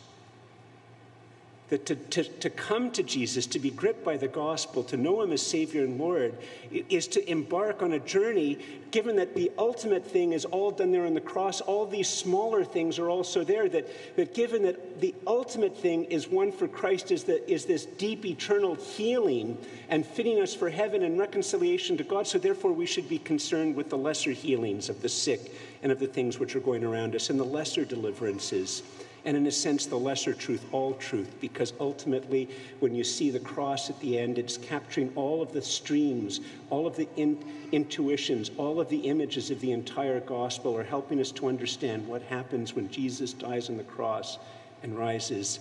that 1.70 1.86
to, 1.86 1.96
to, 1.96 2.24
to 2.24 2.50
come 2.50 2.92
to 2.92 3.04
Jesus, 3.04 3.46
to 3.48 3.60
be 3.60 3.70
gripped 3.70 4.06
by 4.06 4.16
the 4.16 4.28
gospel, 4.28 4.84
to 4.84 4.96
know 4.96 5.22
him 5.22 5.34
as 5.34 5.46
Savior 5.46 5.84
and 5.84 6.00
Lord, 6.00 6.38
is 6.72 7.08
to 7.08 7.30
embark 7.30 7.82
on 7.82 7.92
a 7.92 8.00
journey, 8.00 8.58
given 8.92 9.18
that 9.18 9.36
the 9.36 9.52
ultimate 9.58 10.06
thing 10.06 10.32
is 10.32 10.46
all 10.46 10.72
done 10.72 10.92
there 10.92 11.06
on 11.06 11.14
the 11.14 11.20
cross, 11.20 11.60
all 11.60 11.86
these 11.86 12.08
smaller 12.08 12.64
things 12.64 12.98
are 13.00 13.10
also 13.10 13.44
there. 13.44 13.68
That, 13.68 13.86
that 14.16 14.34
given 14.34 14.64
that 14.64 15.02
the 15.02 15.14
ultimate 15.26 15.78
thing 15.78 16.06
is 16.06 16.30
one 16.30 16.54
for 16.54 16.70
Christ, 16.70 17.12
is, 17.12 17.26
that, 17.26 17.50
is 17.52 17.66
this 17.66 17.86
deep 17.86 18.26
eternal 18.26 18.76
healing 18.76 19.58
and 19.90 20.06
fitting 20.06 20.42
us 20.42 20.56
for 20.56 20.70
heaven 20.70 21.04
and 21.04 21.20
reconciliation 21.20 21.98
to 21.98 22.04
God. 22.06 22.28
So 22.28 22.38
therefore, 22.38 22.72
we 22.72 22.86
should 22.86 23.10
be 23.10 23.20
concerned 23.20 23.76
with 23.76 23.90
the 23.90 23.98
lesser 23.98 24.32
healings 24.32 24.88
of 24.88 25.02
the 25.02 25.10
sick 25.10 25.52
and 25.84 25.92
of 25.92 26.00
the 26.00 26.08
things 26.08 26.40
which 26.40 26.56
are 26.56 26.62
going 26.62 26.86
around 26.86 27.14
us 27.14 27.30
and 27.30 27.38
the 27.38 27.44
lesser 27.44 27.84
deliverances 27.84 28.84
and 29.26 29.36
in 29.36 29.48
a 29.48 29.52
sense, 29.52 29.86
the 29.86 29.98
lesser 29.98 30.34
truth, 30.34 30.66
all 30.72 30.94
truth, 30.94 31.30
because 31.42 31.74
ultimately, 31.80 32.50
when 32.80 32.96
you 32.96 33.04
see 33.04 33.30
the 33.30 33.40
cross 33.40 33.90
at 33.90 34.00
the 34.00 34.18
end, 34.18 34.38
it's 34.38 34.58
capturing 34.58 35.12
all 35.16 35.42
of 35.42 35.52
the 35.52 35.62
streams, 35.62 36.40
all 36.70 36.88
of 36.88 36.96
the 36.96 37.08
in- 37.18 37.44
intuitions, 37.72 38.52
all 38.58 38.80
of 38.80 38.90
the 38.90 39.00
images 39.00 39.52
of 39.52 39.60
the 39.60 39.72
entire 39.72 40.20
gospel 40.22 40.78
are 40.78 40.84
helping 40.84 41.20
us 41.20 41.32
to 41.32 41.48
understand 41.48 42.08
what 42.08 42.22
happens 42.22 42.76
when 42.76 42.90
Jesus 42.90 43.34
dies 43.34 43.70
on 43.70 43.78
the 43.78 43.84
cross 43.84 44.38
and 44.84 44.98
rises 44.98 45.60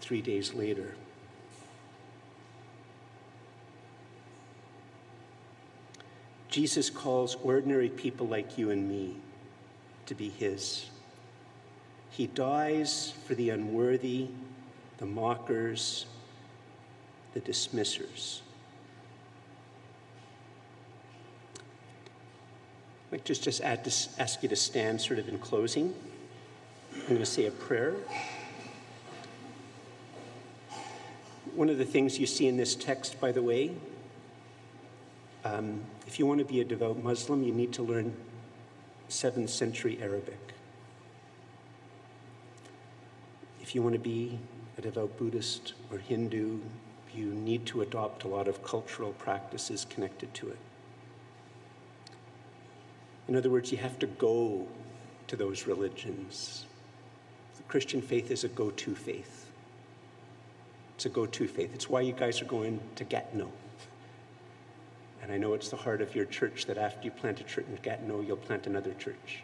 three 0.00 0.22
days 0.22 0.54
later. 0.54 0.94
Jesus 6.48 6.88
calls 6.90 7.36
ordinary 7.44 7.90
people 7.90 8.26
like 8.26 8.56
you 8.56 8.70
and 8.70 8.88
me 8.88 9.16
to 10.06 10.14
be 10.14 10.30
his. 10.30 10.86
He 12.18 12.26
dies 12.26 13.12
for 13.28 13.36
the 13.36 13.50
unworthy, 13.50 14.26
the 14.96 15.06
mockers, 15.06 16.04
the 17.32 17.38
dismissers. 17.38 18.42
I'd 23.06 23.12
like 23.12 23.24
to 23.24 23.40
just 23.40 23.60
add 23.60 23.86
ask 24.18 24.42
you 24.42 24.48
to 24.48 24.56
stand 24.56 25.00
sort 25.00 25.20
of 25.20 25.28
in 25.28 25.38
closing. 25.38 25.94
I'm 26.92 27.06
going 27.06 27.18
to 27.18 27.24
say 27.24 27.46
a 27.46 27.52
prayer. 27.52 27.94
One 31.54 31.68
of 31.68 31.78
the 31.78 31.84
things 31.84 32.18
you 32.18 32.26
see 32.26 32.48
in 32.48 32.56
this 32.56 32.74
text, 32.74 33.20
by 33.20 33.30
the 33.30 33.42
way, 33.42 33.70
um, 35.44 35.82
if 36.08 36.18
you 36.18 36.26
want 36.26 36.40
to 36.40 36.44
be 36.44 36.60
a 36.60 36.64
devout 36.64 37.00
Muslim, 37.00 37.44
you 37.44 37.54
need 37.54 37.72
to 37.74 37.84
learn 37.84 38.12
7th 39.08 39.50
century 39.50 40.00
Arabic. 40.02 40.57
If 43.68 43.74
you 43.74 43.82
want 43.82 43.96
to 43.96 43.98
be 43.98 44.38
a 44.78 44.80
devout 44.80 45.18
Buddhist 45.18 45.74
or 45.92 45.98
Hindu, 45.98 46.58
you 47.14 47.26
need 47.26 47.66
to 47.66 47.82
adopt 47.82 48.24
a 48.24 48.26
lot 48.26 48.48
of 48.48 48.64
cultural 48.64 49.12
practices 49.12 49.86
connected 49.90 50.32
to 50.32 50.48
it. 50.48 50.56
In 53.28 53.36
other 53.36 53.50
words, 53.50 53.70
you 53.70 53.76
have 53.76 53.98
to 53.98 54.06
go 54.06 54.66
to 55.26 55.36
those 55.36 55.66
religions. 55.66 56.64
The 57.58 57.62
Christian 57.64 58.00
faith 58.00 58.30
is 58.30 58.42
a 58.42 58.48
go 58.48 58.70
to 58.70 58.94
faith. 58.94 59.50
It's 60.94 61.04
a 61.04 61.10
go 61.10 61.26
to 61.26 61.46
faith. 61.46 61.74
It's 61.74 61.90
why 61.90 62.00
you 62.00 62.14
guys 62.14 62.40
are 62.40 62.46
going 62.46 62.80
to 62.96 63.04
Gatineau. 63.04 63.52
And 65.22 65.30
I 65.30 65.36
know 65.36 65.52
it's 65.52 65.68
the 65.68 65.76
heart 65.76 66.00
of 66.00 66.14
your 66.16 66.24
church 66.24 66.64
that 66.64 66.78
after 66.78 67.04
you 67.04 67.10
plant 67.10 67.38
a 67.40 67.44
church 67.44 67.66
in 67.68 67.76
Gatineau, 67.82 68.22
you'll 68.22 68.38
plant 68.38 68.66
another 68.66 68.94
church. 68.94 69.42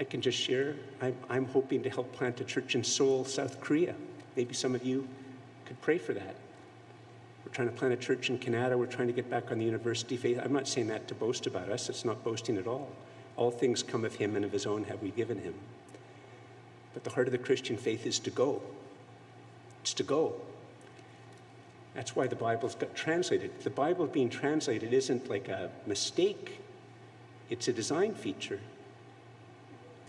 I 0.00 0.04
can 0.04 0.22
just 0.22 0.38
share. 0.38 0.76
I'm, 1.02 1.14
I'm 1.28 1.44
hoping 1.44 1.82
to 1.82 1.90
help 1.90 2.10
plant 2.14 2.40
a 2.40 2.44
church 2.44 2.74
in 2.74 2.82
Seoul, 2.82 3.26
South 3.26 3.60
Korea. 3.60 3.94
Maybe 4.34 4.54
some 4.54 4.74
of 4.74 4.82
you 4.82 5.06
could 5.66 5.78
pray 5.82 5.98
for 5.98 6.14
that. 6.14 6.36
We're 7.44 7.52
trying 7.52 7.68
to 7.68 7.74
plant 7.74 7.92
a 7.92 7.98
church 7.98 8.30
in 8.30 8.38
Canada. 8.38 8.78
We're 8.78 8.86
trying 8.86 9.08
to 9.08 9.12
get 9.12 9.28
back 9.28 9.52
on 9.52 9.58
the 9.58 9.64
university 9.66 10.16
faith. 10.16 10.40
I'm 10.42 10.54
not 10.54 10.66
saying 10.66 10.86
that 10.86 11.06
to 11.08 11.14
boast 11.14 11.46
about 11.46 11.68
us. 11.68 11.90
It's 11.90 12.06
not 12.06 12.24
boasting 12.24 12.56
at 12.56 12.66
all. 12.66 12.88
All 13.36 13.50
things 13.50 13.82
come 13.82 14.06
of 14.06 14.14
him, 14.14 14.36
and 14.36 14.44
of 14.44 14.52
his 14.52 14.64
own 14.64 14.84
have 14.84 15.02
we 15.02 15.10
given 15.10 15.38
him. 15.38 15.54
But 16.94 17.04
the 17.04 17.10
heart 17.10 17.28
of 17.28 17.32
the 17.32 17.38
Christian 17.38 17.76
faith 17.76 18.06
is 18.06 18.18
to 18.20 18.30
go. 18.30 18.62
It's 19.82 19.92
to 19.94 20.02
go. 20.02 20.34
That's 21.94 22.16
why 22.16 22.26
the 22.26 22.36
Bible's 22.36 22.74
got 22.74 22.94
translated. 22.94 23.50
The 23.64 23.70
Bible 23.70 24.06
being 24.06 24.30
translated 24.30 24.94
isn't 24.94 25.28
like 25.28 25.48
a 25.48 25.70
mistake, 25.86 26.58
it's 27.50 27.68
a 27.68 27.72
design 27.72 28.14
feature 28.14 28.60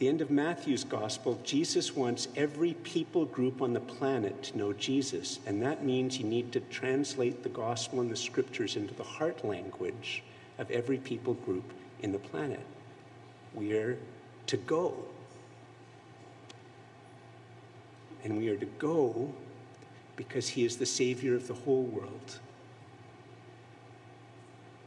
the 0.02 0.08
end 0.08 0.20
of 0.20 0.32
Matthew's 0.32 0.84
gospel, 0.84 1.40
Jesus 1.44 1.96
wants 1.96 2.28
every 2.36 2.74
people 2.74 3.26
group 3.26 3.62
on 3.62 3.72
the 3.72 3.80
planet 3.80 4.42
to 4.42 4.58
know 4.58 4.74
Jesus. 4.74 5.38
And 5.46 5.62
that 5.62 5.86
means 5.86 6.18
you 6.18 6.26
need 6.26 6.52
to 6.54 6.60
translate 6.60 7.44
the 7.44 7.50
gospel 7.50 8.02
and 8.02 8.10
the 8.10 8.16
scriptures 8.16 8.76
into 8.76 8.96
the 8.96 9.04
heart 9.04 9.46
language 9.46 10.24
of 10.58 10.72
every 10.72 10.98
people 10.98 11.36
group 11.36 11.72
in 12.00 12.12
the 12.12 12.18
planet. 12.18 12.66
We 13.54 13.74
are 13.74 13.96
to 14.48 14.58
go. 14.58 14.96
And 18.24 18.40
we 18.40 18.50
are 18.50 18.58
to 18.58 18.66
go 18.80 19.32
because 20.16 20.50
he 20.50 20.66
is 20.66 20.78
the 20.78 20.86
Savior 20.88 21.36
of 21.36 21.48
the 21.48 21.54
whole 21.54 21.84
world. 21.84 22.40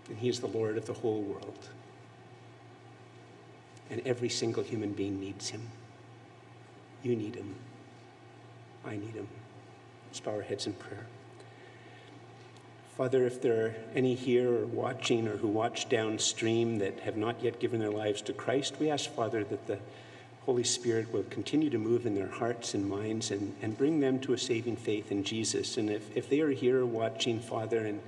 And 0.09 0.19
he 0.19 0.29
is 0.29 0.41
the 0.41 0.49
Lord 0.49 0.77
of 0.77 0.87
the 0.87 0.93
whole 0.93 1.21
world 1.23 1.69
and 3.91 4.01
every 4.05 4.29
single 4.29 4.63
human 4.63 4.93
being 4.93 5.21
needs 5.21 5.51
him. 5.51 5.63
You 7.03 7.17
need 7.17 7.35
him. 7.35 7.55
I 8.85 8.97
need 8.97 9.15
him. 9.15 9.29
Let's 10.09 10.21
bow 10.21 10.33
our 10.33 10.43
heads 10.43 10.67
in 10.67 10.73
prayer. 10.75 11.07
Father, 12.97 13.27
if 13.27 13.43
there 13.43 13.67
are 13.67 13.75
any 13.95 14.15
here 14.15 14.49
or 14.49 14.67
watching 14.67 15.27
or 15.27 15.37
who 15.37 15.49
watch 15.49 15.89
downstream 15.89 16.79
that 16.79 17.01
have 17.01 17.17
not 17.17 17.43
yet 17.43 17.59
given 17.59 17.81
their 17.81 17.91
lives 17.91 18.23
to 18.23 18.33
Christ, 18.33 18.77
we 18.79 18.89
ask, 18.89 19.11
Father, 19.11 19.43
that 19.43 19.67
the 19.67 19.79
Holy 20.47 20.63
Spirit 20.63 21.13
will 21.13 21.25
continue 21.25 21.71
to 21.71 21.79
move 21.79 22.07
in 22.07 22.15
their 22.15 22.29
hearts 22.29 22.75
and 22.75 22.89
minds 22.89 23.31
and, 23.31 23.55
and 23.63 23.77
bring 23.77 23.99
them 23.99 24.21
to 24.21 24.33
a 24.33 24.39
saving 24.39 24.77
faith 24.77 25.11
in 25.11 25.25
Jesus. 25.25 25.77
And 25.77 25.91
if, 25.91 26.17
if 26.17 26.29
they 26.29 26.41
are 26.41 26.51
here 26.51 26.87
watching, 26.87 27.41
Father, 27.41 27.79
and 27.79 28.01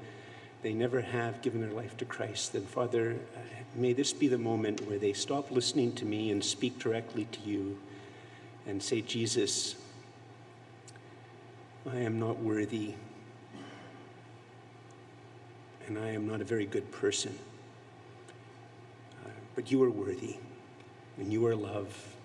they 0.62 0.72
never 0.72 1.00
have 1.00 1.42
given 1.42 1.60
their 1.60 1.70
life 1.70 1.96
to 1.98 2.04
Christ, 2.04 2.52
then, 2.52 2.62
Father, 2.62 3.16
uh, 3.36 3.40
may 3.74 3.92
this 3.92 4.12
be 4.12 4.28
the 4.28 4.38
moment 4.38 4.86
where 4.86 4.98
they 4.98 5.12
stop 5.12 5.50
listening 5.50 5.92
to 5.92 6.04
me 6.04 6.30
and 6.30 6.44
speak 6.44 6.78
directly 6.78 7.26
to 7.26 7.40
you 7.40 7.78
and 8.66 8.82
say, 8.82 9.00
Jesus, 9.00 9.76
I 11.88 11.98
am 11.98 12.18
not 12.18 12.38
worthy, 12.38 12.94
and 15.86 15.98
I 15.98 16.08
am 16.08 16.26
not 16.26 16.40
a 16.40 16.44
very 16.44 16.66
good 16.66 16.90
person, 16.90 17.38
uh, 19.24 19.28
but 19.54 19.70
you 19.70 19.82
are 19.84 19.90
worthy, 19.90 20.36
and 21.18 21.32
you 21.32 21.46
are 21.46 21.54
love 21.54 22.16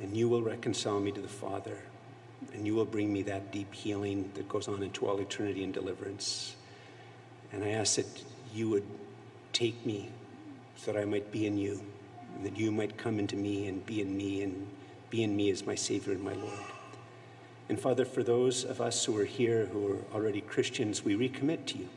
and 0.00 0.16
you 0.16 0.28
will 0.28 0.42
reconcile 0.42 1.00
me 1.00 1.12
to 1.12 1.20
the 1.20 1.28
Father, 1.28 1.78
and 2.52 2.66
you 2.66 2.74
will 2.74 2.84
bring 2.84 3.12
me 3.12 3.22
that 3.22 3.52
deep 3.52 3.72
healing 3.72 4.30
that 4.34 4.48
goes 4.48 4.68
on 4.68 4.82
into 4.82 5.06
all 5.06 5.18
eternity 5.18 5.64
and 5.64 5.72
deliverance. 5.72 6.56
And 7.54 7.62
I 7.62 7.70
ask 7.70 7.96
that 7.96 8.24
you 8.52 8.68
would 8.68 8.84
take 9.52 9.86
me 9.86 10.08
so 10.76 10.92
that 10.92 11.00
I 11.00 11.04
might 11.04 11.30
be 11.30 11.46
in 11.46 11.56
you, 11.56 11.80
that 12.42 12.58
you 12.58 12.72
might 12.72 12.98
come 12.98 13.20
into 13.20 13.36
me 13.36 13.68
and 13.68 13.86
be 13.86 14.02
in 14.02 14.16
me, 14.16 14.42
and 14.42 14.66
be 15.08 15.22
in 15.22 15.36
me 15.36 15.50
as 15.50 15.64
my 15.64 15.76
Savior 15.76 16.12
and 16.12 16.22
my 16.22 16.34
Lord. 16.34 16.58
And 17.68 17.80
Father, 17.80 18.04
for 18.04 18.24
those 18.24 18.64
of 18.64 18.80
us 18.80 19.04
who 19.04 19.16
are 19.16 19.24
here 19.24 19.66
who 19.66 19.92
are 19.92 19.98
already 20.14 20.40
Christians, 20.40 21.04
we 21.04 21.14
recommit 21.14 21.64
to 21.66 21.78
you. 21.78 21.88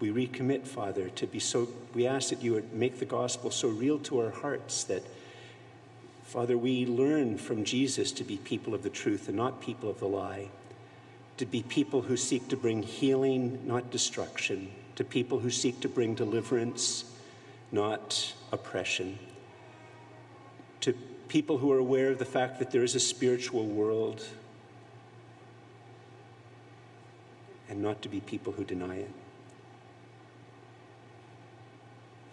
We 0.00 0.10
recommit, 0.10 0.66
Father, 0.66 1.08
to 1.10 1.26
be 1.26 1.40
so, 1.40 1.68
we 1.92 2.06
ask 2.06 2.30
that 2.30 2.42
you 2.42 2.52
would 2.54 2.72
make 2.72 2.98
the 3.00 3.04
gospel 3.04 3.50
so 3.50 3.68
real 3.68 3.98
to 4.00 4.20
our 4.20 4.30
hearts 4.30 4.84
that 4.84 5.02
Father, 6.22 6.56
we 6.56 6.84
learn 6.86 7.38
from 7.38 7.64
Jesus 7.64 8.10
to 8.12 8.24
be 8.24 8.38
people 8.38 8.74
of 8.74 8.82
the 8.82 8.90
truth 8.90 9.28
and 9.28 9.36
not 9.36 9.60
people 9.60 9.88
of 9.88 10.00
the 10.00 10.08
lie, 10.08 10.48
to 11.36 11.46
be 11.46 11.62
people 11.62 12.02
who 12.02 12.16
seek 12.16 12.48
to 12.48 12.56
bring 12.56 12.82
healing, 12.82 13.60
not 13.64 13.90
destruction, 13.90 14.70
to 14.96 15.04
people 15.04 15.40
who 15.40 15.50
seek 15.50 15.80
to 15.80 15.88
bring 15.88 16.14
deliverance, 16.14 17.04
not 17.72 18.34
oppression, 18.52 19.18
to 20.80 20.92
people 21.28 21.58
who 21.58 21.72
are 21.72 21.78
aware 21.78 22.10
of 22.10 22.18
the 22.18 22.24
fact 22.24 22.58
that 22.58 22.70
there 22.70 22.84
is 22.84 22.94
a 22.94 23.00
spiritual 23.00 23.66
world, 23.66 24.26
and 27.68 27.82
not 27.82 28.02
to 28.02 28.08
be 28.08 28.20
people 28.20 28.52
who 28.52 28.64
deny 28.64 28.96
it. 28.96 29.10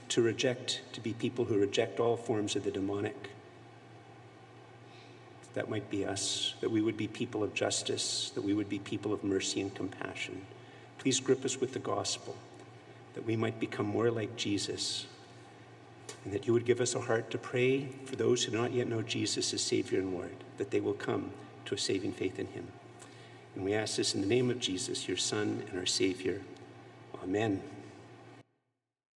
To 0.09 0.21
reject, 0.21 0.81
to 0.93 0.99
be 0.99 1.13
people 1.13 1.45
who 1.45 1.57
reject 1.57 1.99
all 1.99 2.17
forms 2.17 2.55
of 2.55 2.63
the 2.63 2.71
demonic 2.71 3.29
that 5.53 5.69
might 5.69 5.89
be 5.89 6.05
us, 6.05 6.53
that 6.61 6.71
we 6.71 6.81
would 6.81 6.97
be 6.97 7.07
people 7.07 7.43
of 7.43 7.53
justice, 7.53 8.31
that 8.35 8.41
we 8.41 8.53
would 8.53 8.69
be 8.69 8.79
people 8.79 9.13
of 9.13 9.23
mercy 9.23 9.61
and 9.61 9.73
compassion. 9.73 10.41
Please 10.97 11.19
grip 11.19 11.43
us 11.43 11.59
with 11.59 11.73
the 11.73 11.79
gospel, 11.79 12.35
that 13.13 13.25
we 13.25 13.35
might 13.35 13.59
become 13.59 13.85
more 13.85 14.11
like 14.11 14.35
Jesus, 14.35 15.05
and 16.23 16.33
that 16.33 16.47
you 16.47 16.53
would 16.53 16.65
give 16.65 16.81
us 16.81 16.95
a 16.95 17.01
heart 17.01 17.31
to 17.31 17.37
pray 17.37 17.87
for 18.05 18.15
those 18.15 18.43
who 18.43 18.51
do 18.51 18.57
not 18.57 18.73
yet 18.73 18.87
know 18.87 19.01
Jesus 19.01 19.53
as 19.53 19.61
Savior 19.61 19.99
and 19.99 20.13
Lord, 20.13 20.35
that 20.57 20.71
they 20.71 20.79
will 20.79 20.93
come 20.93 21.31
to 21.65 21.75
a 21.75 21.77
saving 21.77 22.13
faith 22.13 22.39
in 22.39 22.47
Him. 22.47 22.67
And 23.55 23.65
we 23.65 23.73
ask 23.73 23.97
this 23.97 24.15
in 24.15 24.21
the 24.21 24.27
name 24.27 24.49
of 24.49 24.59
Jesus, 24.59 25.07
your 25.07 25.17
Son 25.17 25.63
and 25.69 25.79
our 25.79 25.85
Savior. 25.85 26.41
Amen. 27.23 27.61